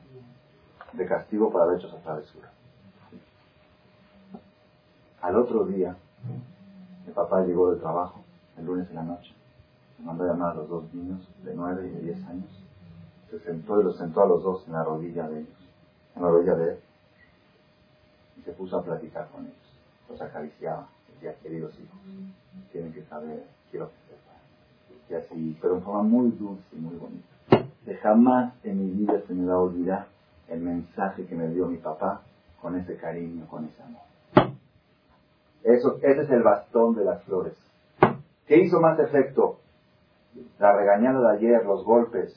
De 0.93 1.07
castigo 1.07 1.51
por 1.51 1.63
haber 1.63 1.79
hecho 1.79 1.89
esa 1.89 1.99
travesura. 1.99 2.51
Al 5.23 5.37
otro 5.37 5.65
día, 5.67 5.97
el 7.07 7.13
papá 7.13 7.43
llegó 7.45 7.71
del 7.71 7.81
trabajo, 7.81 8.21
el 8.59 8.67
lunes 8.67 8.89
en 8.91 8.97
la 8.97 9.03
noche 9.03 9.35
mandó 10.05 10.25
a 10.25 10.29
llamar 10.29 10.53
a 10.53 10.55
los 10.55 10.69
dos 10.69 10.95
niños 10.95 11.21
de 11.45 11.55
nueve 11.55 11.87
y 11.87 11.91
de 11.91 12.01
diez 12.01 12.27
años. 12.27 12.49
Se 13.31 13.39
sentó 13.41 13.81
y 13.81 13.85
los 13.85 13.97
sentó 13.97 14.23
a 14.23 14.27
los 14.27 14.43
dos 14.43 14.67
en 14.67 14.73
la 14.73 14.85
rodilla 14.85 15.29
de 15.29 15.41
ellos, 15.41 15.69
en 16.17 16.23
la 16.23 16.29
rodilla 16.29 16.55
de 16.55 16.73
él. 16.73 16.79
Y 18.39 18.43
se 18.43 18.53
puso 18.53 18.79
a 18.79 18.83
platicar 18.83 19.29
con 19.29 19.45
ellos. 19.45 19.57
Los 20.09 20.21
acariciaba. 20.21 20.89
Decía, 21.15 21.35
queridos 21.43 21.73
hijos, 21.75 21.99
tienen 22.73 22.93
que 22.93 23.05
saber, 23.05 23.45
quiero 23.71 23.89
que 23.89 23.95
sepan. 24.09 25.11
Y 25.11 25.15
así, 25.15 25.59
pero 25.61 25.77
en 25.77 25.83
forma 25.83 26.03
muy 26.03 26.31
dulce 26.31 26.65
y 26.73 26.77
muy 26.77 26.97
bonita. 26.97 27.27
Jamás 28.03 28.55
en 28.65 28.79
mi 28.79 28.91
vida 28.93 29.21
se 29.27 29.35
me 29.35 29.47
va 29.47 29.55
a 29.55 29.59
olvidar 29.59 30.07
el 30.49 30.61
mensaje 30.61 31.27
que 31.27 31.35
me 31.35 31.49
dio 31.49 31.67
mi 31.67 31.77
papá 31.77 32.23
con 32.63 32.77
ese 32.77 32.97
cariño, 32.97 33.47
con 33.49 33.65
ese 33.65 33.83
amor. 33.83 34.10
Eso, 35.63 35.99
ese 36.03 36.23
es 36.23 36.31
el 36.31 36.43
bastón 36.43 36.95
de 36.95 37.05
las 37.05 37.23
flores. 37.25 37.55
¿Qué 38.47 38.59
hizo 38.59 38.81
más 38.81 38.99
efecto? 38.99 39.59
la 40.59 40.73
regañada 40.73 41.21
de 41.21 41.37
ayer, 41.39 41.65
los 41.65 41.85
golpes 41.85 42.35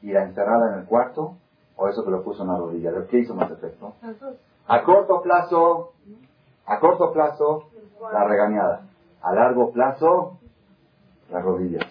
y 0.00 0.12
la 0.12 0.24
encerrada 0.24 0.72
en 0.72 0.80
el 0.80 0.86
cuarto, 0.86 1.36
o 1.76 1.88
eso 1.88 2.04
que 2.04 2.10
lo 2.10 2.22
puso 2.22 2.42
en 2.42 2.48
la 2.48 2.58
rodilla. 2.58 2.92
¿Qué 3.08 3.18
hizo 3.18 3.34
más 3.34 3.50
efecto? 3.50 3.94
A 4.66 4.82
corto 4.82 5.22
plazo, 5.22 5.92
a 6.66 6.78
corto 6.80 7.12
plazo, 7.12 7.68
la 8.12 8.24
regañada. 8.24 8.82
A 9.22 9.32
largo 9.34 9.70
plazo, 9.70 10.38
las 11.30 11.44
rodillas. 11.44 11.86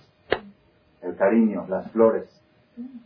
El 1.01 1.15
cariño, 1.15 1.65
las 1.67 1.89
flores. 1.91 2.29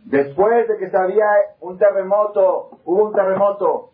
Después 0.06 0.68
de 0.68 0.78
que 0.78 0.90
se 0.90 0.98
había 0.98 1.26
un 1.62 1.78
terremoto, 1.78 2.80
hubo 2.86 3.06
un 3.06 3.14
terremoto, 3.14 3.92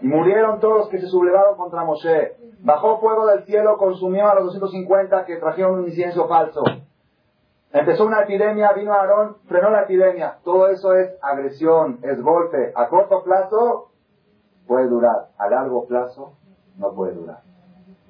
murieron 0.00 0.60
todos 0.60 0.78
los 0.78 0.88
que 0.88 1.00
se 1.00 1.06
sublevaron 1.06 1.56
contra 1.56 1.84
Moshe. 1.84 2.36
Bajó 2.60 2.98
fuego 3.00 3.26
del 3.26 3.44
cielo, 3.44 3.76
consumió 3.76 4.28
a 4.28 4.34
los 4.34 4.44
250 4.46 5.24
que 5.24 5.36
trajeron 5.36 5.80
un 5.80 5.86
incienso 5.86 6.26
falso. 6.28 6.62
Empezó 7.72 8.06
una 8.06 8.22
epidemia, 8.22 8.72
vino 8.72 8.92
Aarón, 8.92 9.36
frenó 9.48 9.70
la 9.70 9.82
epidemia. 9.82 10.38
Todo 10.44 10.68
eso 10.68 10.94
es 10.94 11.10
agresión, 11.22 11.98
es 12.02 12.22
golpe. 12.22 12.72
A 12.76 12.88
corto 12.88 13.22
plazo 13.24 13.90
puede 14.66 14.86
durar, 14.86 15.28
a 15.38 15.48
largo 15.48 15.86
plazo 15.86 16.34
no 16.78 16.92
puede 16.92 17.14
durar. 17.14 17.40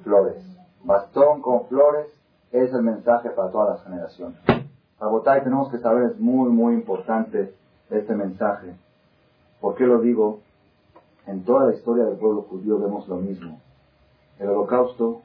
Flores. 0.03 0.45
Bastón 0.82 1.41
con 1.41 1.66
flores 1.66 2.07
es 2.53 2.72
el 2.74 2.82
mensaje 2.82 3.30
para 3.30 3.51
todas 3.51 3.70
las 3.70 3.85
generaciones. 3.85 4.39
Botay 5.09 5.43
tenemos 5.43 5.70
que 5.70 5.78
saber, 5.78 6.12
es 6.12 6.20
muy, 6.20 6.51
muy 6.51 6.74
importante 6.74 7.55
este 7.91 8.14
mensaje. 8.14 8.74
¿Por 9.61 9.74
qué 9.76 9.85
lo 9.85 10.01
digo? 10.01 10.41
En 11.26 11.44
toda 11.44 11.66
la 11.66 11.74
historia 11.74 12.04
del 12.04 12.16
pueblo 12.16 12.42
judío 12.42 12.78
vemos 12.78 13.08
lo 13.08 13.16
mismo. 13.16 13.60
El 14.38 14.48
holocausto, 14.48 15.22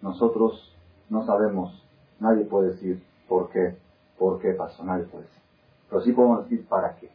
nosotros 0.00 0.74
no 1.08 1.24
sabemos, 1.24 1.82
nadie 2.20 2.44
puede 2.44 2.70
decir 2.70 3.02
¿Por 3.32 3.48
qué? 3.48 3.74
¿Por 4.18 4.40
qué 4.40 4.52
pasó? 4.52 4.84
Nadie 4.84 5.04
puede 5.04 5.24
decir. 5.24 5.42
Pero 5.88 6.02
sí 6.02 6.12
podemos 6.12 6.42
decir 6.42 6.66
para 6.66 6.96
qué. 6.96 7.08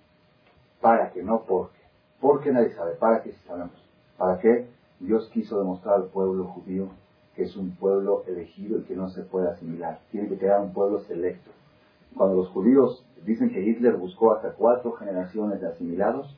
Para 0.82 1.12
qué, 1.12 1.22
no 1.22 1.42
por 1.42 1.70
qué. 1.70 1.78
¿Por 2.20 2.42
qué 2.42 2.52
nadie 2.52 2.74
sabe? 2.74 2.94
¿Para 2.94 3.22
qué 3.22 3.34
si 3.34 3.48
sabemos? 3.48 3.76
¿Para 4.18 4.40
qué? 4.40 4.68
Dios 5.00 5.30
quiso 5.32 5.60
demostrar 5.60 5.98
al 5.98 6.06
pueblo 6.06 6.46
judío 6.46 6.88
que 7.36 7.44
es 7.44 7.56
un 7.56 7.76
pueblo 7.76 8.24
elegido 8.26 8.80
y 8.80 8.84
que 8.86 8.96
no 8.96 9.10
se 9.10 9.22
puede 9.22 9.48
asimilar. 9.48 10.00
Tiene 10.12 10.28
que 10.28 10.40
quedar 10.40 10.60
un 10.60 10.74
pueblo 10.74 11.02
selecto. 11.02 11.52
Cuando 12.16 12.36
los 12.36 12.48
judíos 12.48 13.06
dicen 13.24 13.52
que 13.52 13.62
Hitler 13.62 13.96
buscó 13.96 14.34
hasta 14.34 14.54
cuatro 14.54 14.94
generaciones 14.94 15.62
de 15.62 15.68
asimilados, 15.68 16.36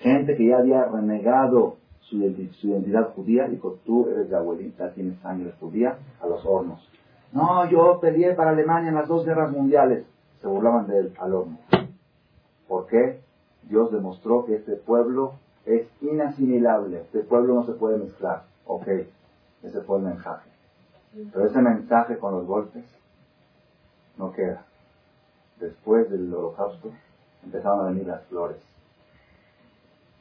gente 0.00 0.36
que 0.36 0.46
ya 0.46 0.58
había 0.58 0.84
renegado 0.84 1.76
su, 2.00 2.16
identidad 2.16 3.12
judía, 3.14 3.46
dijo, 3.46 3.78
tú 3.86 4.08
eres 4.08 4.28
de 4.28 4.36
abuelita, 4.36 4.92
tienes 4.92 5.18
sangre 5.20 5.52
judía, 5.60 5.98
a 6.20 6.26
los 6.26 6.44
hornos. 6.44 6.86
No, 7.32 7.68
yo 7.70 8.00
peleé 8.00 8.34
para 8.34 8.50
Alemania 8.50 8.88
en 8.88 8.96
las 8.96 9.06
dos 9.06 9.24
guerras 9.24 9.52
mundiales. 9.52 10.04
Se 10.40 10.48
burlaban 10.48 10.88
de 10.88 10.98
él 10.98 11.14
al 11.18 11.34
horno. 11.34 11.58
¿Por 12.66 12.86
qué? 12.86 13.20
Dios 13.68 13.92
demostró 13.92 14.44
que 14.44 14.56
este 14.56 14.74
pueblo 14.74 15.34
es 15.64 15.86
inasimilable. 16.00 17.02
Este 17.02 17.20
pueblo 17.20 17.54
no 17.54 17.64
se 17.66 17.72
puede 17.72 17.98
mezclar. 17.98 18.44
Ok, 18.66 18.88
ese 19.62 19.80
fue 19.82 19.98
el 19.98 20.04
mensaje. 20.04 20.50
Pero 21.32 21.46
ese 21.46 21.60
mensaje 21.60 22.18
con 22.18 22.32
los 22.32 22.46
golpes 22.46 22.84
no 24.16 24.32
queda. 24.32 24.64
Después 25.60 26.10
del 26.10 26.32
holocausto 26.32 26.90
empezaron 27.44 27.80
a 27.80 27.90
venir 27.90 28.06
las 28.06 28.24
flores. 28.24 28.58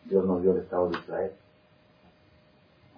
Dios 0.06 0.26
nos 0.26 0.41
dio 0.41 0.52
el 0.52 0.60
Estado 0.60 0.89
de 0.89 0.97
Israel. 0.97 1.32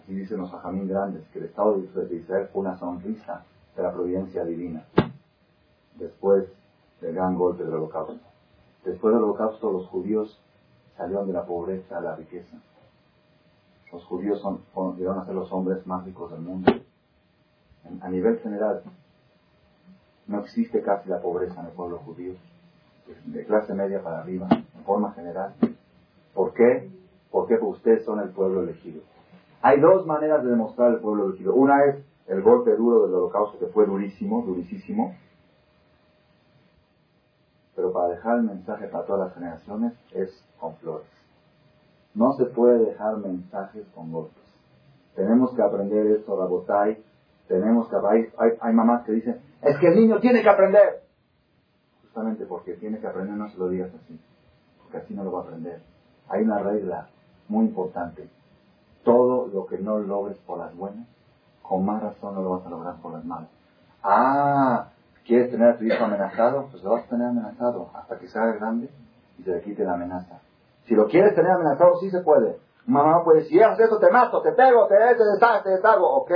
Así 0.01 0.15
dicen 0.15 0.39
los 0.39 0.53
ajamín 0.53 0.87
grandes, 0.87 1.23
que 1.31 1.39
el 1.39 1.45
Estado 1.45 1.77
de 1.77 2.15
Israel 2.15 2.49
fue 2.51 2.61
una 2.61 2.77
sonrisa 2.77 3.43
de 3.75 3.83
la 3.83 3.91
providencia 3.91 4.43
divina, 4.43 4.85
después 5.95 6.45
del 7.01 7.15
gran 7.15 7.35
golpe 7.35 7.63
del 7.63 7.73
holocausto. 7.73 8.19
Después 8.83 9.13
del 9.13 9.23
holocausto 9.23 9.71
los 9.71 9.87
judíos 9.87 10.39
salieron 10.97 11.27
de 11.27 11.33
la 11.33 11.45
pobreza 11.45 11.97
a 11.97 12.01
la 12.01 12.15
riqueza. 12.15 12.57
Los 13.91 14.03
judíos 14.05 14.41
son, 14.41 14.61
llegaron 14.97 15.19
a 15.19 15.25
ser 15.25 15.35
los 15.35 15.51
hombres 15.51 15.85
más 15.85 16.05
ricos 16.05 16.31
del 16.31 16.41
mundo. 16.41 16.71
a 18.01 18.09
nivel 18.09 18.39
general, 18.39 18.83
No 20.27 20.39
existe 20.39 20.81
casi 20.81 21.09
la 21.09 21.19
pobreza 21.19 21.59
en 21.59 21.67
el 21.67 21.73
pueblo 21.73 21.97
judío, 21.99 22.35
de 23.25 23.45
clase 23.45 23.73
media 23.73 24.01
para 24.01 24.21
arriba, 24.21 24.47
en 24.51 24.83
forma 24.85 25.11
general. 25.13 25.53
¿Por 26.33 26.53
qué? 26.53 26.89
Porque 27.29 27.55
ustedes 27.61 28.05
son 28.05 28.19
el 28.19 28.29
pueblo 28.29 28.63
elegido. 28.63 29.01
Hay 29.61 29.79
dos 29.79 30.05
maneras 30.05 30.43
de 30.43 30.49
demostrar 30.49 30.93
el 30.93 30.99
pueblo 30.99 31.25
elegido. 31.25 31.53
Una 31.53 31.85
es 31.85 32.05
el 32.27 32.41
golpe 32.41 32.75
duro 32.75 33.05
del 33.05 33.15
holocausto, 33.15 33.59
que 33.59 33.67
fue 33.67 33.85
durísimo, 33.85 34.41
durísimo. 34.43 35.15
Pero 37.75 37.91
para 37.93 38.09
dejar 38.09 38.37
el 38.37 38.43
mensaje 38.43 38.87
para 38.87 39.05
todas 39.05 39.27
las 39.27 39.33
generaciones 39.35 39.93
es 40.13 40.29
con 40.59 40.75
flores. 40.77 41.07
No 42.13 42.33
se 42.33 42.45
puede 42.45 42.85
dejar 42.85 43.17
mensajes 43.17 43.87
con 43.95 44.11
golpes. 44.11 44.43
Tenemos 45.15 45.53
que 45.55 45.61
aprender 45.61 46.07
esto, 46.07 46.37
Rabotai. 46.37 47.03
Tenemos 47.47 47.89
que, 47.89 47.95
hay, 47.95 48.53
hay 48.61 48.73
mamás 48.73 49.05
que 49.05 49.13
dicen, 49.13 49.41
es 49.61 49.77
que 49.77 49.87
el 49.87 49.95
niño 49.95 50.19
tiene 50.19 50.41
que 50.41 50.49
aprender. 50.49 51.03
Justamente 52.01 52.45
porque 52.45 52.73
tiene 52.75 52.99
que 52.99 53.07
aprender, 53.07 53.35
no 53.35 53.49
se 53.49 53.57
lo 53.57 53.69
digas 53.69 53.91
así. 53.93 54.19
Porque 54.81 54.97
así 54.97 55.13
no 55.13 55.23
lo 55.23 55.31
va 55.31 55.41
a 55.41 55.43
aprender. 55.43 55.81
Hay 56.31 56.43
una 56.43 56.59
regla 56.59 57.07
muy 57.49 57.65
importante. 57.65 58.29
Todo 59.03 59.47
lo 59.47 59.65
que 59.65 59.77
no 59.77 59.99
logres 59.99 60.37
por 60.39 60.59
las 60.59 60.73
buenas, 60.75 61.05
con 61.61 61.85
más 61.85 62.01
razón 62.01 62.35
no 62.35 62.41
lo 62.41 62.51
vas 62.51 62.65
a 62.65 62.69
lograr 62.69 62.95
por 63.01 63.13
las 63.13 63.25
malas. 63.25 63.49
Ah, 64.01 64.87
¿quieres 65.25 65.51
tener 65.51 65.69
a 65.69 65.77
tu 65.77 65.83
hijo 65.83 66.03
amenazado? 66.03 66.67
Pues 66.71 66.83
lo 66.83 66.91
vas 66.91 67.03
a 67.05 67.09
tener 67.09 67.27
amenazado 67.27 67.89
hasta 67.93 68.17
que 68.17 68.27
sea 68.27 68.45
grande 68.53 68.89
y 69.37 69.43
se 69.43 69.51
le 69.51 69.61
quite 69.61 69.83
la 69.83 69.93
amenaza. 69.93 70.39
Si 70.85 70.95
lo 70.95 71.07
quieres 71.07 71.35
tener 71.35 71.51
amenazado, 71.51 71.97
sí 71.99 72.09
se 72.09 72.21
puede. 72.21 72.57
Mamá 72.85 73.23
puede 73.23 73.39
decir, 73.39 73.59
si 73.59 73.63
haces 73.63 73.87
eso, 73.87 73.99
te 73.99 74.09
mato, 74.09 74.41
te 74.41 74.53
pego, 74.53 74.87
te, 74.87 74.95
te, 74.95 75.63
te, 75.63 75.69
deshago. 75.69 76.09
Ok. 76.15 76.31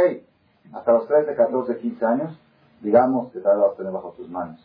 Hasta 0.74 0.92
los 0.92 1.08
13, 1.08 1.36
14, 1.36 1.78
15 1.78 2.06
años, 2.06 2.40
digamos 2.82 3.32
que 3.32 3.40
tal 3.40 3.58
lo 3.58 3.64
vas 3.64 3.74
a 3.74 3.78
tener 3.78 3.94
bajo 3.94 4.12
tus 4.12 4.30
manos. 4.30 4.60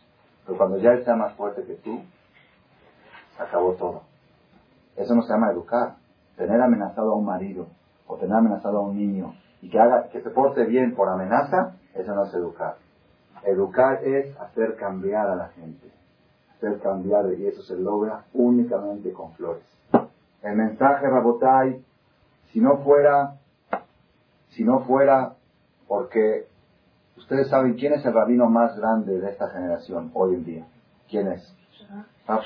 Pero 0.45 0.57
cuando 0.57 0.77
ya 0.77 0.91
él 0.91 1.05
sea 1.05 1.15
más 1.15 1.33
fuerte 1.33 1.63
que 1.63 1.75
tú, 1.75 2.01
se 3.37 3.43
acabó 3.43 3.73
todo. 3.73 4.10
Eso 4.95 5.15
no 5.15 5.21
se 5.23 5.33
llama 5.33 5.51
educar. 5.51 5.95
Tener 6.35 6.61
amenazado 6.61 7.11
a 7.11 7.15
un 7.15 7.25
marido 7.25 7.67
o 8.07 8.17
tener 8.17 8.35
amenazado 8.35 8.79
a 8.79 8.81
un 8.81 8.97
niño 8.97 9.33
y 9.61 9.69
que 9.69 9.79
haga 9.79 10.09
que 10.09 10.21
se 10.21 10.29
porte 10.31 10.65
bien 10.65 10.95
por 10.95 11.07
amenaza, 11.09 11.75
eso 11.93 12.15
no 12.15 12.25
es 12.25 12.33
educar. 12.33 12.77
Educar 13.43 14.03
es 14.03 14.37
hacer 14.39 14.75
cambiar 14.75 15.27
a 15.27 15.35
la 15.35 15.47
gente. 15.49 15.91
Hacer 16.55 16.79
cambiar 16.79 17.25
y 17.33 17.47
eso 17.47 17.61
se 17.61 17.75
logra 17.75 18.25
únicamente 18.33 19.11
con 19.13 19.33
flores. 19.33 19.63
El 20.41 20.55
mensaje 20.55 21.07
Rabotai, 21.07 21.83
si 22.51 22.59
no 22.59 22.77
fuera, 22.77 23.35
si 24.49 24.63
no 24.63 24.81
fuera 24.81 25.35
porque 25.87 26.47
ustedes 27.17 27.49
saben 27.49 27.75
quién 27.75 27.93
es 27.93 28.05
el 28.05 28.13
rabino 28.13 28.49
más 28.49 28.77
grande 28.77 29.19
de 29.19 29.29
esta 29.29 29.49
generación 29.49 30.11
hoy 30.13 30.35
en 30.35 30.45
día. 30.45 30.67
¿Quién 31.09 31.27
es? 31.27 31.55
Rav 32.27 32.41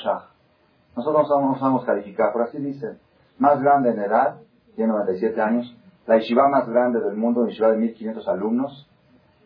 Nosotros 0.95 1.27
no 1.29 1.59
sabemos 1.59 1.85
calificar, 1.85 2.31
pero 2.31 2.45
así 2.45 2.57
dicen. 2.57 2.97
Más 3.37 3.61
grande 3.61 3.91
en 3.91 3.99
edad, 3.99 4.37
tiene 4.75 4.93
97 4.93 5.41
años. 5.41 5.77
La 6.07 6.17
yeshiva 6.17 6.47
más 6.47 6.69
grande 6.69 7.01
del 7.01 7.15
mundo, 7.15 7.41
una 7.41 7.49
yeshiva 7.49 7.71
de 7.71 7.77
1500 7.77 8.27
alumnos. 8.27 8.89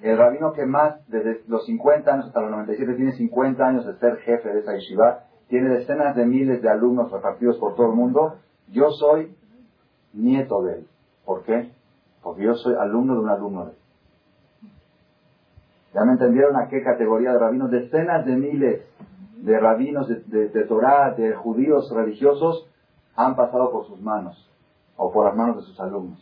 El 0.01 0.17
rabino 0.17 0.53
que 0.53 0.65
más, 0.65 1.05
desde 1.07 1.41
los 1.47 1.65
50 1.65 2.13
años 2.13 2.27
hasta 2.27 2.41
los 2.41 2.51
97, 2.51 2.93
tiene 2.95 3.13
50 3.13 3.65
años 3.65 3.85
de 3.85 3.95
ser 3.95 4.17
jefe 4.17 4.49
de 4.49 4.59
esa 4.59 4.73
yeshiva. 4.75 5.23
Tiene 5.47 5.69
decenas 5.69 6.15
de 6.15 6.25
miles 6.25 6.61
de 6.61 6.69
alumnos 6.69 7.11
repartidos 7.11 7.57
por 7.57 7.75
todo 7.75 7.87
el 7.87 7.95
mundo. 7.95 8.35
Yo 8.67 8.91
soy 8.91 9.35
nieto 10.13 10.61
de 10.63 10.73
él. 10.75 10.87
¿Por 11.25 11.43
qué? 11.43 11.71
Porque 12.21 12.43
yo 12.43 12.53
soy 12.55 12.75
alumno 12.79 13.15
de 13.15 13.19
un 13.19 13.29
alumno 13.29 13.65
de 13.65 13.71
él. 13.71 13.77
¿Ya 15.93 16.05
me 16.05 16.11
entendieron 16.11 16.55
a 16.55 16.67
qué 16.67 16.83
categoría 16.83 17.33
de 17.33 17.39
rabinos? 17.39 17.71
Decenas 17.71 18.25
de 18.25 18.35
miles 18.35 18.88
de 19.41 19.59
rabinos 19.59 20.07
de, 20.07 20.49
de, 20.49 20.63
Torah, 20.65 21.11
de 21.11 21.33
judíos 21.33 21.89
religiosos, 21.91 22.67
han 23.15 23.35
pasado 23.35 23.71
por 23.71 23.85
sus 23.87 24.01
manos 24.01 24.49
o 24.97 25.11
por 25.11 25.25
las 25.25 25.35
manos 25.35 25.57
de 25.57 25.63
sus 25.63 25.79
alumnos. 25.79 26.19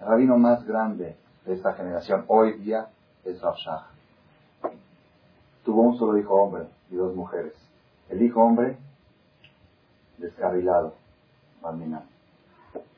El 0.00 0.06
rabino 0.06 0.38
más 0.38 0.64
grande 0.64 1.16
de 1.44 1.54
esta 1.54 1.72
generación 1.74 2.24
hoy 2.28 2.52
día 2.58 2.88
es 3.24 3.40
Rav 3.40 3.56
Tuvo 5.64 5.82
un 5.82 5.98
solo 5.98 6.16
hijo 6.18 6.34
hombre 6.34 6.66
y 6.90 6.94
dos 6.94 7.14
mujeres. 7.14 7.54
El 8.08 8.22
hijo 8.22 8.40
hombre, 8.40 8.76
descarrilado, 10.18 10.94
Balmina. 11.60 12.02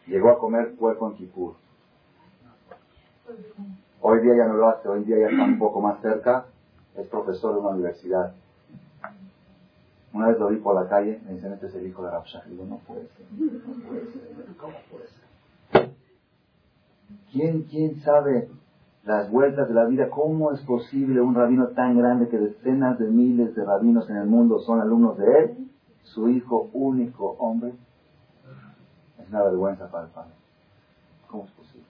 Llegó 0.07 0.30
a 0.30 0.38
comer 0.38 0.74
puerco 0.76 1.09
en 1.09 1.16
Kipur. 1.16 1.55
Hoy 4.01 4.20
día 4.20 4.36
ya 4.36 4.46
no 4.46 4.55
lo 4.55 4.68
hace, 4.68 4.88
hoy 4.88 5.05
día 5.05 5.18
ya 5.18 5.28
está 5.28 5.44
un 5.44 5.59
poco 5.59 5.80
más 5.80 6.01
cerca, 6.01 6.46
es 6.96 7.07
profesor 7.09 7.55
de 7.55 7.61
una 7.61 7.70
universidad. 7.70 8.34
Una 10.13 10.29
vez 10.29 10.39
lo 10.39 10.49
vi 10.49 10.57
por 10.57 10.75
la 10.75 10.89
calle, 10.89 11.21
me 11.27 11.35
dicen, 11.35 11.53
este 11.53 11.67
es 11.67 11.75
el 11.75 11.87
hijo 11.87 12.03
de 12.03 12.11
Rabshah. 12.11 12.45
Digo, 12.47 12.65
no 12.65 12.79
puede 12.79 13.09
ser, 13.09 13.27
no 13.31 13.89
puede 13.89 14.07
ser, 14.07 14.57
¿cómo 14.57 14.75
puede 14.91 15.07
ser? 15.07 15.29
¿Quién, 17.31 17.63
¿Quién 17.65 18.01
sabe 18.01 18.49
las 19.05 19.31
vueltas 19.31 19.69
de 19.69 19.75
la 19.75 19.85
vida? 19.85 20.09
¿Cómo 20.09 20.53
es 20.53 20.61
posible 20.63 21.21
un 21.21 21.35
rabino 21.35 21.69
tan 21.69 21.99
grande 21.99 22.29
que 22.29 22.39
decenas 22.39 22.99
de 22.99 23.07
miles 23.07 23.55
de 23.55 23.65
rabinos 23.65 24.09
en 24.09 24.17
el 24.17 24.27
mundo 24.27 24.61
son 24.61 24.81
alumnos 24.81 25.19
de 25.19 25.39
él? 25.39 25.71
Su 26.05 26.29
hijo 26.31 26.71
único 26.73 27.37
hombre. 27.39 27.75
Es 29.19 29.29
una 29.29 29.43
vergüenza 29.43 29.91
para 29.91 30.07
el 30.07 30.11
padre. 30.11 30.33
¿Cómo 31.27 31.45
es 31.45 31.51
posible? 31.51 31.87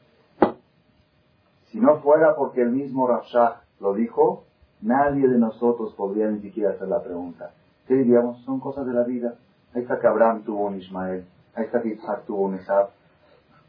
Si 1.66 1.78
no 1.78 1.98
fuera 2.00 2.34
porque 2.34 2.62
el 2.62 2.70
mismo 2.70 3.06
Rafshah 3.06 3.62
lo 3.78 3.94
dijo, 3.94 4.44
nadie 4.80 5.28
de 5.28 5.38
nosotros 5.38 5.94
podría 5.94 6.28
ni 6.28 6.40
siquiera 6.40 6.70
hacer 6.70 6.88
la 6.88 7.02
pregunta. 7.02 7.52
¿Qué 7.88 7.94
diríamos? 7.94 8.44
Son 8.44 8.60
cosas 8.60 8.86
de 8.86 8.92
la 8.92 9.02
vida. 9.04 9.34
Ahí 9.74 9.80
está 9.80 9.98
que 9.98 10.06
Abraham 10.06 10.44
tuvo 10.44 10.66
un 10.66 10.76
Ismael. 10.76 11.26
Ahí 11.54 11.64
está 11.64 11.80
que 11.80 11.88
Isaac 11.88 12.26
tuvo 12.26 12.42
un 12.42 12.56
Isaac. 12.56 12.90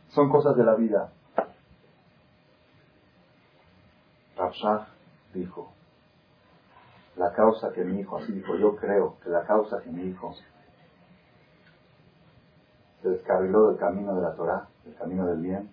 Son 0.09 0.29
cosas 0.29 0.57
de 0.57 0.63
la 0.65 0.75
vida. 0.75 1.09
Rafshah 4.35 4.87
dijo, 5.33 5.71
la 7.15 7.31
causa 7.31 7.71
que 7.71 7.85
mi 7.85 8.01
hijo, 8.01 8.17
así 8.17 8.33
dijo, 8.33 8.55
yo 8.57 8.75
creo 8.75 9.17
que 9.23 9.29
la 9.29 9.45
causa 9.45 9.81
que 9.81 9.89
mi 9.89 10.03
hijo 10.03 10.33
se 13.01 13.09
descarriló 13.09 13.67
del 13.69 13.77
camino 13.77 14.15
de 14.15 14.21
la 14.21 14.35
Torah, 14.35 14.67
del 14.83 14.95
camino 14.95 15.27
del 15.27 15.39
bien, 15.39 15.69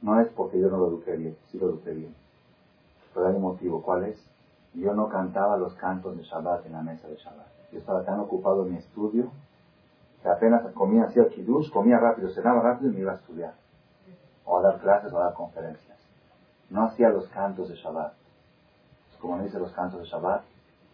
no 0.00 0.20
es 0.20 0.28
porque 0.28 0.60
yo 0.60 0.68
no 0.68 0.78
lo 0.78 0.88
eduqué 0.88 1.16
bien, 1.16 1.36
sí 1.50 1.58
lo 1.58 1.70
eduqué 1.70 1.90
bien. 1.90 2.14
Pero 3.14 3.26
hay 3.28 3.34
un 3.34 3.42
motivo, 3.42 3.82
¿cuál 3.82 4.04
es? 4.04 4.31
Yo 4.74 4.94
no 4.94 5.08
cantaba 5.08 5.56
los 5.56 5.74
cantos 5.74 6.16
de 6.16 6.22
Shabbat 6.22 6.66
en 6.66 6.72
la 6.72 6.82
mesa 6.82 7.06
de 7.06 7.16
Shabbat. 7.16 7.46
Yo 7.72 7.78
estaba 7.78 8.04
tan 8.04 8.20
ocupado 8.20 8.64
en 8.64 8.72
mi 8.72 8.78
estudio 8.78 9.30
que 10.22 10.28
apenas 10.28 10.62
comía, 10.72 11.04
hacía 11.04 11.28
kiddush, 11.28 11.70
comía 11.70 11.98
rápido, 11.98 12.30
cenaba 12.30 12.62
rápido 12.62 12.90
y 12.90 12.94
me 12.94 13.00
iba 13.00 13.12
a 13.12 13.16
estudiar. 13.16 13.54
O 14.44 14.58
a 14.58 14.62
dar 14.62 14.78
clases 14.78 15.12
o 15.12 15.18
a 15.18 15.24
dar 15.24 15.34
conferencias. 15.34 15.98
No 16.70 16.84
hacía 16.84 17.10
los 17.10 17.28
cantos 17.28 17.68
de 17.68 17.74
Shabbat. 17.76 18.14
Como 19.20 19.40
dice 19.42 19.58
los 19.58 19.72
cantos 19.72 20.00
de 20.00 20.06
Shabbat, 20.06 20.42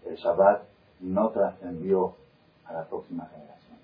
el 0.06 0.16
Shabbat 0.16 0.62
no 1.00 1.30
trascendió 1.30 2.14
a 2.66 2.72
la 2.72 2.84
próxima 2.84 3.26
generación. 3.26 3.78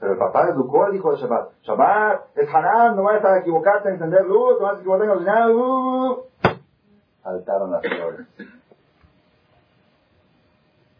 Pero 0.00 0.12
el 0.12 0.18
papá 0.18 0.48
educó 0.48 0.84
al 0.84 0.94
hijo 0.94 1.12
de 1.12 1.18
Shabbat. 1.18 1.52
Shabbat 1.62 2.36
es 2.36 2.54
Hanan, 2.54 2.96
no 2.96 3.04
vayas 3.04 3.24
a 3.24 3.38
equivocarte 3.38 3.88
en 3.88 3.94
encender 3.94 4.26
luz, 4.26 4.60
no 4.60 4.66
vas 4.66 4.76
a 4.76 4.80
equivocarte 4.80 5.06
en 5.06 5.12
cocinar. 5.12 5.50
Uh. 5.50 6.24
Saltaron 7.22 7.70
las 7.72 7.82
flores. 7.82 8.26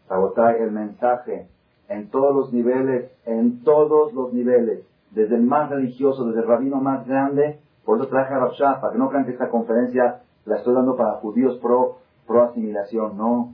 Sabotaje 0.09 0.63
el 0.63 0.71
mensaje 0.71 1.47
en 1.87 2.09
todos 2.09 2.35
los 2.35 2.51
niveles, 2.51 3.11
en 3.25 3.63
todos 3.63 4.11
los 4.11 4.33
niveles, 4.33 4.83
desde 5.11 5.35
el 5.35 5.43
más 5.43 5.69
religioso, 5.69 6.25
desde 6.25 6.41
el 6.41 6.47
rabino 6.47 6.77
más 6.81 7.07
grande, 7.07 7.59
por 7.85 7.99
eso 7.99 8.07
traje 8.07 8.33
a 8.33 8.39
Rabshah, 8.39 8.81
para 8.81 8.91
que 8.91 8.97
no 8.97 9.09
crean 9.09 9.25
que 9.25 9.33
esta 9.33 9.49
conferencia 9.49 10.21
la 10.45 10.57
estoy 10.57 10.73
dando 10.73 10.95
para 10.95 11.17
judíos 11.17 11.59
pro, 11.61 11.97
pro 12.25 12.43
asimilación, 12.43 13.17
no. 13.17 13.53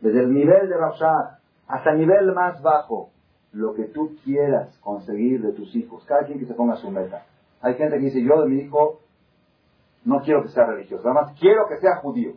Desde 0.00 0.20
el 0.20 0.32
nivel 0.32 0.68
de 0.68 0.76
Rabshah 0.76 1.38
hasta 1.66 1.90
el 1.90 1.98
nivel 1.98 2.32
más 2.32 2.62
bajo, 2.62 3.10
lo 3.52 3.74
que 3.74 3.84
tú 3.84 4.12
quieras 4.24 4.78
conseguir 4.84 5.42
de 5.42 5.52
tus 5.52 5.74
hijos, 5.74 6.04
cada 6.06 6.24
quien 6.24 6.38
que 6.38 6.46
se 6.46 6.54
ponga 6.54 6.76
su 6.76 6.88
meta. 6.88 7.26
Hay 7.60 7.74
gente 7.74 7.98
que 7.98 8.04
dice, 8.04 8.22
yo 8.22 8.42
de 8.42 8.48
mi 8.48 8.60
hijo 8.60 9.00
no 10.04 10.20
quiero 10.20 10.42
que 10.42 10.50
sea 10.50 10.66
religioso, 10.66 11.02
nada 11.08 11.22
más 11.22 11.40
quiero 11.40 11.66
que 11.68 11.78
sea 11.78 11.96
judío, 11.96 12.34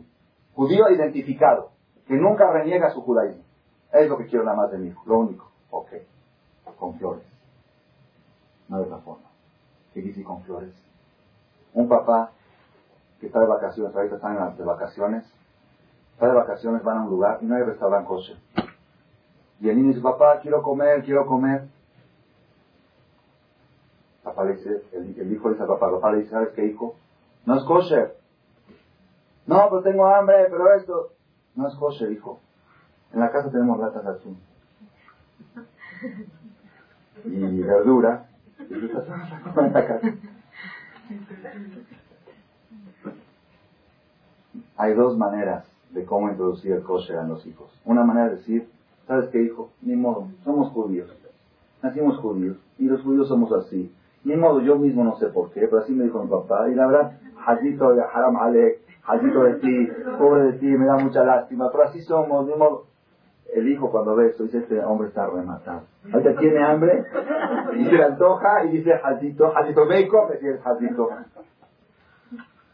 judío 0.54 0.90
identificado, 0.90 1.70
que 2.08 2.16
nunca 2.16 2.50
reniega 2.50 2.90
su 2.90 3.02
judaísmo. 3.02 3.49
Es 3.92 4.08
lo 4.08 4.18
que 4.18 4.26
quiero 4.26 4.44
nada 4.44 4.56
más 4.56 4.70
de 4.70 4.78
mi 4.78 4.88
hijo, 4.88 5.02
lo 5.06 5.18
único. 5.18 5.50
Ok, 5.70 5.90
con 6.78 6.98
flores. 6.98 7.24
No 8.68 8.78
de 8.78 8.84
otra 8.84 8.98
forma. 8.98 9.28
¿Qué 9.92 10.00
dice 10.00 10.22
con 10.22 10.42
flores? 10.42 10.74
Un 11.74 11.88
papá 11.88 12.30
que 13.20 13.26
está 13.26 13.40
de 13.40 13.46
vacaciones, 13.46 13.94
ahorita 13.94 14.16
están 14.16 14.56
de 14.56 14.64
vacaciones, 14.64 15.24
está 16.14 16.28
de 16.28 16.34
vacaciones, 16.34 16.82
van 16.82 16.98
a 16.98 17.02
un 17.02 17.10
lugar 17.10 17.38
y 17.42 17.46
no 17.46 17.56
hay 17.56 17.62
restaurante 17.62 18.08
kosher. 18.08 18.36
Y 19.60 19.68
el 19.68 19.76
niño 19.76 19.88
dice, 19.88 20.00
papá, 20.00 20.40
quiero 20.40 20.62
comer, 20.62 21.04
quiero 21.04 21.26
comer. 21.26 21.68
Papá 24.22 24.44
le 24.44 24.54
dice, 24.54 24.82
el, 24.92 25.32
hijo 25.32 25.50
dice 25.50 25.62
al 25.62 25.68
papá, 25.68 25.90
papá 25.90 26.12
le 26.12 26.18
dice, 26.18 26.30
¿sabes 26.30 26.50
qué 26.54 26.64
hijo? 26.64 26.96
No 27.44 27.56
es 27.56 27.64
kosher. 27.64 28.16
No, 29.46 29.68
pero 29.68 29.82
tengo 29.82 30.06
hambre, 30.06 30.46
pero 30.50 30.72
esto. 30.74 31.10
No 31.56 31.68
es 31.68 31.74
kosher, 31.74 32.10
hijo. 32.10 32.40
En 33.12 33.20
la 33.20 33.30
casa 33.30 33.50
tenemos 33.50 33.78
latas 33.78 34.06
atún. 34.06 34.38
Y 37.24 37.62
verdura. 37.62 38.26
Y 38.58 38.74
tú 38.74 38.86
estás 38.86 39.04
en 39.56 39.72
la 39.72 39.86
casa. 39.86 40.14
Hay 44.76 44.94
dos 44.94 45.18
maneras 45.18 45.66
de 45.90 46.04
cómo 46.04 46.30
introducir 46.30 46.72
el 46.72 46.82
kosher 46.82 47.18
a 47.18 47.24
los 47.24 47.44
hijos. 47.46 47.70
Una 47.84 48.04
manera 48.04 48.28
de 48.28 48.36
decir, 48.36 48.68
¿sabes 49.06 49.28
qué, 49.30 49.42
hijo? 49.42 49.70
Ni 49.82 49.96
modo, 49.96 50.28
somos 50.44 50.70
judíos. 50.72 51.10
Nacimos 51.82 52.18
judíos. 52.18 52.56
Y 52.78 52.84
los 52.84 53.02
judíos 53.02 53.28
somos 53.28 53.52
así. 53.52 53.92
Ni 54.24 54.36
modo, 54.36 54.60
yo 54.60 54.76
mismo 54.76 55.02
no 55.02 55.16
sé 55.16 55.26
por 55.26 55.50
qué, 55.50 55.62
pero 55.62 55.78
así 55.78 55.92
me 55.92 56.04
dijo 56.04 56.22
mi 56.22 56.30
papá. 56.30 56.68
Y 56.68 56.74
la 56.74 56.86
verdad, 56.86 57.18
Hajito 57.46 57.92
de 57.92 58.02
Haram 58.02 58.36
Alek, 58.36 58.80
Hajito 59.02 59.42
de 59.44 59.54
ti, 59.54 59.88
pobre 60.18 60.44
de 60.44 60.52
ti, 60.54 60.66
me 60.66 60.86
da 60.86 60.96
mucha 60.96 61.24
lástima. 61.24 61.70
Pero 61.70 61.84
así 61.84 62.00
somos, 62.02 62.46
ni 62.46 62.54
modo. 62.54 62.84
El 63.54 63.68
hijo 63.68 63.90
cuando 63.90 64.14
ve 64.14 64.28
esto 64.28 64.44
dice, 64.44 64.58
este 64.58 64.82
hombre 64.84 65.08
está 65.08 65.26
rematado. 65.26 65.82
Ahorita 66.12 66.38
tiene 66.38 66.62
hambre, 66.62 67.04
y 67.76 67.84
se 67.84 67.92
le 67.92 68.04
antoja, 68.04 68.64
y 68.64 68.78
dice 68.78 68.92
Hajito, 68.92 69.52
Hajito, 69.56 69.86
ve 69.86 70.00
y 70.02 70.08
come, 70.08 70.36
si 70.38 70.46
es 70.46 70.60
Hajito. 70.64 71.08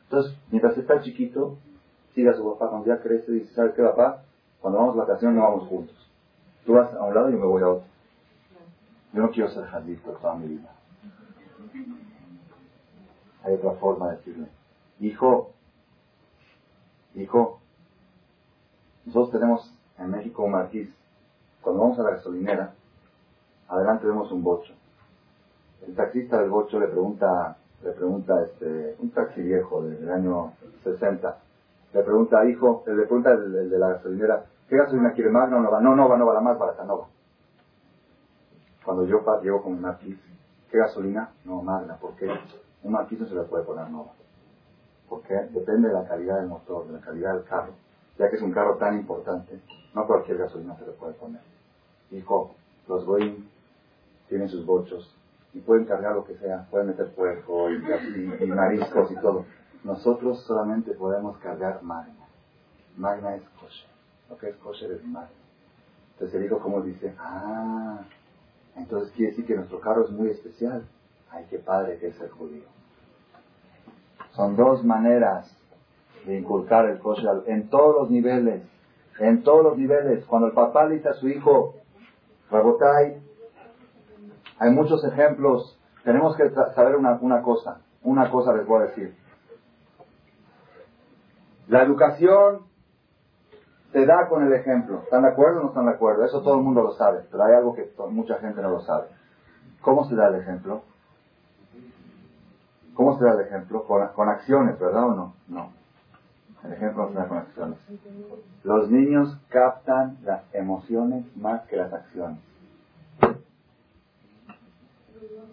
Entonces, 0.04 0.36
mientras 0.50 0.76
está 0.76 1.00
chiquito, 1.00 1.56
sigue 2.14 2.30
a 2.30 2.34
su 2.34 2.44
papá. 2.52 2.70
Cuando 2.70 2.86
ya 2.86 3.00
crece, 3.00 3.32
dice, 3.32 3.54
¿sabes 3.54 3.74
qué, 3.74 3.82
papá? 3.82 4.22
Cuando 4.60 4.78
vamos 4.78 4.96
a 4.96 5.00
vacaciones 5.00 5.36
no 5.36 5.42
vamos 5.44 5.68
juntos. 5.68 6.12
Tú 6.64 6.74
vas 6.74 6.92
a 6.94 7.02
un 7.02 7.14
lado 7.14 7.28
y 7.28 7.32
yo 7.32 7.38
me 7.38 7.46
voy 7.46 7.62
a 7.62 7.68
otro. 7.68 7.86
Yo 9.12 9.22
no 9.22 9.30
quiero 9.30 9.48
ser 9.50 9.64
Hajito 9.64 10.10
toda 10.12 10.34
mi 10.34 10.48
vida. 10.48 10.70
Hay 13.44 13.54
otra 13.54 13.72
forma 13.72 14.10
de 14.10 14.16
decirle, 14.16 14.48
hijo, 15.00 15.52
hijo, 17.14 17.60
nosotros 19.04 19.30
tenemos 19.30 19.72
en 19.98 20.10
México 20.10 20.44
un 20.44 20.52
marquís. 20.52 20.88
Cuando 21.62 21.82
vamos 21.82 21.98
a 21.98 22.02
la 22.02 22.10
gasolinera, 22.10 22.72
adelante 23.68 24.06
vemos 24.06 24.30
un 24.32 24.42
bocho. 24.42 24.74
El 25.86 25.94
taxista 25.94 26.40
del 26.40 26.50
bocho 26.50 26.78
le 26.78 26.88
pregunta, 26.88 27.56
le 27.82 27.92
pregunta 27.92 28.34
este, 28.42 28.96
un 28.98 29.10
taxi 29.10 29.42
viejo 29.42 29.82
del 29.82 30.10
año 30.10 30.52
60, 30.84 31.38
le 31.92 32.02
pregunta, 32.02 32.44
hijo, 32.44 32.82
le 32.86 33.06
pregunta 33.06 33.30
el, 33.32 33.70
de 33.70 33.78
la 33.78 33.88
gasolinera, 33.94 34.44
¿qué 34.68 34.76
gasolina 34.76 35.12
quiere 35.12 35.30
más? 35.30 35.48
No, 35.50 35.60
no 35.60 35.70
va, 35.70 35.80
no, 35.80 35.94
no 35.94 36.08
va, 36.08 36.16
no 36.16 36.26
va, 36.26 36.34
la 36.34 36.40
más 36.40 36.58
barata, 36.58 36.84
no 36.84 36.98
va. 36.98 37.06
Cuando 38.84 39.04
yo 39.04 39.20
llego 39.42 39.62
con 39.62 39.72
un 39.72 39.80
marquís, 39.80 40.18
¿qué 40.70 40.78
gasolina? 40.78 41.30
No, 41.44 41.62
magna, 41.62 41.96
¿por 41.96 42.14
qué? 42.16 42.28
Un 42.82 42.92
marquís 42.92 43.18
no 43.20 43.26
se 43.26 43.34
le 43.34 43.42
puede 43.42 43.64
poner 43.64 43.90
nova. 43.90 44.12
Porque 45.08 45.34
depende 45.50 45.88
de 45.88 45.94
la 45.94 46.06
calidad 46.06 46.38
del 46.38 46.48
motor, 46.48 46.86
de 46.86 46.92
la 46.92 47.00
calidad 47.00 47.34
del 47.34 47.44
carro. 47.44 47.72
Ya 48.18 48.30
que 48.30 48.36
es 48.36 48.42
un 48.42 48.52
carro 48.52 48.76
tan 48.76 48.96
importante, 48.96 49.60
no 49.94 50.06
cualquier 50.06 50.38
gasolina 50.38 50.76
se 50.76 50.86
le 50.86 50.92
puede 50.92 51.14
poner. 51.14 51.42
Hijo, 52.10 52.54
los 52.88 53.04
Boeing 53.04 53.48
tienen 54.28 54.48
sus 54.48 54.64
bochos 54.64 55.14
y 55.52 55.60
pueden 55.60 55.84
cargar 55.84 56.14
lo 56.14 56.24
que 56.24 56.36
sea, 56.36 56.66
pueden 56.70 56.88
meter 56.88 57.14
puerco 57.14 57.70
y, 57.70 58.46
mariscos 58.46 59.10
y 59.10 59.16
todo. 59.16 59.44
Nosotros 59.84 60.42
solamente 60.44 60.92
podemos 60.92 61.36
cargar 61.38 61.82
magna. 61.82 62.26
Magna 62.96 63.36
es 63.36 63.42
kosher. 63.60 63.88
Lo 64.28 64.36
que 64.38 64.50
es 64.50 64.56
kosher 64.56 64.92
es 64.92 65.04
magna. 65.04 65.30
Entonces 66.12 66.40
el 66.40 66.46
hijo 66.46 66.58
como 66.60 66.80
dice, 66.82 67.14
ah, 67.18 68.00
entonces 68.76 69.12
quiere 69.14 69.32
decir 69.32 69.46
que 69.46 69.56
nuestro 69.56 69.80
carro 69.80 70.04
es 70.04 70.10
muy 70.10 70.28
especial. 70.28 70.86
Ay, 71.30 71.46
qué 71.50 71.58
padre 71.58 71.98
que 71.98 72.08
es 72.08 72.20
el 72.20 72.30
judío. 72.30 72.64
Son 74.32 74.56
dos 74.56 74.84
maneras 74.84 75.50
de 76.26 76.38
inculcar 76.38 76.86
el 76.86 76.98
kosher 76.98 77.42
en 77.46 77.68
todos 77.68 77.94
los 77.94 78.10
niveles. 78.10 78.62
En 79.18 79.42
todos 79.42 79.62
los 79.62 79.78
niveles. 79.78 80.24
Cuando 80.26 80.48
el 80.48 80.54
papá 80.54 80.86
le 80.86 80.96
dice 80.96 81.08
a 81.08 81.14
su 81.14 81.28
hijo, 81.28 81.76
Rabotai, 82.50 83.22
hay 84.58 84.70
muchos 84.70 85.04
ejemplos. 85.04 85.78
Tenemos 86.04 86.36
que 86.36 86.50
saber 86.74 86.96
una, 86.96 87.18
una 87.20 87.42
cosa. 87.42 87.80
Una 88.02 88.30
cosa 88.30 88.52
les 88.52 88.66
voy 88.66 88.82
a 88.82 88.86
decir. 88.86 89.16
La 91.68 91.82
educación 91.82 92.66
se 93.92 94.04
da 94.04 94.28
con 94.28 94.46
el 94.46 94.52
ejemplo. 94.52 95.00
¿Están 95.02 95.22
de 95.22 95.28
acuerdo 95.28 95.60
o 95.60 95.62
no 95.62 95.68
están 95.68 95.86
de 95.86 95.92
acuerdo? 95.92 96.24
Eso 96.24 96.42
todo 96.42 96.56
el 96.56 96.62
mundo 96.62 96.82
lo 96.82 96.92
sabe, 96.92 97.20
pero 97.30 97.44
hay 97.44 97.54
algo 97.54 97.74
que 97.74 97.90
mucha 98.10 98.38
gente 98.38 98.60
no 98.60 98.70
lo 98.70 98.80
sabe. 98.80 99.08
¿Cómo 99.80 100.04
se 100.04 100.14
da 100.14 100.28
el 100.28 100.36
ejemplo? 100.36 100.82
¿Cómo 102.94 103.18
se 103.18 103.24
da 103.24 103.32
el 103.32 103.40
ejemplo? 103.40 103.84
Con, 103.84 104.28
acciones, 104.28 104.78
¿verdad 104.78 105.04
o 105.04 105.14
no? 105.14 105.34
No. 105.48 105.72
El 106.66 106.72
ejemplo 106.72 107.04
no 107.04 107.12
se 107.12 107.18
da 107.18 107.28
con 107.28 107.38
acciones. 107.38 107.78
Los 108.64 108.90
niños 108.90 109.38
captan 109.48 110.18
las 110.24 110.42
emociones 110.52 111.24
más 111.36 111.62
que 111.66 111.76
las 111.76 111.92
acciones. 111.92 112.38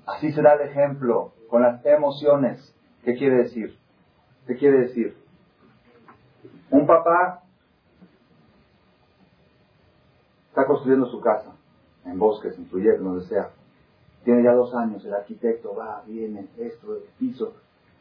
Así 0.05 0.31
se 0.31 0.41
da 0.41 0.53
el 0.53 0.61
ejemplo, 0.69 1.33
con 1.49 1.61
las 1.61 1.85
emociones. 1.85 2.73
¿Qué 3.03 3.15
quiere 3.15 3.43
decir? 3.43 3.77
¿Qué 4.47 4.57
quiere 4.57 4.79
decir? 4.79 5.15
Un 6.71 6.87
papá 6.87 7.43
está 10.49 10.65
construyendo 10.65 11.05
su 11.07 11.21
casa, 11.21 11.51
en 12.05 12.17
bosques, 12.17 12.57
en 12.57 12.65
proyectos, 12.65 13.03
donde 13.03 13.25
sea. 13.25 13.51
Tiene 14.23 14.43
ya 14.43 14.53
dos 14.53 14.73
años, 14.73 15.05
el 15.05 15.13
arquitecto 15.13 15.75
va, 15.75 16.03
viene, 16.05 16.47
esto, 16.57 16.95
el 16.95 17.03
piso. 17.19 17.53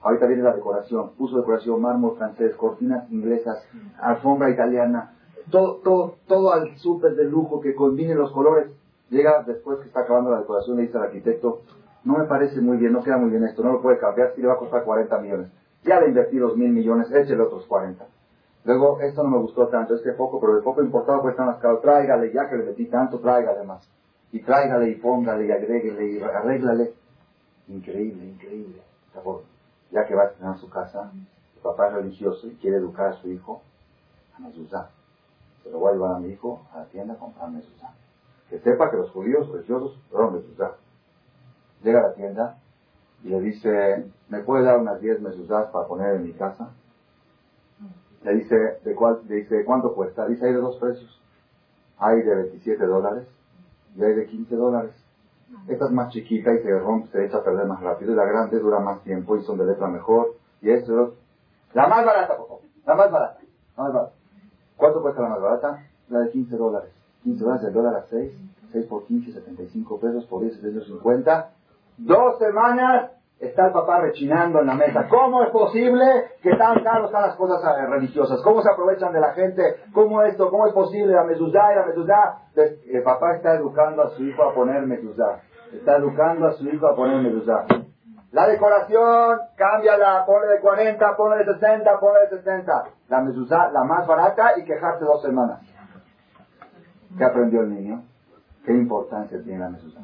Ahorita 0.02 0.26
viene 0.26 0.42
la 0.42 0.54
decoración, 0.54 1.10
puso 1.16 1.38
decoración, 1.38 1.80
mármol 1.80 2.16
francés, 2.16 2.54
cortinas 2.56 3.10
inglesas, 3.10 3.64
alfombra 4.00 4.50
italiana, 4.50 5.14
todo, 5.50 5.76
todo, 5.76 6.16
todo 6.26 6.52
al 6.52 6.76
súper 6.78 7.14
de 7.14 7.24
lujo 7.24 7.60
que 7.60 7.74
combine 7.74 8.14
los 8.14 8.32
colores. 8.32 8.70
Llega 9.10 9.42
después 9.46 9.78
que 9.80 9.86
está 9.86 10.00
acabando 10.00 10.30
la 10.30 10.40
decoración 10.40 10.76
le 10.76 10.84
dice 10.84 10.96
al 10.96 11.04
arquitecto, 11.04 11.60
no 12.04 12.18
me 12.18 12.24
parece 12.24 12.60
muy 12.60 12.78
bien, 12.78 12.92
no 12.92 13.02
queda 13.02 13.18
muy 13.18 13.30
bien 13.30 13.44
esto, 13.44 13.62
no 13.62 13.72
lo 13.72 13.82
puede 13.82 13.98
cambiar, 13.98 14.32
si 14.34 14.40
le 14.40 14.48
va 14.48 14.54
a 14.54 14.58
costar 14.58 14.84
40 14.84 15.18
millones. 15.18 15.48
Ya 15.84 16.00
le 16.00 16.08
invertí 16.08 16.36
los 16.36 16.56
mil 16.56 16.70
millones, 16.70 17.10
échele 17.12 17.42
otros 17.42 17.66
40. 17.66 18.04
Luego, 18.64 19.00
esto 19.00 19.22
no 19.22 19.30
me 19.30 19.38
gustó 19.38 19.68
tanto, 19.68 19.94
este 19.94 20.12
poco, 20.12 20.40
pero 20.40 20.56
de 20.56 20.62
poco 20.62 20.82
importado 20.82 21.28
están 21.28 21.48
las 21.48 21.58
caras, 21.58 21.80
tráigale, 21.82 22.32
ya 22.32 22.48
que 22.48 22.56
le 22.56 22.64
metí 22.64 22.86
tanto, 22.86 23.18
tráigale 23.18 23.64
más 23.64 23.88
y 24.32 24.40
tráigale 24.40 24.88
y 24.88 24.94
póngale 24.96 25.46
y 25.46 25.52
agréguele 25.52 26.12
y 26.12 26.22
arréglale. 26.22 26.94
Increíble, 27.68 28.24
increíble. 28.24 28.82
Ya 29.92 30.06
que 30.06 30.14
va 30.14 30.22
a 30.22 30.26
estrenar 30.26 30.58
su 30.58 30.68
casa, 30.68 31.12
el 31.14 31.62
papá 31.62 31.88
es 31.88 31.94
religioso 31.94 32.48
y 32.48 32.56
quiere 32.56 32.78
educar 32.78 33.08
a 33.08 33.12
su 33.20 33.28
hijo 33.28 33.62
a 34.34 34.40
mezuzá. 34.40 34.90
Se 35.62 35.70
lo 35.70 35.78
voy 35.78 35.90
a 35.90 35.92
llevar 35.94 36.16
a 36.16 36.18
mi 36.18 36.30
hijo 36.30 36.66
a 36.72 36.78
la 36.78 36.84
tienda 36.86 37.14
a 37.14 37.18
comprar 37.18 37.50
mezuzá. 37.50 37.94
Que 38.48 38.58
sepa 38.58 38.90
que 38.90 38.96
los 38.96 39.10
judíos 39.10 39.48
religiosos 39.52 39.96
fueron 40.10 40.34
mezuzá. 40.34 40.76
Llega 41.82 42.00
a 42.00 42.08
la 42.08 42.14
tienda 42.14 42.58
y 43.22 43.28
le 43.28 43.40
dice, 43.40 44.10
¿me 44.28 44.40
puede 44.40 44.64
dar 44.64 44.78
unas 44.78 45.00
10 45.00 45.20
mezuzás 45.20 45.68
para 45.70 45.86
poner 45.86 46.16
en 46.16 46.24
mi 46.24 46.32
casa? 46.32 46.70
Le 48.22 48.34
dice, 48.34 48.56
¿de 48.84 48.94
cuál? 48.94 49.20
Le 49.28 49.36
dice, 49.36 49.64
¿cuánto 49.64 49.94
cuesta? 49.94 50.26
Dice, 50.26 50.46
hay 50.46 50.52
de 50.52 50.60
dos 50.60 50.76
precios. 50.78 51.20
Hay 51.98 52.22
de 52.22 52.34
27 52.34 52.84
dólares 52.84 53.28
y 53.96 54.02
hay 54.02 54.14
de 54.14 54.26
15 54.26 54.56
dólares. 54.56 54.92
Esta 55.68 55.84
es 55.86 55.90
más 55.90 56.12
chiquita 56.12 56.52
y 56.54 56.62
se 56.62 56.78
rompe, 56.78 57.08
se 57.10 57.26
echa 57.26 57.38
a 57.38 57.44
perder 57.44 57.66
más 57.66 57.80
rápido. 57.80 58.12
Y 58.12 58.16
la 58.16 58.24
grande 58.24 58.58
dura 58.58 58.80
más 58.80 59.02
tiempo 59.02 59.36
y 59.36 59.42
son 59.42 59.58
de 59.58 59.66
letra 59.66 59.86
mejor. 59.88 60.36
Y 60.60 60.70
esto 60.70 61.14
La 61.74 61.88
más 61.88 62.04
barata, 62.04 62.36
por 62.36 62.46
favor. 62.48 62.62
La 62.86 62.94
más 62.94 63.10
barata. 63.10 63.40
La 63.76 63.82
más 63.84 63.92
barata. 63.92 64.12
¿Cuánto 64.76 65.02
cuesta 65.02 65.22
la 65.22 65.28
más 65.28 65.40
barata? 65.40 65.86
La 66.08 66.20
de 66.20 66.30
15 66.30 66.56
dólares. 66.56 66.90
15 67.22 67.44
dólares 67.44 67.62
del 67.64 67.74
dólar 67.74 67.96
a 67.96 68.06
6. 68.08 68.32
6 68.72 68.86
por 68.86 69.04
15, 69.06 69.32
75 69.32 70.00
pesos. 70.00 70.26
Por 70.26 70.42
10, 70.42 70.54
750. 70.54 71.50
Dos 71.98 72.38
semanas 72.38 73.10
está 73.42 73.66
el 73.66 73.72
papá 73.72 74.00
rechinando 74.00 74.60
en 74.60 74.66
la 74.66 74.74
mesa. 74.74 75.08
¿Cómo 75.08 75.42
es 75.42 75.50
posible 75.50 76.04
que 76.42 76.54
tan 76.56 76.82
caros 76.82 77.06
están 77.06 77.22
las 77.22 77.36
cosas 77.36 77.60
eh, 77.60 77.86
religiosas? 77.86 78.40
¿Cómo 78.42 78.62
se 78.62 78.70
aprovechan 78.70 79.12
de 79.12 79.20
la 79.20 79.32
gente? 79.32 79.62
¿Cómo 79.92 80.22
esto? 80.22 80.48
¿Cómo 80.48 80.68
es 80.68 80.72
posible 80.72 81.12
la 81.12 81.24
mezuzá 81.24 81.72
y 81.72 81.76
la 81.76 81.86
mezuzá? 81.86 82.38
El 82.54 83.02
papá 83.02 83.34
está 83.36 83.54
educando 83.54 84.02
a 84.02 84.10
su 84.10 84.22
hijo 84.22 84.44
a 84.44 84.54
poner 84.54 84.86
mezuzá. 84.86 85.40
Está 85.72 85.96
educando 85.96 86.46
a 86.46 86.52
su 86.52 86.68
hijo 86.68 86.86
a 86.86 86.94
poner 86.94 87.20
mezuzá. 87.20 87.66
La 88.30 88.46
decoración, 88.46 89.40
cámbiala, 89.56 90.24
ponle 90.24 90.46
de 90.46 90.60
40, 90.60 91.16
ponle 91.16 91.38
de 91.38 91.52
60, 91.52 91.98
ponle 91.98 92.20
de 92.20 92.36
60. 92.38 92.72
La 93.08 93.20
mezuzá, 93.22 93.70
la 93.72 93.84
más 93.84 94.06
barata 94.06 94.52
y 94.56 94.64
quejarse 94.64 95.04
dos 95.04 95.20
semanas. 95.20 95.60
¿Qué 97.18 97.24
aprendió 97.24 97.62
el 97.62 97.74
niño? 97.74 98.02
¿Qué 98.64 98.72
importancia 98.72 99.42
tiene 99.42 99.58
la 99.58 99.70
mezuzá? 99.70 100.00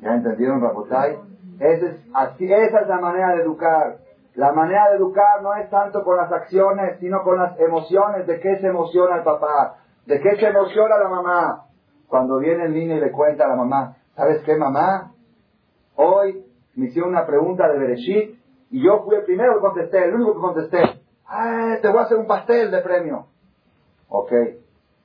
¿Ya 0.00 0.14
entendieron, 0.14 0.60
Rapotay? 0.60 1.33
Esa 1.60 1.86
es, 1.86 2.40
esa 2.40 2.80
es 2.80 2.88
la 2.88 3.00
manera 3.00 3.34
de 3.34 3.42
educar. 3.42 3.98
La 4.34 4.52
manera 4.52 4.90
de 4.90 4.96
educar 4.96 5.42
no 5.42 5.54
es 5.54 5.70
tanto 5.70 6.02
con 6.02 6.16
las 6.16 6.30
acciones, 6.32 6.98
sino 6.98 7.22
con 7.22 7.38
las 7.38 7.58
emociones. 7.60 8.26
¿De 8.26 8.40
qué 8.40 8.58
se 8.60 8.66
emociona 8.66 9.18
el 9.18 9.22
papá? 9.22 9.76
¿De 10.06 10.20
qué 10.20 10.36
se 10.36 10.46
emociona 10.46 10.98
la 10.98 11.08
mamá? 11.08 11.66
Cuando 12.08 12.38
viene 12.38 12.64
el 12.64 12.74
niño 12.74 12.96
y 12.96 13.00
le 13.00 13.12
cuenta 13.12 13.44
a 13.44 13.48
la 13.48 13.56
mamá, 13.56 13.96
¿sabes 14.14 14.42
qué 14.42 14.56
mamá? 14.56 15.12
Hoy 15.96 16.44
me 16.74 16.86
hicieron 16.86 17.10
una 17.10 17.26
pregunta 17.26 17.68
de 17.68 17.78
Bereshit 17.78 18.38
y 18.70 18.84
yo 18.84 19.04
fui 19.04 19.16
el 19.16 19.24
primero 19.24 19.54
que 19.54 19.60
contesté, 19.60 20.04
el 20.04 20.14
único 20.14 20.34
que 20.34 20.40
contesté. 20.40 20.80
te 21.80 21.88
voy 21.88 21.98
a 21.98 22.02
hacer 22.02 22.18
un 22.18 22.26
pastel 22.26 22.70
de 22.70 22.80
premio. 22.80 23.26
Ok. 24.08 24.32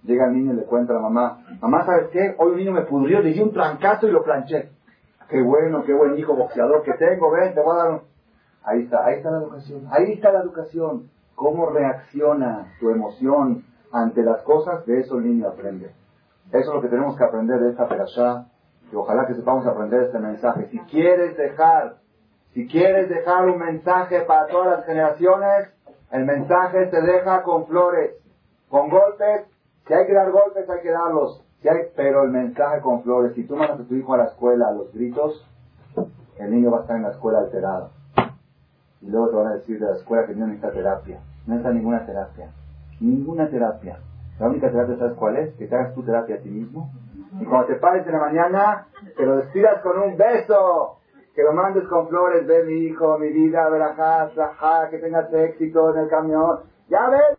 Llega 0.04 0.26
el 0.28 0.34
niño 0.34 0.54
y 0.54 0.56
le 0.56 0.64
cuenta 0.64 0.94
a 0.94 0.96
la 0.96 1.02
mamá, 1.02 1.44
mamá, 1.62 1.86
¿sabes 1.86 2.08
qué? 2.12 2.34
Hoy 2.38 2.52
un 2.52 2.58
niño 2.58 2.72
me 2.72 2.84
pudrió, 2.84 3.20
le 3.20 3.34
di 3.34 3.42
un 3.42 3.52
trancazo 3.52 4.08
y 4.08 4.12
lo 4.12 4.24
planché. 4.24 4.70
Qué 5.30 5.42
bueno, 5.44 5.84
qué 5.84 5.94
buen 5.94 6.18
hijo 6.18 6.36
boxeador 6.36 6.82
que 6.84 6.94
tengo, 6.94 7.30
ven, 7.32 7.54
te 7.54 7.62
voy 7.62 7.76
a 7.80 7.84
dar. 7.84 8.02
Ahí 8.64 8.84
está, 8.84 9.06
ahí 9.06 9.18
está 9.18 9.30
la 9.30 9.38
educación, 9.38 9.88
ahí 9.92 10.12
está 10.14 10.32
la 10.32 10.42
educación. 10.42 11.10
¿Cómo 11.36 11.70
reacciona 11.70 12.74
tu 12.80 12.90
emoción 12.90 13.64
ante 13.92 14.24
las 14.24 14.42
cosas? 14.42 14.86
De 14.88 15.00
eso 15.00 15.18
el 15.18 15.26
niño 15.26 15.48
aprende. 15.48 15.94
Eso 16.52 16.70
es 16.70 16.74
lo 16.74 16.82
que 16.82 16.88
tenemos 16.88 17.16
que 17.16 17.24
aprender 17.24 17.60
de 17.60 17.70
esta 17.70 17.88
perashá, 17.88 18.48
y 18.92 18.96
ojalá 18.96 19.28
que 19.28 19.36
sepamos 19.36 19.68
aprender 19.68 20.02
este 20.04 20.18
mensaje. 20.18 20.68
Si 20.72 20.80
quieres 20.80 21.38
dejar, 21.38 21.98
si 22.54 22.68
quieres 22.68 23.08
dejar 23.08 23.48
un 23.48 23.60
mensaje 23.60 24.22
para 24.22 24.48
todas 24.48 24.78
las 24.78 24.86
generaciones, 24.88 25.70
el 26.12 26.26
mensaje 26.26 26.90
se 26.90 27.02
deja 27.02 27.44
con 27.44 27.68
flores, 27.68 28.16
con 28.68 28.90
golpes. 28.90 29.46
Si 29.88 29.94
hay 29.94 30.08
que 30.08 30.14
dar 30.14 30.32
golpes, 30.32 30.68
hay 30.68 30.82
que 30.82 30.92
darlos. 30.92 31.46
Si 31.62 31.68
hay, 31.68 31.88
pero 31.96 32.24
el 32.24 32.30
mensaje 32.30 32.82
con 32.82 33.04
flores. 33.04 33.34
Si 33.36 33.46
tú 33.46 33.56
mandas 33.56 33.82
a 33.82 33.84
tu 33.84 33.96
hijo 33.96 34.14
a 34.14 34.18
la 34.18 34.26
escuela 34.26 34.70
a 34.70 34.74
los 34.74 34.94
gritos, 34.94 35.46
el 36.38 36.52
niño 36.52 36.72
va 36.72 36.80
a 36.80 36.82
estar 36.82 36.96
en 36.96 37.04
la 37.04 37.12
escuela 37.12 37.40
alterado. 37.40 37.92
Y 39.02 39.10
luego 39.10 39.30
te 39.30 39.36
van 39.36 39.48
a 39.48 39.56
decir 39.56 39.80
de 39.80 39.86
la 39.86 39.96
escuela 39.96 40.26
que 40.26 40.36
no 40.36 40.48
necesita 40.48 40.72
terapia. 40.72 41.20
No 41.46 41.56
necesita 41.56 41.74
ninguna 41.74 42.06
terapia. 42.06 42.52
Ninguna 43.02 43.50
terapia. 43.50 44.00
La 44.40 44.48
única 44.48 44.72
terapia, 44.72 44.98
¿sabes 44.98 45.18
cuál 45.18 45.38
es? 45.38 45.54
Que 45.56 45.68
te 45.68 45.76
hagas 45.76 45.94
tu 45.94 46.04
terapia 46.04 46.36
a 46.36 46.40
ti 46.40 46.50
mismo. 46.50 46.92
Y 47.40 47.46
cuando 47.46 47.68
te 47.68 47.76
pares 47.76 48.06
en 48.06 48.14
la 48.14 48.20
mañana, 48.20 48.88
te 49.16 49.26
lo 49.26 49.38
despidas 49.38 49.82
con 49.82 50.00
un 50.00 50.16
beso. 50.16 51.00
Que 51.36 51.44
lo 51.44 51.54
mandes 51.54 51.86
con 51.88 52.08
flores. 52.08 52.48
Ve 52.48 52.64
mi 52.64 52.86
hijo, 52.86 53.18
mi 53.18 53.30
vida, 53.30 53.70
verajá, 53.70 54.30
que 54.90 54.98
tengas 55.00 55.32
éxito 55.34 55.94
en 55.94 56.04
el 56.04 56.10
camión. 56.10 56.62
Ya 56.90 57.10
ves. 57.10 57.39